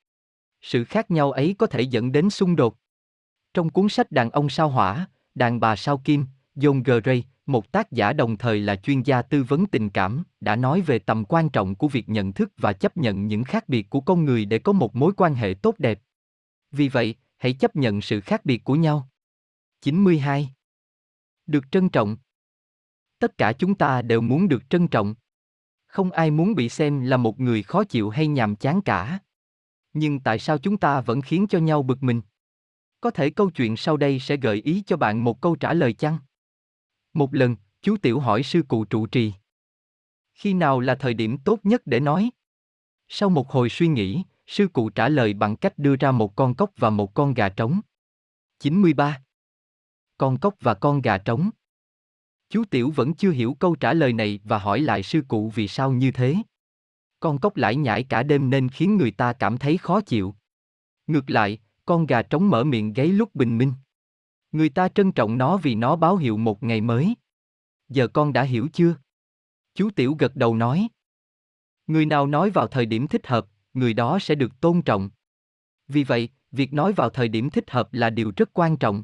[0.60, 2.76] Sự khác nhau ấy có thể dẫn đến xung đột.
[3.54, 6.26] Trong cuốn sách Đàn ông sao hỏa, Đàn bà sao kim,
[6.56, 10.56] John Gray một tác giả đồng thời là chuyên gia tư vấn tình cảm, đã
[10.56, 13.90] nói về tầm quan trọng của việc nhận thức và chấp nhận những khác biệt
[13.90, 16.00] của con người để có một mối quan hệ tốt đẹp.
[16.70, 19.08] Vì vậy, hãy chấp nhận sự khác biệt của nhau.
[19.80, 20.50] 92.
[21.52, 22.16] Được trân trọng.
[23.18, 25.14] Tất cả chúng ta đều muốn được trân trọng.
[25.86, 29.18] Không ai muốn bị xem là một người khó chịu hay nhàm chán cả.
[29.92, 32.22] Nhưng tại sao chúng ta vẫn khiến cho nhau bực mình?
[33.00, 35.92] Có thể câu chuyện sau đây sẽ gợi ý cho bạn một câu trả lời
[35.92, 36.18] chăng?
[37.12, 39.32] Một lần, chú Tiểu hỏi sư cụ trụ trì.
[40.34, 42.30] Khi nào là thời điểm tốt nhất để nói?
[43.08, 46.54] Sau một hồi suy nghĩ, sư cụ trả lời bằng cách đưa ra một con
[46.54, 47.80] cốc và một con gà trống.
[48.58, 49.22] 93.
[50.22, 51.50] Con cốc và con gà trống.
[52.48, 55.68] Chú Tiểu vẫn chưa hiểu câu trả lời này và hỏi lại sư cụ vì
[55.68, 56.36] sao như thế.
[57.20, 60.34] Con cốc lải nhải cả đêm nên khiến người ta cảm thấy khó chịu.
[61.06, 63.72] Ngược lại, con gà trống mở miệng gáy lúc bình minh.
[64.52, 67.14] Người ta trân trọng nó vì nó báo hiệu một ngày mới.
[67.88, 68.96] Giờ con đã hiểu chưa?
[69.74, 70.88] Chú Tiểu gật đầu nói.
[71.86, 75.10] Người nào nói vào thời điểm thích hợp, người đó sẽ được tôn trọng.
[75.88, 79.02] Vì vậy, việc nói vào thời điểm thích hợp là điều rất quan trọng.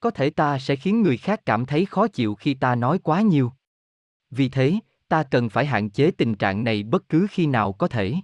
[0.00, 3.20] Có thể ta sẽ khiến người khác cảm thấy khó chịu khi ta nói quá
[3.20, 3.52] nhiều.
[4.30, 4.74] Vì thế,
[5.08, 8.14] ta cần phải hạn chế tình trạng này bất cứ khi nào có thể.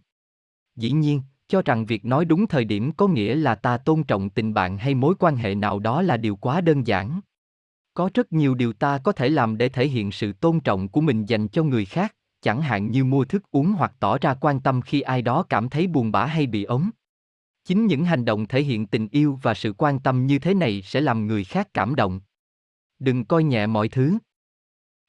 [0.76, 4.30] Dĩ nhiên, cho rằng việc nói đúng thời điểm có nghĩa là ta tôn trọng
[4.30, 7.20] tình bạn hay mối quan hệ nào đó là điều quá đơn giản
[7.94, 11.00] có rất nhiều điều ta có thể làm để thể hiện sự tôn trọng của
[11.00, 14.60] mình dành cho người khác chẳng hạn như mua thức uống hoặc tỏ ra quan
[14.60, 16.90] tâm khi ai đó cảm thấy buồn bã hay bị ốm
[17.64, 20.82] chính những hành động thể hiện tình yêu và sự quan tâm như thế này
[20.82, 22.20] sẽ làm người khác cảm động.
[22.98, 24.18] Đừng coi nhẹ mọi thứ.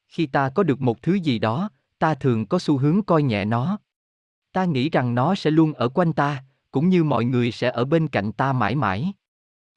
[0.08, 1.70] Khi ta có được một thứ gì đó,
[2.00, 3.80] ta thường có xu hướng coi nhẹ nó.
[4.52, 7.86] Ta nghĩ rằng nó sẽ luôn ở quanh ta, cũng như mọi người sẽ ở
[7.86, 9.14] bên cạnh ta mãi mãi.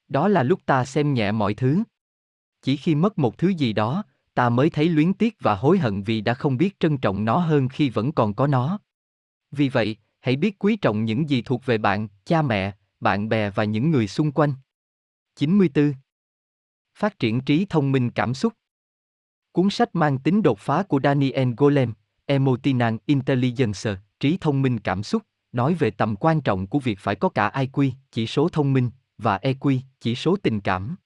[0.09, 1.83] Đó là lúc ta xem nhẹ mọi thứ.
[2.63, 4.05] Chỉ khi mất một thứ gì đó,
[4.35, 7.39] ta mới thấy luyến tiếc và hối hận vì đã không biết trân trọng nó
[7.39, 8.79] hơn khi vẫn còn có nó.
[9.51, 9.97] Vì vậy
[10.27, 13.91] hãy biết quý trọng những gì thuộc về bạn cha mẹ bạn bè và những
[13.91, 14.53] người xung quanh
[15.37, 15.93] 94
[16.99, 18.53] Phát triển trí thông minh cảm xúc
[19.53, 21.93] Cuốn sách mang tính đột phá của Daniel Golem,
[22.27, 25.23] Emotional Intelligence, trí thông minh cảm xúc,
[25.53, 28.91] nói về tầm quan trọng của việc phải có cả IQ, chỉ số thông minh,
[29.19, 30.97] và EQ, chỉ số tình cảm.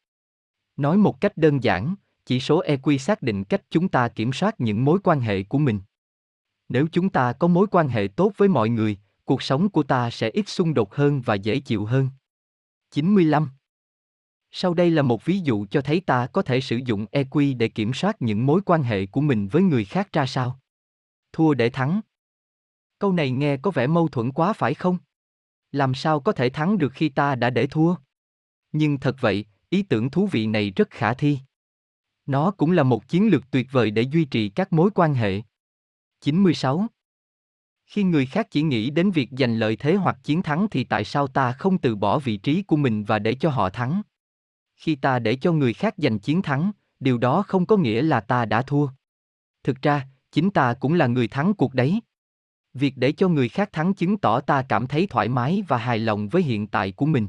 [0.77, 1.95] Nói một cách đơn giản,
[2.27, 5.59] chỉ số EQ xác định cách chúng ta kiểm soát những mối quan hệ của
[5.59, 5.81] mình.
[6.69, 8.99] Nếu chúng ta có mối quan hệ tốt với mọi người,
[9.31, 12.09] cuộc sống của ta sẽ ít xung đột hơn và dễ chịu hơn.
[12.91, 13.51] 95.
[14.51, 17.69] Sau đây là một ví dụ cho thấy ta có thể sử dụng EQ để
[17.69, 20.61] kiểm soát những mối quan hệ của mình với người khác ra sao.
[21.33, 22.01] Thua để thắng.
[22.99, 24.99] Câu này nghe có vẻ mâu thuẫn quá phải không?
[25.73, 27.95] Làm sao có thể thắng được khi ta đã để thua?
[28.73, 31.39] Nhưng thật vậy, ý tưởng thú vị này rất khả thi.
[32.27, 35.41] Nó cũng là một chiến lược tuyệt vời để duy trì các mối quan hệ.
[36.21, 36.87] 96.
[37.91, 41.05] Khi người khác chỉ nghĩ đến việc giành lợi thế hoặc chiến thắng thì tại
[41.05, 44.03] sao ta không từ bỏ vị trí của mình và để cho họ thắng?
[44.77, 48.21] Khi ta để cho người khác giành chiến thắng, điều đó không có nghĩa là
[48.21, 48.89] ta đã thua.
[49.63, 52.01] Thực ra, chính ta cũng là người thắng cuộc đấy.
[52.75, 55.99] Việc để cho người khác thắng chứng tỏ ta cảm thấy thoải mái và hài
[55.99, 57.29] lòng với hiện tại của mình.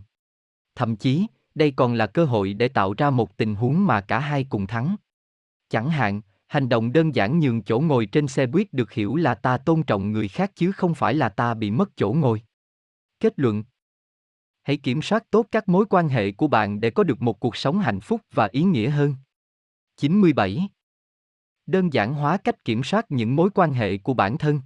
[0.75, 1.25] Thậm chí,
[1.55, 4.67] đây còn là cơ hội để tạo ra một tình huống mà cả hai cùng
[4.67, 4.95] thắng.
[5.69, 6.21] Chẳng hạn,
[6.51, 9.83] hành động đơn giản nhường chỗ ngồi trên xe buýt được hiểu là ta tôn
[9.83, 12.41] trọng người khác chứ không phải là ta bị mất chỗ ngồi.
[13.19, 13.63] Kết luận
[14.63, 17.55] Hãy kiểm soát tốt các mối quan hệ của bạn để có được một cuộc
[17.55, 19.15] sống hạnh phúc và ý nghĩa hơn.
[19.97, 20.69] 97.
[21.65, 24.61] Đơn giản hóa cách kiểm soát những mối quan hệ của bản thân.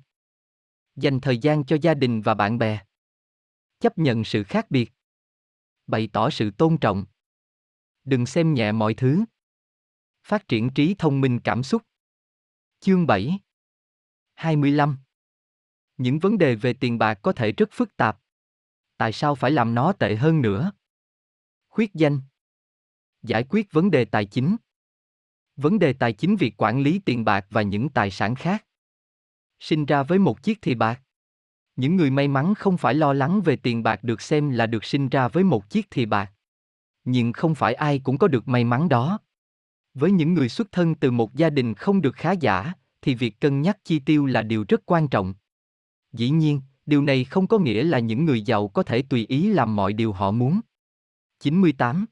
[0.96, 2.80] Dành thời gian cho gia đình và bạn bè.
[3.80, 4.92] Chấp nhận sự khác biệt.
[5.88, 7.06] Bày tỏ sự tôn trọng.
[8.04, 9.24] Đừng xem nhẹ mọi thứ.
[10.26, 11.82] Phát triển trí thông minh cảm xúc.
[12.80, 13.40] Chương 7
[14.34, 14.98] 25
[15.98, 18.20] Những vấn đề về tiền bạc có thể rất phức tạp.
[18.98, 20.72] Tại sao phải làm nó tệ hơn nữa?
[21.68, 22.22] Khuyết danh
[23.24, 24.56] Giải quyết vấn đề tài chính
[25.56, 28.66] Vấn đề tài chính việc quản lý tiền bạc và những tài sản khác
[29.60, 31.02] sinh ra với một chiếc thì bạc.
[31.76, 34.84] Những người may mắn không phải lo lắng về tiền bạc được xem là được
[34.84, 36.32] sinh ra với một chiếc thì bạc.
[37.04, 39.20] Nhưng không phải ai cũng có được may mắn đó.
[39.96, 43.40] Với những người xuất thân từ một gia đình không được khá giả, thì việc
[43.40, 45.34] cân nhắc chi tiêu là điều rất quan trọng.
[46.14, 49.50] Dĩ nhiên, điều này không có nghĩa là những người giàu có thể tùy ý
[49.50, 50.60] làm mọi điều họ muốn.
[51.40, 52.06] 98.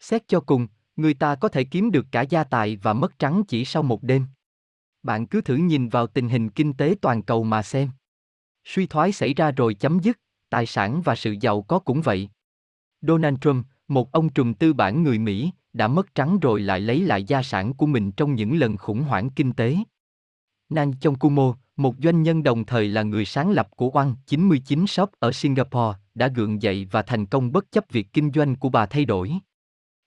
[0.00, 3.42] Xét cho cùng, người ta có thể kiếm được cả gia tài và mất trắng
[3.48, 4.26] chỉ sau một đêm.
[5.02, 7.90] Bạn cứ thử nhìn vào tình hình kinh tế toàn cầu mà xem.
[8.64, 10.18] Suy thoái xảy ra rồi chấm dứt,
[10.48, 12.28] tài sản và sự giàu có cũng vậy.
[13.02, 17.00] Donald Trump, một ông trùm tư bản người Mỹ, đã mất trắng rồi lại lấy
[17.00, 19.76] lại gia sản của mình trong những lần khủng hoảng kinh tế.
[20.68, 24.86] Nang Chong Kumo, một doanh nhân đồng thời là người sáng lập của Oan 99
[24.86, 28.68] Shop ở Singapore, đã gượng dậy và thành công bất chấp việc kinh doanh của
[28.68, 29.32] bà thay đổi.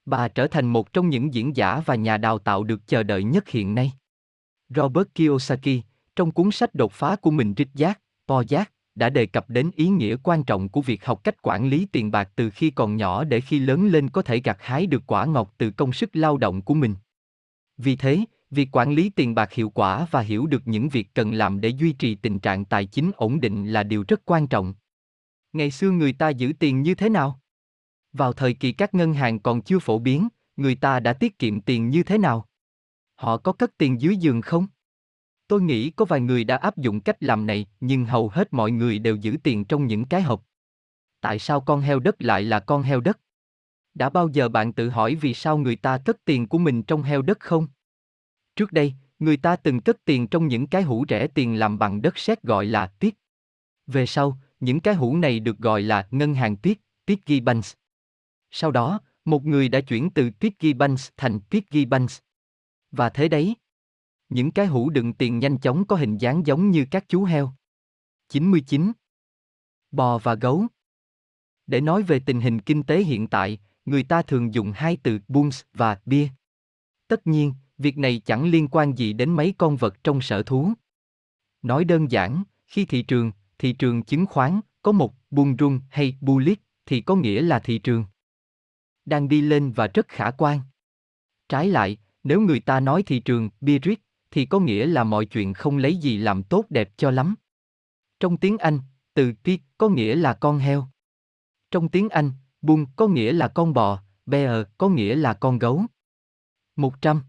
[0.06, 3.23] Bà trở thành một trong những diễn giả và nhà đào tạo được chờ đợi
[3.23, 3.91] nhất hiện nay.
[4.69, 5.81] Robert Kiyosaki,
[6.15, 9.72] trong cuốn sách đột phá của mình Rich Giác, Po Giác, đã đề cập đến
[9.76, 12.95] ý nghĩa quan trọng của việc học cách quản lý tiền bạc từ khi còn
[12.95, 16.10] nhỏ để khi lớn lên có thể gặt hái được quả ngọt từ công sức
[16.14, 16.95] lao động của mình.
[17.78, 21.34] Vì thế, việc quản lý tiền bạc hiệu quả và hiểu được những việc cần
[21.34, 24.74] làm để duy trì tình trạng tài chính ổn định là điều rất quan trọng.
[25.53, 27.40] Ngày xưa người ta giữ tiền như thế nào?
[28.14, 31.61] Vào thời kỳ các ngân hàng còn chưa phổ biến, người ta đã tiết kiệm
[31.61, 32.48] tiền như thế nào?
[33.15, 34.68] Họ có cất tiền dưới giường không?
[35.53, 38.71] Tôi nghĩ có vài người đã áp dụng cách làm này, nhưng hầu hết mọi
[38.71, 40.43] người đều giữ tiền trong những cái hộp.
[41.21, 43.19] Tại sao con heo đất lại là con heo đất?
[43.93, 47.03] Đã bao giờ bạn tự hỏi vì sao người ta cất tiền của mình trong
[47.03, 47.67] heo đất không?
[48.55, 52.01] Trước đây, người ta từng cất tiền trong những cái hũ rẻ tiền làm bằng
[52.01, 53.15] đất sét gọi là tiết.
[53.88, 57.73] Về sau, những cái hũ này được gọi là ngân hàng tiết, Piggy Banks.
[58.51, 62.19] Sau đó, một người đã chuyển từ Piggy Banks thành Piggy Banks.
[62.91, 63.55] Và thế đấy.
[64.34, 67.53] Những cái hũ đựng tiền nhanh chóng có hình dáng giống như các chú heo.
[68.30, 68.91] 99.
[69.91, 70.68] Bò và gấu.
[71.68, 75.19] Để nói về tình hình kinh tế hiện tại, người ta thường dùng hai từ
[75.27, 76.27] booms và bia.
[77.07, 80.73] Tất nhiên, việc này chẳng liên quan gì đến mấy con vật trong sở thú.
[81.61, 86.18] Nói đơn giản, khi thị trường, thị trường chứng khoán, có một bull run hay
[86.22, 88.05] bullish, thì có nghĩa là thị trường
[89.05, 90.60] đang đi lên và rất khả quan.
[91.49, 94.01] Trái lại, nếu người ta nói thị trường bearish,
[94.34, 97.35] thì có nghĩa là mọi chuyện không lấy gì làm tốt đẹp cho lắm.
[98.19, 98.80] Trong tiếng Anh,
[99.14, 100.88] từ pig có nghĩa là con heo.
[101.72, 102.31] Trong tiếng Anh,
[102.61, 105.85] bull có nghĩa là con bò, bear có nghĩa là con gấu.
[106.76, 107.22] 100.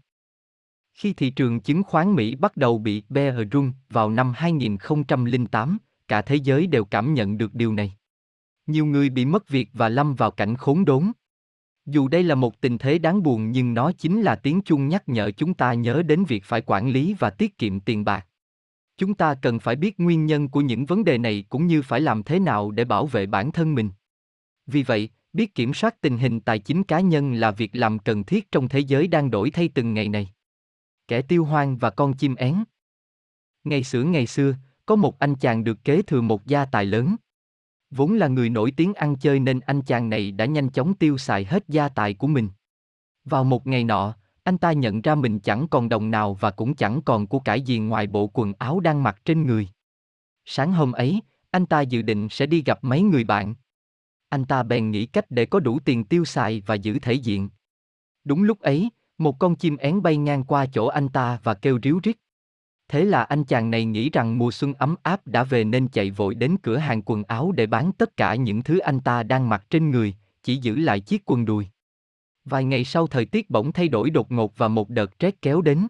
[0.93, 5.77] Khi thị trường chứng khoán Mỹ bắt đầu bị bear run vào năm 2008,
[6.07, 7.97] cả thế giới đều cảm nhận được điều này.
[8.67, 11.11] Nhiều người bị mất việc và lâm vào cảnh khốn đốn.
[11.85, 15.09] Dù đây là một tình thế đáng buồn nhưng nó chính là tiếng chuông nhắc
[15.09, 18.27] nhở chúng ta nhớ đến việc phải quản lý và tiết kiệm tiền bạc.
[18.97, 22.01] Chúng ta cần phải biết nguyên nhân của những vấn đề này cũng như phải
[22.01, 23.89] làm thế nào để bảo vệ bản thân mình.
[24.67, 28.23] Vì vậy, biết kiểm soát tình hình tài chính cá nhân là việc làm cần
[28.23, 30.29] thiết trong thế giới đang đổi thay từng ngày này.
[31.07, 32.63] Kẻ tiêu hoang và con chim én.
[33.63, 34.55] Ngày xưa ngày xưa,
[34.85, 37.15] có một anh chàng được kế thừa một gia tài lớn.
[37.95, 41.17] Vốn là người nổi tiếng ăn chơi nên anh chàng này đã nhanh chóng tiêu
[41.17, 42.49] xài hết gia tài của mình.
[43.25, 46.75] Vào một ngày nọ, anh ta nhận ra mình chẳng còn đồng nào và cũng
[46.75, 49.69] chẳng còn của cải gì ngoài bộ quần áo đang mặc trên người.
[50.45, 53.55] Sáng hôm ấy, anh ta dự định sẽ đi gặp mấy người bạn.
[54.29, 57.49] Anh ta bèn nghĩ cách để có đủ tiền tiêu xài và giữ thể diện.
[58.23, 61.79] Đúng lúc ấy, một con chim én bay ngang qua chỗ anh ta và kêu
[61.83, 62.17] ríu rít.
[62.87, 66.11] Thế là anh chàng này nghĩ rằng mùa xuân ấm áp đã về nên chạy
[66.11, 69.49] vội đến cửa hàng quần áo để bán tất cả những thứ anh ta đang
[69.49, 71.67] mặc trên người, chỉ giữ lại chiếc quần đùi.
[72.45, 75.61] Vài ngày sau thời tiết bỗng thay đổi đột ngột và một đợt rét kéo
[75.61, 75.87] đến.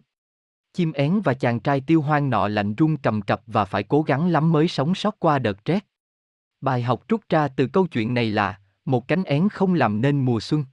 [0.72, 4.02] Chim én và chàng trai tiêu hoang nọ lạnh run cầm cập và phải cố
[4.02, 5.86] gắng lắm mới sống sót qua đợt rét.
[6.60, 10.24] Bài học rút ra từ câu chuyện này là, một cánh én không làm nên
[10.24, 10.64] mùa xuân.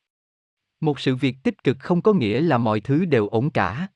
[0.82, 3.88] Một sự việc tích cực không có nghĩa là mọi thứ đều ổn cả.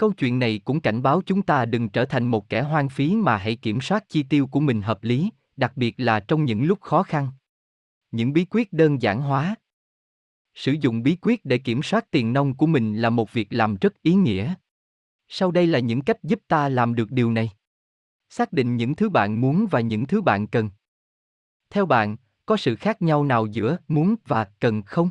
[0.00, 3.16] Câu chuyện này cũng cảnh báo chúng ta đừng trở thành một kẻ hoang phí
[3.16, 6.64] mà hãy kiểm soát chi tiêu của mình hợp lý, đặc biệt là trong những
[6.64, 7.28] lúc khó khăn.
[8.10, 9.54] Những bí quyết đơn giản hóa.
[10.54, 13.76] Sử dụng bí quyết để kiểm soát tiền nông của mình là một việc làm
[13.80, 14.54] rất ý nghĩa.
[15.28, 17.50] Sau đây là những cách giúp ta làm được điều này.
[18.28, 20.70] Xác định những thứ bạn muốn và những thứ bạn cần.
[21.70, 22.16] Theo bạn,
[22.46, 25.10] có sự khác nhau nào giữa muốn và cần không?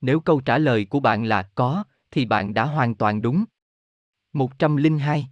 [0.00, 3.44] Nếu câu trả lời của bạn là có, thì bạn đã hoàn toàn đúng.
[4.32, 5.28] 102.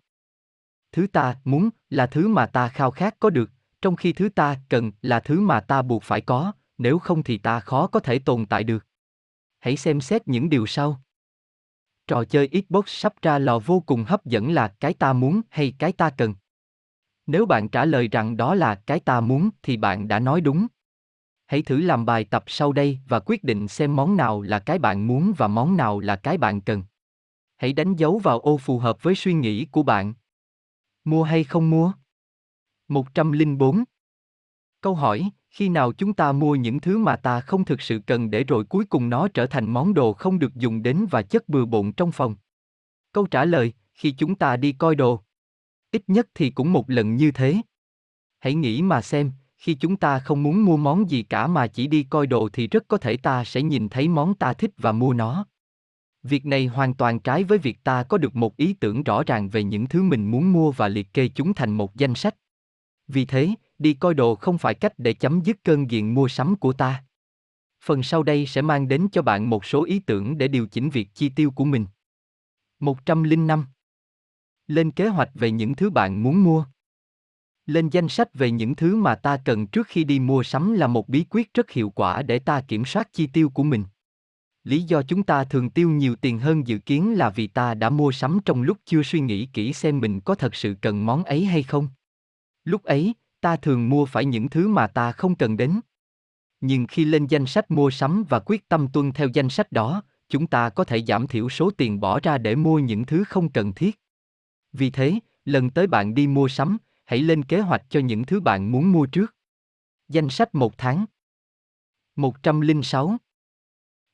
[0.93, 3.51] Thứ ta muốn là thứ mà ta khao khát có được,
[3.83, 7.39] trong khi thứ ta cần là thứ mà ta buộc phải có, nếu không thì
[7.39, 8.87] ta khó có thể tồn tại được.
[9.59, 11.01] Hãy xem xét những điều sau.
[12.07, 15.75] Trò chơi Xbox sắp ra lò vô cùng hấp dẫn là cái ta muốn hay
[15.79, 16.35] cái ta cần.
[17.27, 20.67] Nếu bạn trả lời rằng đó là cái ta muốn thì bạn đã nói đúng.
[21.47, 24.79] Hãy thử làm bài tập sau đây và quyết định xem món nào là cái
[24.79, 26.83] bạn muốn và món nào là cái bạn cần
[27.61, 30.15] hãy đánh dấu vào ô phù hợp với suy nghĩ của bạn.
[31.05, 31.93] Mua hay không mua?
[32.89, 33.85] 104.
[34.81, 38.31] Câu hỏi, khi nào chúng ta mua những thứ mà ta không thực sự cần
[38.31, 41.49] để rồi cuối cùng nó trở thành món đồ không được dùng đến và chất
[41.49, 42.35] bừa bộn trong phòng?
[43.13, 45.21] Câu trả lời, khi chúng ta đi coi đồ.
[45.93, 47.57] Ít nhất thì cũng một lần như thế.
[48.39, 51.87] Hãy nghĩ mà xem, khi chúng ta không muốn mua món gì cả mà chỉ
[51.87, 54.93] đi coi đồ thì rất có thể ta sẽ nhìn thấy món ta thích và
[54.93, 55.47] mua nó.
[56.23, 59.49] Việc này hoàn toàn trái với việc ta có được một ý tưởng rõ ràng
[59.49, 62.37] về những thứ mình muốn mua và liệt kê chúng thành một danh sách.
[63.09, 66.57] Vì thế, đi coi đồ không phải cách để chấm dứt cơn nghiện mua sắm
[66.57, 67.05] của ta.
[67.85, 70.91] Phần sau đây sẽ mang đến cho bạn một số ý tưởng để điều chỉnh
[70.91, 71.87] việc chi tiêu của mình.
[72.81, 73.67] 105.
[74.67, 76.65] Lên kế hoạch về những thứ bạn muốn mua.
[77.67, 80.87] Lên danh sách về những thứ mà ta cần trước khi đi mua sắm là
[80.87, 83.85] một bí quyết rất hiệu quả để ta kiểm soát chi tiêu của mình.
[84.65, 87.91] Lý do chúng ta thường tiêu nhiều tiền hơn dự kiến là vì ta đã
[87.91, 91.25] mua sắm trong lúc chưa suy nghĩ kỹ xem mình có thật sự cần món
[91.25, 91.89] ấy hay không.
[92.65, 95.81] Lúc ấy, ta thường mua phải những thứ mà ta không cần đến.
[96.61, 100.03] Nhưng khi lên danh sách mua sắm và quyết tâm tuân theo danh sách đó,
[100.29, 103.53] chúng ta có thể giảm thiểu số tiền bỏ ra để mua những thứ không
[103.53, 104.01] cần thiết.
[104.73, 108.41] Vì thế, lần tới bạn đi mua sắm, hãy lên kế hoạch cho những thứ
[108.41, 109.35] bạn muốn mua trước.
[110.09, 111.05] Danh sách một tháng
[112.17, 113.17] 106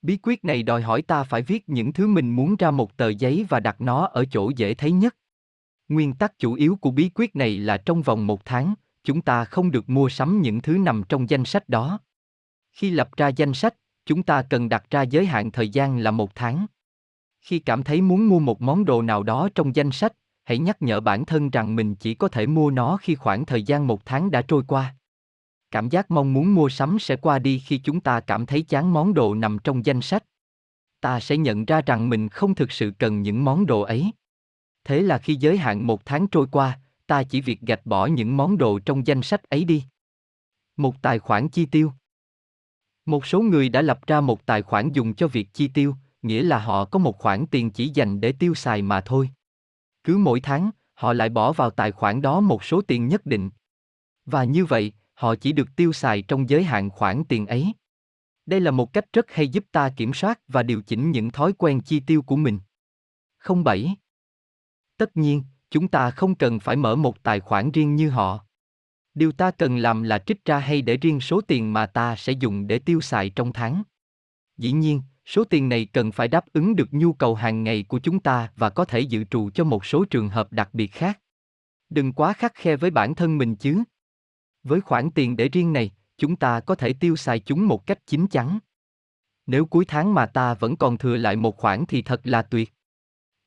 [0.07, 3.09] Bí quyết này đòi hỏi ta phải viết những thứ mình muốn ra một tờ
[3.09, 5.17] giấy và đặt nó ở chỗ dễ thấy nhất.
[5.89, 8.75] Nguyên tắc chủ yếu của bí quyết này là trong vòng một tháng,
[9.05, 12.01] chúng ta không được mua sắm những thứ nằm trong danh sách đó.
[12.73, 13.75] Khi lập ra danh sách,
[14.07, 16.67] chúng ta cần đặt ra giới hạn thời gian là một tháng.
[17.41, 20.13] Khi cảm thấy muốn mua một món đồ nào đó trong danh sách,
[20.45, 23.63] hãy nhắc nhở bản thân rằng mình chỉ có thể mua nó khi khoảng thời
[23.63, 24.95] gian một tháng đã trôi qua.
[25.77, 28.93] Cảm giác mong muốn mua sắm sẽ qua đi khi chúng ta cảm thấy chán
[28.93, 30.25] món đồ nằm trong danh sách.
[31.01, 34.11] Ta sẽ nhận ra rằng mình không thực sự cần những món đồ ấy.
[34.85, 38.37] Thế là khi giới hạn một tháng trôi qua, ta chỉ việc gạch bỏ những
[38.37, 39.85] món đồ trong danh sách ấy đi.
[40.77, 41.93] Một tài khoản chi tiêu.
[43.07, 46.43] Một số người đã lập ra một tài khoản dùng cho việc chi tiêu, nghĩa
[46.43, 49.31] là họ có một khoản tiền chỉ dành để tiêu xài mà thôi.
[50.05, 53.51] Cứ mỗi tháng, họ lại bỏ vào tài khoản đó một số tiền nhất định.
[54.27, 57.73] Và như vậy, họ chỉ được tiêu xài trong giới hạn khoản tiền ấy.
[58.47, 61.53] Đây là một cách rất hay giúp ta kiểm soát và điều chỉnh những thói
[61.53, 62.59] quen chi tiêu của mình.
[63.65, 63.97] 07.
[64.97, 68.45] Tất nhiên, chúng ta không cần phải mở một tài khoản riêng như họ.
[69.15, 72.33] Điều ta cần làm là trích ra hay để riêng số tiền mà ta sẽ
[72.33, 73.83] dùng để tiêu xài trong tháng.
[74.57, 77.99] Dĩ nhiên, số tiền này cần phải đáp ứng được nhu cầu hàng ngày của
[77.99, 81.21] chúng ta và có thể dự trù cho một số trường hợp đặc biệt khác.
[81.91, 83.83] Đừng quá khắc khe với bản thân mình chứ.
[84.69, 87.99] Với khoản tiền để riêng này, chúng ta có thể tiêu xài chúng một cách
[88.07, 88.59] chính chắn.
[89.47, 92.73] Nếu cuối tháng mà ta vẫn còn thừa lại một khoản thì thật là tuyệt.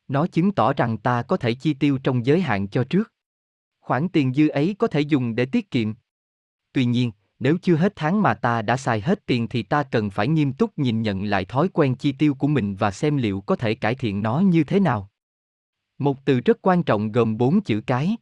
[0.08, 3.14] Nó chứng tỏ rằng ta có thể chi tiêu trong giới hạn cho trước.
[3.80, 5.94] Khoản tiền dư ấy có thể dùng để tiết kiệm.
[6.74, 10.10] Tuy nhiên, nếu chưa hết tháng mà ta đã xài hết tiền thì ta cần
[10.10, 13.41] phải nghiêm túc nhìn nhận lại thói quen chi tiêu của mình và xem liệu
[13.41, 15.10] có thể cải thiện nó như thế nào.
[15.98, 18.18] Một từ rất quan trọng gồm bốn chữ cái.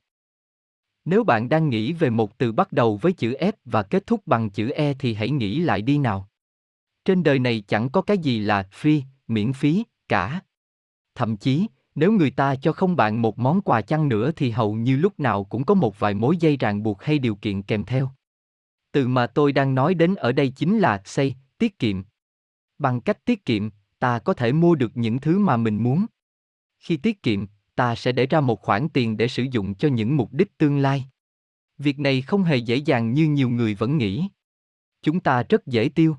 [1.09, 4.21] Nếu bạn đang nghĩ về một từ bắt đầu với chữ f và kết thúc
[4.25, 6.29] bằng chữ E thì hãy nghĩ lại đi nào.
[7.05, 10.41] Trên đời này chẳng có cái gì là free, miễn phí, cả.
[11.15, 14.73] Thậm chí, nếu người ta cho không bạn một món quà chăng nữa thì hầu
[14.73, 17.85] như lúc nào cũng có một vài mối dây ràng buộc hay điều kiện kèm
[17.85, 18.11] theo.
[18.91, 22.03] Từ mà tôi đang nói đến ở đây chính là say, tiết kiệm.
[22.79, 23.69] Bằng cách tiết kiệm,
[23.99, 26.05] ta có thể mua được những thứ mà mình muốn.
[26.79, 27.45] Khi tiết kiệm,
[27.77, 30.77] ta sẽ để ra một khoản tiền để sử dụng cho những mục đích tương
[30.77, 31.05] lai.
[31.77, 34.27] Việc này không hề dễ dàng như nhiều người vẫn nghĩ.
[35.01, 36.15] Chúng ta rất dễ tiêu.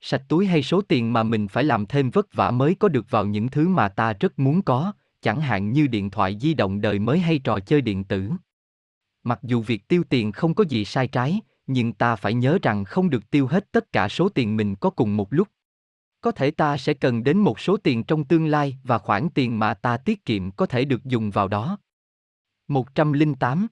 [0.00, 3.10] Sạch túi hay số tiền mà mình phải làm thêm vất vả mới có được
[3.10, 6.80] vào những thứ mà ta rất muốn có, chẳng hạn như điện thoại di động
[6.80, 8.30] đời mới hay trò chơi điện tử.
[9.22, 12.84] Mặc dù việc tiêu tiền không có gì sai trái, nhưng ta phải nhớ rằng
[12.84, 15.48] không được tiêu hết tất cả số tiền mình có cùng một lúc.
[16.22, 19.58] Có thể ta sẽ cần đến một số tiền trong tương lai và khoản tiền
[19.58, 21.78] mà ta tiết kiệm có thể được dùng vào đó.
[22.68, 23.66] 108.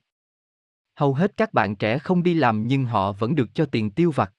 [0.96, 4.10] Hầu hết các bạn trẻ không đi làm nhưng họ vẫn được cho tiền tiêu
[4.10, 4.32] vặt.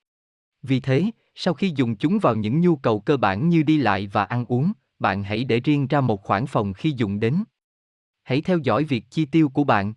[0.62, 1.06] Vì thế,
[1.36, 4.46] sau khi dùng chúng vào những nhu cầu cơ bản như đi lại và ăn
[4.46, 7.44] uống, bạn hãy để riêng ra một khoản phòng khi dùng đến.
[8.24, 9.94] Hãy theo dõi việc chi tiêu của bạn.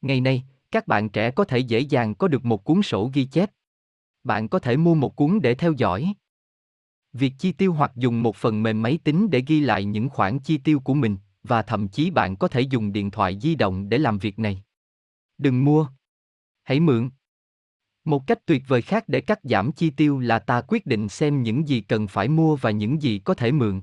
[0.00, 3.24] Ngày nay, các bạn trẻ có thể dễ dàng có được một cuốn sổ ghi
[3.24, 3.50] chép.
[4.24, 6.14] Bạn có thể mua một cuốn để theo dõi.
[7.12, 10.38] Việc chi tiêu hoặc dùng một phần mềm máy tính để ghi lại những khoản
[10.38, 13.88] chi tiêu của mình, và thậm chí bạn có thể dùng điện thoại di động
[13.88, 14.62] để làm việc này.
[15.38, 15.86] Đừng mua.
[16.62, 17.10] Hãy mượn.
[18.04, 21.42] Một cách tuyệt vời khác để cắt giảm chi tiêu là ta quyết định xem
[21.42, 23.82] những gì cần phải mua và những gì có thể mượn.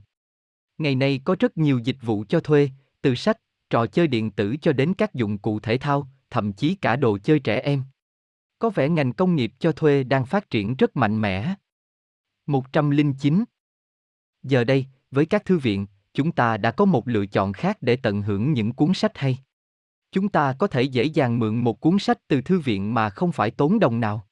[0.77, 2.69] Ngày nay có rất nhiều dịch vụ cho thuê,
[3.01, 3.37] từ sách,
[3.69, 7.17] trò chơi điện tử cho đến các dụng cụ thể thao, thậm chí cả đồ
[7.17, 7.83] chơi trẻ em.
[8.59, 11.55] Có vẻ ngành công nghiệp cho thuê đang phát triển rất mạnh mẽ.
[12.47, 13.43] 109.
[14.43, 17.95] Giờ đây, với các thư viện, chúng ta đã có một lựa chọn khác để
[17.95, 19.37] tận hưởng những cuốn sách hay.
[20.11, 23.31] Chúng ta có thể dễ dàng mượn một cuốn sách từ thư viện mà không
[23.31, 24.27] phải tốn đồng nào.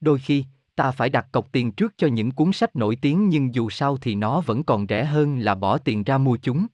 [0.00, 0.44] Đôi khi,
[0.76, 3.96] ta phải đặt cọc tiền trước cho những cuốn sách nổi tiếng nhưng dù sao
[3.96, 6.66] thì nó vẫn còn rẻ hơn là bỏ tiền ra mua chúng.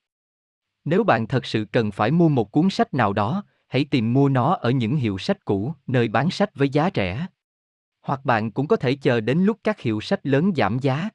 [0.84, 4.28] Nếu bạn thật sự cần phải mua một cuốn sách nào đó, hãy tìm mua
[4.28, 7.26] nó ở những hiệu sách cũ, nơi bán sách với giá rẻ.
[8.08, 11.08] Hoặc bạn cũng có thể chờ đến lúc các hiệu sách lớn giảm giá.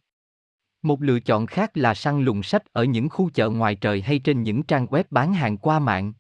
[0.82, 4.20] Một lựa chọn khác là săn lùng sách ở những khu chợ ngoài trời hay
[4.20, 6.14] trên những trang web bán hàng qua mạng.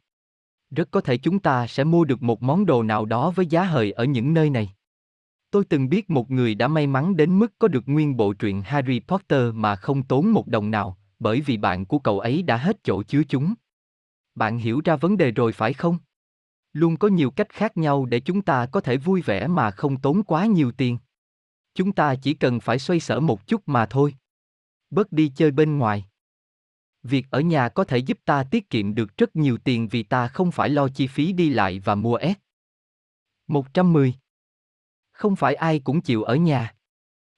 [0.70, 3.64] Rất có thể chúng ta sẽ mua được một món đồ nào đó với giá
[3.64, 4.74] hời ở những nơi này.
[5.52, 8.62] Tôi từng biết một người đã may mắn đến mức có được nguyên bộ truyện
[8.62, 12.58] Harry Potter mà không tốn một đồng nào, bởi vì bạn của cậu ấy đã
[12.58, 13.54] hết chỗ chứa chúng.
[14.36, 15.98] Bạn hiểu ra vấn đề rồi phải không?
[16.74, 20.02] Luôn có nhiều cách khác nhau để chúng ta có thể vui vẻ mà không
[20.02, 20.98] tốn quá nhiều tiền.
[21.74, 24.16] Chúng ta chỉ cần phải xoay sở một chút mà thôi.
[24.90, 26.06] Bớt đi chơi bên ngoài.
[27.04, 30.28] Việc ở nhà có thể giúp ta tiết kiệm được rất nhiều tiền vì ta
[30.28, 32.38] không phải lo chi phí đi lại và mua ép.
[33.48, 34.14] 110.
[35.12, 36.76] Không phải ai cũng chịu ở nhà.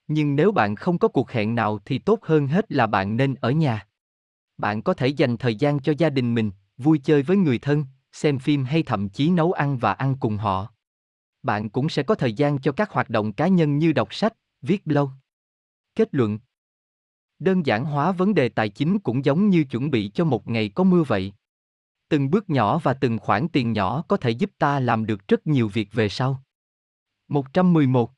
[0.08, 3.36] Nhưng nếu bạn không có cuộc hẹn nào thì tốt hơn hết là bạn nên
[3.36, 3.88] ở nhà.
[4.58, 7.86] Bạn có thể dành thời gian cho gia đình mình, vui chơi với người thân,
[8.16, 10.74] xem phim hay thậm chí nấu ăn và ăn cùng họ.
[11.44, 14.34] Bạn cũng sẽ có thời gian cho các hoạt động cá nhân như đọc sách,
[14.62, 15.10] viết blog.
[15.96, 16.40] Kết luận
[17.40, 20.70] Đơn giản hóa vấn đề tài chính cũng giống như chuẩn bị cho một ngày
[20.70, 21.34] có mưa vậy.
[22.10, 25.48] Từng bước nhỏ và từng khoản tiền nhỏ có thể giúp ta làm được rất
[25.48, 26.44] nhiều việc về sau.
[27.28, 28.12] 111.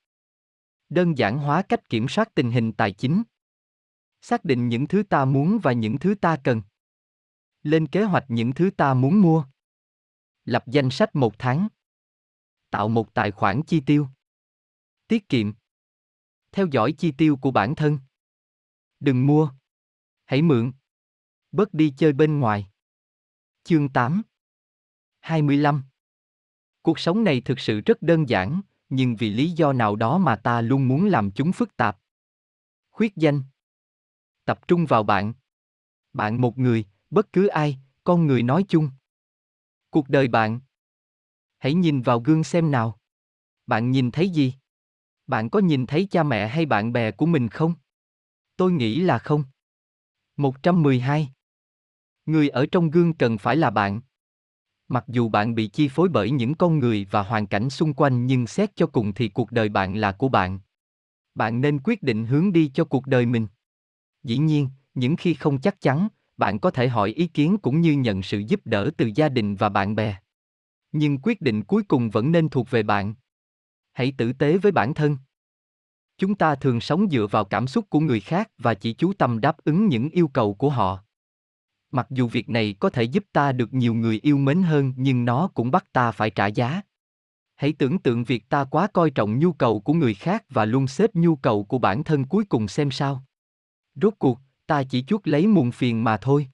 [0.90, 3.24] Đơn giản hóa cách kiểm soát tình hình tài chính.
[4.22, 6.62] Xác định những thứ ta muốn và những thứ ta cần.
[7.64, 9.44] Lên kế hoạch những thứ ta muốn mua.
[10.48, 11.68] Lập danh sách một tháng.
[12.70, 14.08] Tạo một tài khoản chi tiêu.
[15.08, 15.54] Tiết kiệm.
[16.52, 18.00] Theo dõi chi tiêu của bản thân.
[19.00, 19.52] Đừng mua.
[20.26, 20.72] Hãy mượn.
[21.52, 22.70] Bớt đi chơi bên ngoài.
[23.64, 24.22] Chương 8
[25.20, 25.84] 25
[26.82, 30.36] Cuộc sống này thực sự rất đơn giản, nhưng vì lý do nào đó mà
[30.36, 32.00] ta luôn muốn làm chúng phức tạp.
[32.90, 33.44] Khuyết danh
[34.46, 35.34] Tập trung vào bạn.
[36.14, 38.90] Bạn một người, bất cứ ai, con người nói chung.
[39.90, 40.60] Cuộc đời bạn.
[41.58, 43.00] Hãy nhìn vào gương xem nào.
[43.68, 44.54] Bạn nhìn thấy gì?
[45.28, 47.74] Bạn có nhìn thấy cha mẹ hay bạn bè của mình không?
[48.56, 49.44] Tôi nghĩ là không.
[50.38, 51.30] 112.
[52.26, 54.02] Người ở trong gương cần phải là bạn.
[54.88, 58.26] Mặc dù bạn bị chi phối bởi những con người và hoàn cảnh xung quanh
[58.28, 60.60] nhưng xét cho cùng thì cuộc đời bạn là của bạn.
[61.36, 63.48] Bạn nên quyết định hướng đi cho cuộc đời mình.
[64.24, 66.08] Dĩ nhiên, những khi không chắc chắn,
[66.38, 69.56] bạn có thể hỏi ý kiến cũng như nhận sự giúp đỡ từ gia đình
[69.56, 70.16] và bạn bè.
[70.92, 73.16] Nhưng quyết định cuối cùng vẫn nên thuộc về bạn.
[73.94, 75.18] Hãy tử tế với bản thân.
[76.18, 79.42] Chúng ta thường sống dựa vào cảm xúc của người khác và chỉ chú tâm
[79.42, 81.04] đáp ứng những yêu cầu của họ.
[81.92, 85.26] Mặc dù việc này có thể giúp ta được nhiều người yêu mến hơn nhưng
[85.26, 86.82] nó cũng bắt ta phải trả giá.
[87.56, 90.88] Hãy tưởng tượng việc ta quá coi trọng nhu cầu của người khác và luôn
[90.88, 93.24] xếp nhu cầu của bản thân cuối cùng xem sao.
[93.96, 96.48] Rốt cuộc, ta chỉ chuốc lấy muôn phiền mà thôi.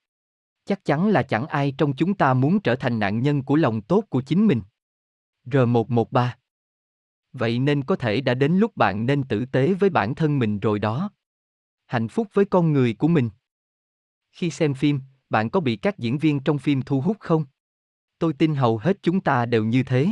[0.65, 3.81] Chắc chắn là chẳng ai trong chúng ta muốn trở thành nạn nhân của lòng
[3.81, 4.61] tốt của chính mình.
[5.45, 6.29] R113
[7.33, 10.59] Vậy nên có thể đã đến lúc bạn nên tử tế với bản thân mình
[10.59, 11.11] rồi đó.
[11.85, 13.29] Hạnh phúc với con người của mình.
[14.31, 14.99] Khi xem phim,
[15.29, 17.45] bạn có bị các diễn viên trong phim thu hút không?
[18.19, 20.07] Tôi tin hầu hết chúng ta đều như thế.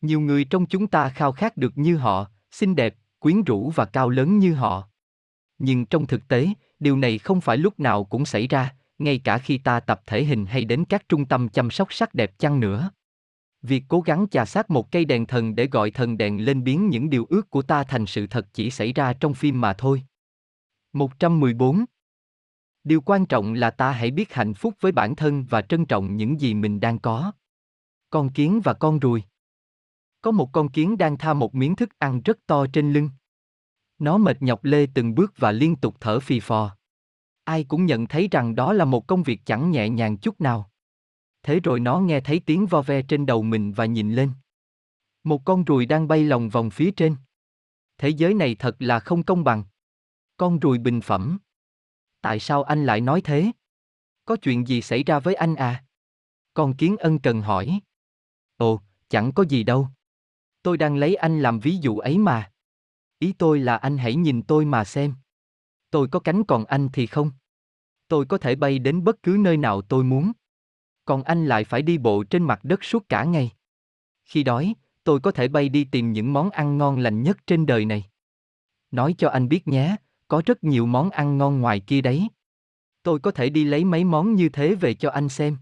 [0.00, 3.84] Nhiều người trong chúng ta khao khát được như họ, xinh đẹp, quyến rũ và
[3.84, 4.88] cao lớn như họ.
[5.58, 6.48] Nhưng trong thực tế,
[6.78, 10.24] điều này không phải lúc nào cũng xảy ra, ngay cả khi ta tập thể
[10.24, 12.90] hình hay đến các trung tâm chăm sóc sắc đẹp chăng nữa.
[13.62, 16.88] Việc cố gắng chà sát một cây đèn thần để gọi thần đèn lên biến
[16.88, 20.02] những điều ước của ta thành sự thật chỉ xảy ra trong phim mà thôi.
[20.92, 21.84] 114
[22.84, 26.16] Điều quan trọng là ta hãy biết hạnh phúc với bản thân và trân trọng
[26.16, 27.32] những gì mình đang có.
[28.10, 29.22] Con kiến và con ruồi.
[30.22, 33.10] Có một con kiến đang tha một miếng thức ăn rất to trên lưng.
[33.98, 36.76] Nó mệt nhọc lê từng bước và liên tục thở phì phò.
[37.44, 40.70] Ai cũng nhận thấy rằng đó là một công việc chẳng nhẹ nhàng chút nào.
[41.42, 44.32] Thế rồi nó nghe thấy tiếng vo ve trên đầu mình và nhìn lên.
[45.24, 47.16] Một con ruồi đang bay lòng vòng phía trên.
[47.98, 49.64] Thế giới này thật là không công bằng.
[50.36, 51.38] Con ruồi bình phẩm.
[52.20, 53.50] Tại sao anh lại nói thế?
[54.24, 55.84] Có chuyện gì xảy ra với anh à?
[56.54, 57.80] Con kiến ân cần hỏi.
[58.56, 59.88] Ồ, chẳng có gì đâu.
[60.62, 62.52] Tôi đang lấy anh làm ví dụ ấy mà.
[63.18, 65.14] Ý tôi là anh hãy nhìn tôi mà xem.
[65.90, 67.30] Tôi có cánh còn anh thì không.
[68.08, 70.32] Tôi có thể bay đến bất cứ nơi nào tôi muốn.
[71.04, 73.50] Còn anh lại phải đi bộ trên mặt đất suốt cả ngày.
[74.24, 74.74] Khi đói,
[75.04, 78.04] tôi có thể bay đi tìm những món ăn ngon lành nhất trên đời này.
[78.90, 79.96] Nói cho anh biết nhé,
[80.28, 82.28] có rất nhiều món ăn ngon ngoài kia đấy.
[83.02, 85.56] Tôi có thể đi lấy mấy món như thế về cho anh xem.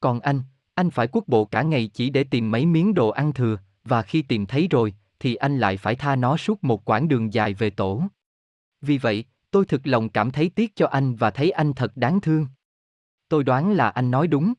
[0.00, 0.42] Còn anh,
[0.74, 4.02] anh phải quốc bộ cả ngày chỉ để tìm mấy miếng đồ ăn thừa, và
[4.02, 4.94] khi tìm thấy rồi,
[5.24, 8.02] thì anh lại phải tha nó suốt một quãng đường dài về tổ.
[8.80, 12.20] Vì vậy, tôi thực lòng cảm thấy tiếc cho anh và thấy anh thật đáng
[12.20, 12.46] thương.
[13.28, 14.52] Tôi đoán là anh nói đúng.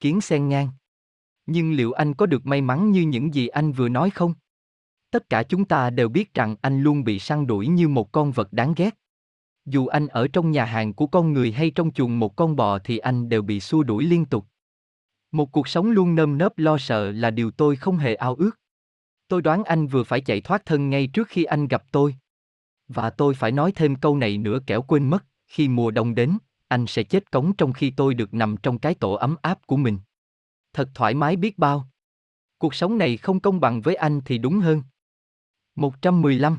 [0.00, 0.68] Kiến sen ngang.
[1.46, 4.34] Nhưng liệu anh có được may mắn như những gì anh vừa nói không?
[5.10, 8.32] Tất cả chúng ta đều biết rằng anh luôn bị săn đuổi như một con
[8.32, 8.98] vật đáng ghét.
[9.64, 12.78] Dù anh ở trong nhà hàng của con người hay trong chuồng một con bò
[12.78, 14.46] thì anh đều bị xua đuổi liên tục.
[15.32, 18.60] Một cuộc sống luôn nơm nớp lo sợ là điều tôi không hề ao ước.
[19.28, 22.16] Tôi đoán anh vừa phải chạy thoát thân ngay trước khi anh gặp tôi.
[22.88, 26.38] Và tôi phải nói thêm câu này nữa kẻo quên mất, khi mùa đông đến,
[26.68, 29.76] anh sẽ chết cống trong khi tôi được nằm trong cái tổ ấm áp của
[29.76, 29.98] mình.
[30.72, 31.88] Thật thoải mái biết bao.
[32.58, 34.82] Cuộc sống này không công bằng với anh thì đúng hơn.
[35.74, 36.58] 115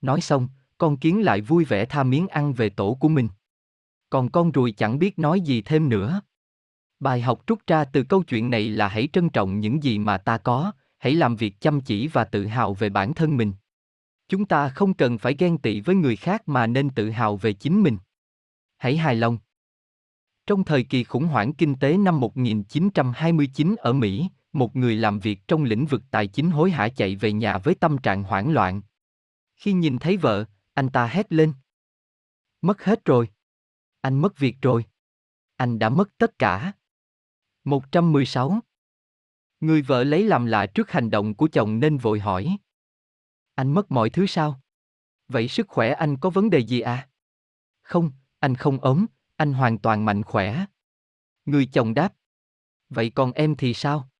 [0.00, 3.28] Nói xong, con kiến lại vui vẻ tha miếng ăn về tổ của mình.
[4.10, 6.20] Còn con ruồi chẳng biết nói gì thêm nữa.
[7.00, 10.18] Bài học rút ra từ câu chuyện này là hãy trân trọng những gì mà
[10.18, 13.52] ta có, hãy làm việc chăm chỉ và tự hào về bản thân mình.
[14.28, 17.52] Chúng ta không cần phải ghen tị với người khác mà nên tự hào về
[17.52, 17.98] chính mình.
[18.76, 19.38] Hãy hài lòng.
[20.46, 25.48] Trong thời kỳ khủng hoảng kinh tế năm 1929 ở Mỹ, một người làm việc
[25.48, 28.82] trong lĩnh vực tài chính hối hả chạy về nhà với tâm trạng hoảng loạn.
[29.56, 30.44] Khi nhìn thấy vợ,
[30.74, 31.52] anh ta hét lên.
[32.62, 33.28] Mất hết rồi.
[34.00, 34.84] Anh mất việc rồi.
[35.56, 36.72] Anh đã mất tất cả.
[37.64, 38.60] 116.
[39.60, 42.58] Người vợ lấy làm lạ trước hành động của chồng nên vội hỏi.
[43.54, 44.60] Anh mất mọi thứ sao?
[45.28, 47.08] Vậy sức khỏe anh có vấn đề gì à?
[47.82, 49.06] Không, anh không ốm,
[49.36, 50.66] anh hoàn toàn mạnh khỏe.
[51.44, 52.14] Người chồng đáp.
[52.88, 54.10] Vậy còn em thì sao?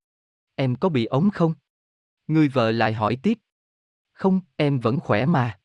[0.55, 1.55] Em có bị ốm không?
[2.27, 3.39] Người vợ lại hỏi tiếp.
[4.13, 5.61] Không, em vẫn khỏe mà.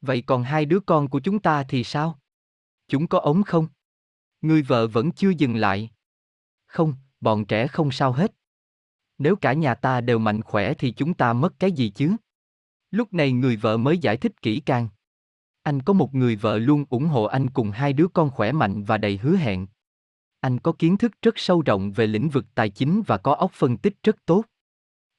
[0.00, 2.18] Vậy còn hai đứa con của chúng ta thì sao?
[2.88, 3.68] Chúng có ốm không?
[4.40, 5.90] Người vợ vẫn chưa dừng lại.
[6.66, 8.32] Không, bọn trẻ không sao hết.
[9.18, 12.16] Nếu cả nhà ta đều mạnh khỏe thì chúng ta mất cái gì chứ?
[12.90, 14.88] Lúc này người vợ mới giải thích kỹ càng.
[15.62, 18.84] Anh có một người vợ luôn ủng hộ anh cùng hai đứa con khỏe mạnh
[18.84, 19.66] và đầy hứa hẹn.
[20.40, 23.52] Anh có kiến thức rất sâu rộng về lĩnh vực tài chính và có óc
[23.54, 24.44] phân tích rất tốt.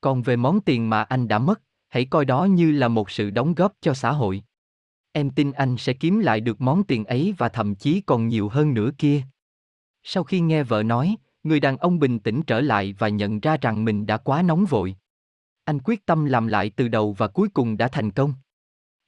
[0.02, 3.30] Còn về món tiền mà anh đã mất, hãy coi đó như là một sự
[3.30, 4.44] đóng góp cho xã hội.
[5.12, 8.50] Em tin anh sẽ kiếm lại được món tiền ấy và thậm chí còn nhiều
[8.50, 9.24] hơn nữa kia.
[10.04, 11.16] Sau khi nghe vợ nói,
[11.46, 14.66] người đàn ông bình tĩnh trở lại và nhận ra rằng mình đã quá nóng
[14.66, 14.96] vội.
[15.64, 18.34] Anh quyết tâm làm lại từ đầu và cuối cùng đã thành công.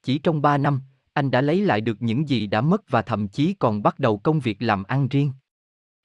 [0.02, 0.80] Chỉ trong 3 năm,
[1.12, 4.18] anh đã lấy lại được những gì đã mất và thậm chí còn bắt đầu
[4.18, 5.32] công việc làm ăn riêng.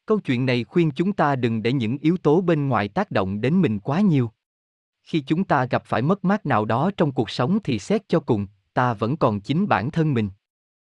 [0.05, 3.41] Câu chuyện này khuyên chúng ta đừng để những yếu tố bên ngoài tác động
[3.41, 4.31] đến mình quá nhiều.
[5.03, 8.19] Khi chúng ta gặp phải mất mát nào đó trong cuộc sống thì xét cho
[8.19, 10.29] cùng, ta vẫn còn chính bản thân mình.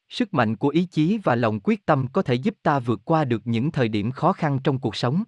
[0.09, 3.25] Sức mạnh của ý chí và lòng quyết tâm có thể giúp ta vượt qua
[3.25, 5.23] được những thời điểm khó khăn trong cuộc sống.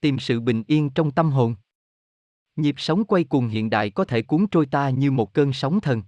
[0.00, 1.54] Tìm sự bình yên trong tâm hồn.
[2.56, 5.80] Nhịp sống quay cuồng hiện đại có thể cuốn trôi ta như một cơn sóng
[5.80, 6.02] thần.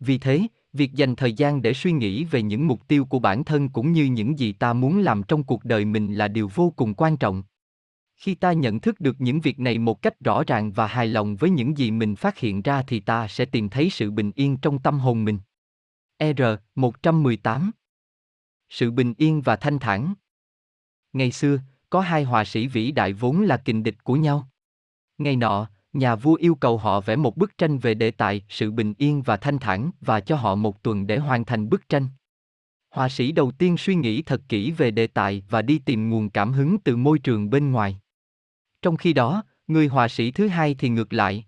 [0.00, 3.44] Vì thế, việc dành thời gian để suy nghĩ về những mục tiêu của bản
[3.44, 6.72] thân cũng như những gì ta muốn làm trong cuộc đời mình là điều vô
[6.76, 7.42] cùng quan trọng.
[8.16, 11.36] Khi ta nhận thức được những việc này một cách rõ ràng và hài lòng
[11.36, 14.56] với những gì mình phát hiện ra thì ta sẽ tìm thấy sự bình yên
[14.56, 15.38] trong tâm hồn mình.
[16.32, 16.42] R
[16.74, 17.70] 118
[18.68, 20.14] Sự bình yên và thanh thản
[21.12, 21.58] Ngày xưa,
[21.90, 24.48] có hai họa sĩ vĩ đại vốn là kình địch của nhau.
[25.18, 28.70] Ngày nọ, nhà vua yêu cầu họ vẽ một bức tranh về đề tài sự
[28.70, 32.08] bình yên và thanh thản và cho họ một tuần để hoàn thành bức tranh.
[32.90, 36.30] Họa sĩ đầu tiên suy nghĩ thật kỹ về đề tài và đi tìm nguồn
[36.30, 38.00] cảm hứng từ môi trường bên ngoài.
[38.82, 41.44] Trong khi đó, người họa sĩ thứ hai thì ngược lại.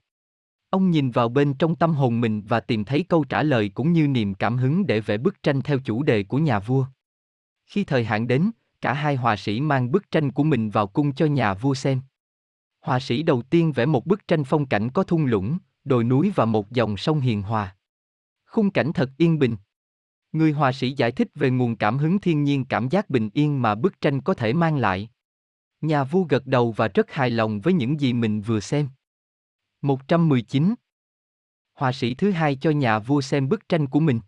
[0.70, 3.92] Ông nhìn vào bên trong tâm hồn mình và tìm thấy câu trả lời cũng
[3.92, 6.86] như niềm cảm hứng để vẽ bức tranh theo chủ đề của nhà vua.
[7.66, 11.14] Khi thời hạn đến, cả hai họa sĩ mang bức tranh của mình vào cung
[11.14, 12.00] cho nhà vua xem.
[12.80, 16.32] Họa sĩ đầu tiên vẽ một bức tranh phong cảnh có thung lũng, đồi núi
[16.34, 17.76] và một dòng sông hiền hòa.
[18.46, 19.56] Khung cảnh thật yên bình.
[20.32, 23.62] Người họa sĩ giải thích về nguồn cảm hứng thiên nhiên cảm giác bình yên
[23.62, 25.10] mà bức tranh có thể mang lại.
[25.80, 28.88] Nhà vua gật đầu và rất hài lòng với những gì mình vừa xem.
[29.86, 30.74] 119.
[31.74, 34.20] Họa sĩ thứ hai cho nhà vua xem bức tranh của mình.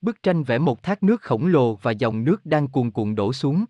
[0.00, 3.32] Bức tranh vẽ một thác nước khổng lồ và dòng nước đang cuồn cuộn đổ
[3.32, 3.64] xuống.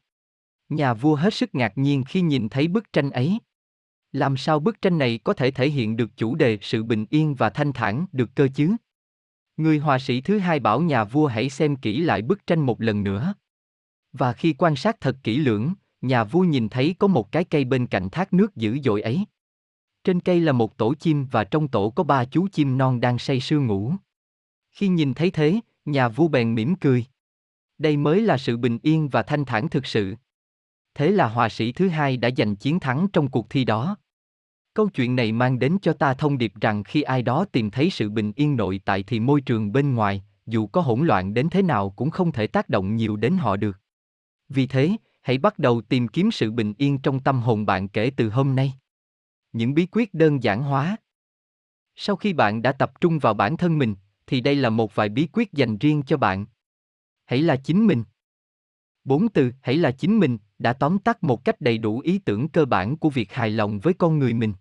[0.68, 3.38] Nhà vua hết sức ngạc nhiên khi nhìn thấy bức tranh ấy.
[4.12, 7.34] Làm sao bức tranh này có thể thể hiện được chủ đề sự bình yên
[7.34, 8.76] và thanh thản được cơ chứ?
[9.56, 12.80] Người họa sĩ thứ hai bảo nhà vua hãy xem kỹ lại bức tranh một
[12.80, 13.34] lần nữa.
[14.12, 17.64] Và khi quan sát thật kỹ lưỡng, nhà vua nhìn thấy có một cái cây
[17.64, 19.24] bên cạnh thác nước dữ dội ấy.
[20.04, 23.18] Trên cây là một tổ chim và trong tổ có ba chú chim non đang
[23.18, 23.92] say sưa ngủ.
[24.70, 27.04] Khi nhìn thấy thế, nhà vua bèn mỉm cười.
[27.78, 30.14] Đây mới là sự bình yên và thanh thản thực sự.
[30.94, 33.96] Thế là họa sĩ thứ hai đã giành chiến thắng trong cuộc thi đó.
[34.74, 37.90] Câu chuyện này mang đến cho ta thông điệp rằng khi ai đó tìm thấy
[37.90, 41.48] sự bình yên nội tại thì môi trường bên ngoài, dù có hỗn loạn đến
[41.50, 43.78] thế nào cũng không thể tác động nhiều đến họ được.
[44.48, 48.10] Vì thế, hãy bắt đầu tìm kiếm sự bình yên trong tâm hồn bạn kể
[48.16, 48.72] từ hôm nay.
[49.52, 50.96] Những bí quyết đơn giản hóa.
[51.96, 53.94] Sau khi bạn đã tập trung vào bản thân mình,
[54.26, 56.46] thì đây là một vài bí quyết dành riêng cho bạn.
[57.24, 58.04] Hãy là chính mình.
[59.04, 62.48] Bốn từ hãy là chính mình đã tóm tắt một cách đầy đủ ý tưởng
[62.48, 64.52] cơ bản của việc hài lòng với con người mình.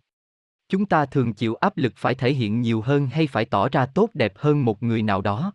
[0.69, 3.85] Chúng ta thường chịu áp lực phải thể hiện nhiều hơn hay phải tỏ ra
[3.85, 5.53] tốt đẹp hơn một người nào đó.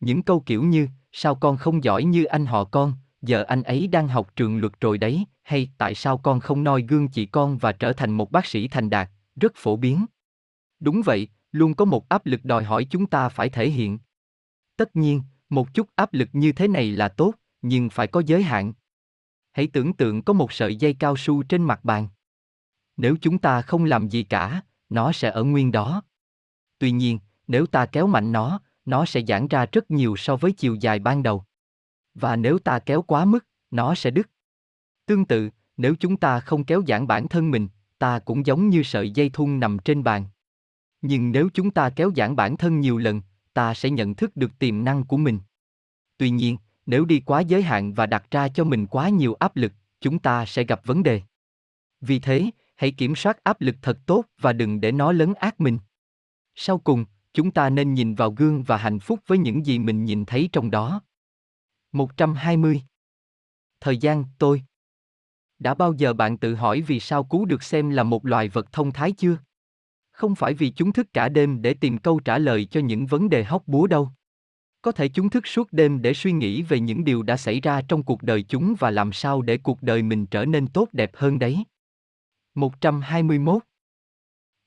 [0.00, 2.92] Những câu kiểu như, sao con không giỏi như anh họ con,
[3.22, 6.82] giờ anh ấy đang học trường luật rồi đấy, hay tại sao con không noi
[6.88, 10.06] gương chị con và trở thành một bác sĩ thành đạt, rất phổ biến.
[10.80, 13.98] Đúng vậy, luôn có một áp lực đòi hỏi chúng ta phải thể hiện.
[14.76, 18.42] Tất nhiên, một chút áp lực như thế này là tốt, nhưng phải có giới
[18.42, 18.72] hạn.
[19.52, 22.08] Hãy tưởng tượng có một sợi dây cao su trên mặt bàn.
[22.96, 26.02] Nếu chúng ta không làm gì cả, nó sẽ ở nguyên đó.
[26.78, 30.52] Tuy nhiên, nếu ta kéo mạnh nó, nó sẽ giãn ra rất nhiều so với
[30.52, 31.44] chiều dài ban đầu.
[32.14, 34.30] Và nếu ta kéo quá mức, nó sẽ đứt.
[35.06, 37.68] Tương tự, nếu chúng ta không kéo giãn bản thân mình,
[37.98, 40.26] ta cũng giống như sợi dây thun nằm trên bàn.
[41.02, 43.22] Nhưng nếu chúng ta kéo giãn bản thân nhiều lần,
[43.54, 45.38] ta sẽ nhận thức được tiềm năng của mình.
[46.16, 46.56] Tuy nhiên,
[46.86, 50.18] nếu đi quá giới hạn và đặt ra cho mình quá nhiều áp lực, chúng
[50.18, 51.22] ta sẽ gặp vấn đề.
[52.00, 55.60] Vì thế, hãy kiểm soát áp lực thật tốt và đừng để nó lấn át
[55.60, 55.78] mình.
[56.54, 60.04] Sau cùng, chúng ta nên nhìn vào gương và hạnh phúc với những gì mình
[60.04, 61.00] nhìn thấy trong đó.
[61.92, 62.82] 120.
[63.80, 64.62] Thời gian, tôi.
[65.58, 68.72] Đã bao giờ bạn tự hỏi vì sao cú được xem là một loài vật
[68.72, 69.36] thông thái chưa?
[70.10, 73.28] Không phải vì chúng thức cả đêm để tìm câu trả lời cho những vấn
[73.28, 74.08] đề hóc búa đâu.
[74.82, 77.82] Có thể chúng thức suốt đêm để suy nghĩ về những điều đã xảy ra
[77.88, 81.10] trong cuộc đời chúng và làm sao để cuộc đời mình trở nên tốt đẹp
[81.14, 81.64] hơn đấy.
[82.54, 83.62] 121.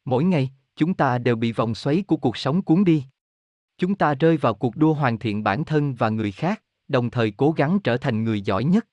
[0.06, 3.04] Mỗi ngày, chúng ta đều bị vòng xoáy của cuộc sống cuốn đi.
[3.78, 7.32] Chúng ta rơi vào cuộc đua hoàn thiện bản thân và người khác, đồng thời
[7.32, 8.88] cố gắng trở thành người giỏi nhất.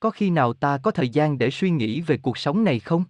[0.00, 3.04] Có khi nào ta có thời gian để suy nghĩ về cuộc sống này không?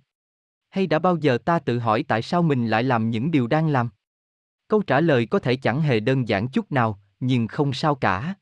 [0.70, 3.68] Hay đã bao giờ ta tự hỏi tại sao mình lại làm những điều đang
[3.68, 3.88] làm?
[4.68, 8.34] Câu trả lời có thể chẳng hề đơn giản chút nào, nhưng không sao cả.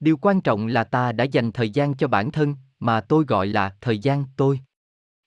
[0.00, 3.46] Điều quan trọng là ta đã dành thời gian cho bản thân, mà tôi gọi
[3.46, 4.60] là thời gian tôi.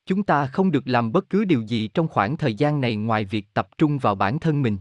[0.06, 3.26] Chúng ta không được làm bất cứ điều gì trong khoảng thời gian này ngoài
[3.26, 4.77] việc tập trung vào bản thân mình.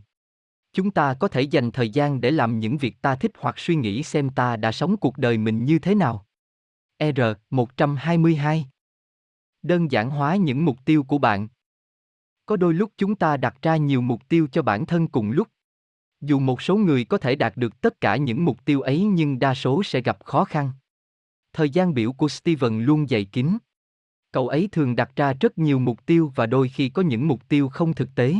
[0.72, 3.74] Chúng ta có thể dành thời gian để làm những việc ta thích hoặc suy
[3.74, 6.26] nghĩ xem ta đã sống cuộc đời mình như thế nào.
[7.00, 8.66] R 122
[9.62, 11.48] Đơn giản hóa những mục tiêu của bạn.
[12.46, 15.48] Có đôi lúc chúng ta đặt ra nhiều mục tiêu cho bản thân cùng lúc.
[16.20, 19.38] Dù một số người có thể đạt được tất cả những mục tiêu ấy nhưng
[19.38, 20.70] đa số sẽ gặp khó khăn.
[21.52, 23.58] Thời gian biểu của Steven luôn dày kín.
[24.32, 27.48] Cậu ấy thường đặt ra rất nhiều mục tiêu và đôi khi có những mục
[27.48, 28.34] tiêu không thực tế.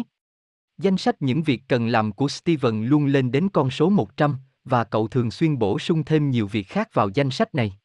[0.79, 4.85] Danh sách những việc cần làm của Steven luôn lên đến con số 100, và
[4.85, 7.79] cậu thường xuyên bổ sung thêm nhiều việc khác vào danh sách này.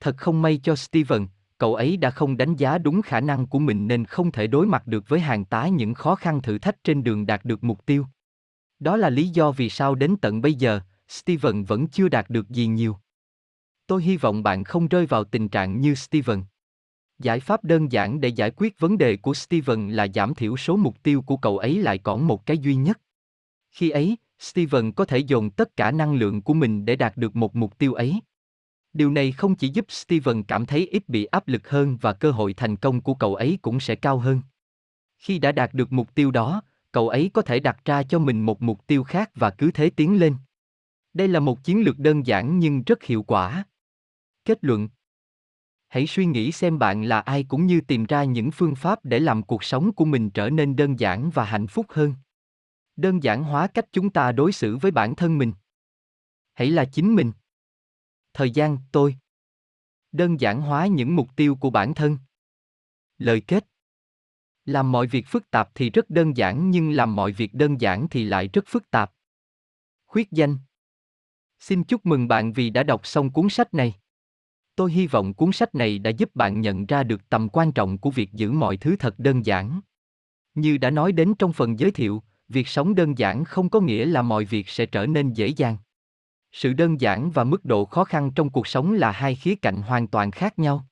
[0.00, 1.26] Thật không may cho Steven,
[1.58, 4.66] cậu ấy đã không đánh giá đúng khả năng của mình nên không thể đối
[4.66, 7.86] mặt được với hàng tá những khó khăn thử thách trên đường đạt được mục
[7.86, 8.06] tiêu.
[8.78, 12.50] Đó là lý do vì sao đến tận bây giờ, Steven vẫn chưa đạt được
[12.50, 12.96] gì nhiều.
[13.86, 16.42] Tôi hy vọng bạn không rơi vào tình trạng như Steven.
[17.18, 20.76] Giải pháp đơn giản để giải quyết vấn đề của Steven là giảm thiểu số
[20.76, 23.00] mục tiêu của cậu ấy lại còn một cái duy nhất.
[23.70, 27.36] Khi ấy, Steven có thể dồn tất cả năng lượng của mình để đạt được
[27.36, 28.20] một mục tiêu ấy.
[28.96, 32.30] Điều này không chỉ giúp Steven cảm thấy ít bị áp lực hơn và cơ
[32.30, 34.40] hội thành công của cậu ấy cũng sẽ cao hơn.
[35.18, 36.62] Khi đã đạt được mục tiêu đó,
[36.92, 39.90] cậu ấy có thể đặt ra cho mình một mục tiêu khác và cứ thế
[39.90, 40.36] tiến lên.
[41.14, 43.64] Đây là một chiến lược đơn giản nhưng rất hiệu quả.
[44.44, 44.88] Kết luận
[45.88, 49.18] Hãy suy nghĩ xem bạn là ai cũng như tìm ra những phương pháp để
[49.18, 52.14] làm cuộc sống của mình trở nên đơn giản và hạnh phúc hơn.
[52.96, 55.52] Đơn giản hóa cách chúng ta đối xử với bản thân mình.
[56.54, 57.32] Hãy là chính mình.
[58.36, 59.16] Thời gian, tôi.
[60.12, 62.18] Đơn giản hóa những mục tiêu của bản thân.
[63.18, 63.66] Lời kết
[64.64, 68.06] làm mọi việc phức tạp thì rất đơn giản nhưng làm mọi việc đơn giản
[68.10, 69.12] thì lại rất phức tạp.
[70.06, 70.58] Khuyết danh
[71.60, 73.94] Xin chúc mừng bạn vì đã đọc xong cuốn sách này.
[74.74, 77.98] Tôi hy vọng cuốn sách này đã giúp bạn nhận ra được tầm quan trọng
[77.98, 79.80] của việc giữ mọi thứ thật đơn giản.
[80.54, 84.04] Như đã nói đến trong phần giới thiệu, việc sống đơn giản không có nghĩa
[84.06, 85.76] là mọi việc sẽ trở nên dễ dàng.
[86.56, 89.82] Sự đơn giản và mức độ khó khăn trong cuộc sống là hai khía cạnh
[89.82, 90.86] hoàn toàn khác nhau.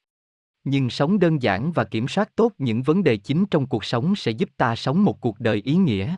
[0.64, 4.16] Nhưng sống đơn giản và kiểm soát tốt những vấn đề chính trong cuộc sống
[4.16, 6.16] sẽ giúp ta sống một cuộc đời ý nghĩa.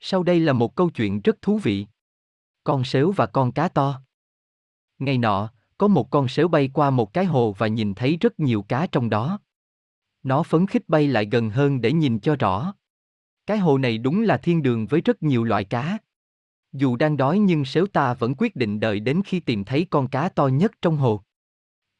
[0.00, 1.86] Sau đây là một câu chuyện rất thú vị.
[2.64, 4.00] Con sếu và con cá to.
[4.98, 8.40] Ngày nọ, có một con sếu bay qua một cái hồ và nhìn thấy rất
[8.40, 9.38] nhiều cá trong đó.
[10.22, 12.74] Nó phấn khích bay lại gần hơn để nhìn cho rõ.
[13.46, 15.98] Cái hồ này đúng là thiên đường với rất nhiều loại cá.
[16.72, 20.08] Dù đang đói nhưng sếu ta vẫn quyết định đợi đến khi tìm thấy con
[20.08, 21.22] cá to nhất trong hồ.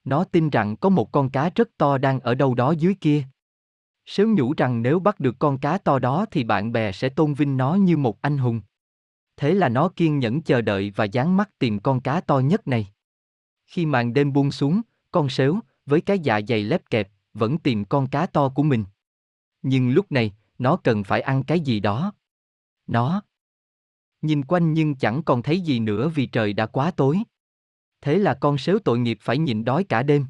[0.04, 3.22] Nó tin rằng có một con cá rất to đang ở đâu đó dưới kia.
[4.06, 7.34] Sếu nhủ rằng nếu bắt được con cá to đó thì bạn bè sẽ tôn
[7.34, 8.60] vinh nó như một anh hùng.
[9.36, 12.68] Thế là nó kiên nhẫn chờ đợi và dán mắt tìm con cá to nhất
[12.68, 12.86] này.
[13.66, 14.80] Khi màn đêm buông xuống,
[15.10, 18.84] con sếu, với cái dạ dày lép kẹp, vẫn tìm con cá to của mình.
[19.62, 22.12] Nhưng lúc này, nó cần phải ăn cái gì đó.
[22.86, 23.22] Nó
[24.22, 27.18] nhìn quanh nhưng chẳng còn thấy gì nữa vì trời đã quá tối.
[28.00, 30.26] Thế là con sếu tội nghiệp phải nhịn đói cả đêm.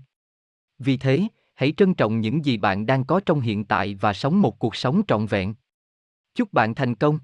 [0.78, 4.42] Vì thế, hãy trân trọng những gì bạn đang có trong hiện tại và sống
[4.42, 5.54] một cuộc sống trọn vẹn.
[6.34, 7.18] Chúc bạn thành công.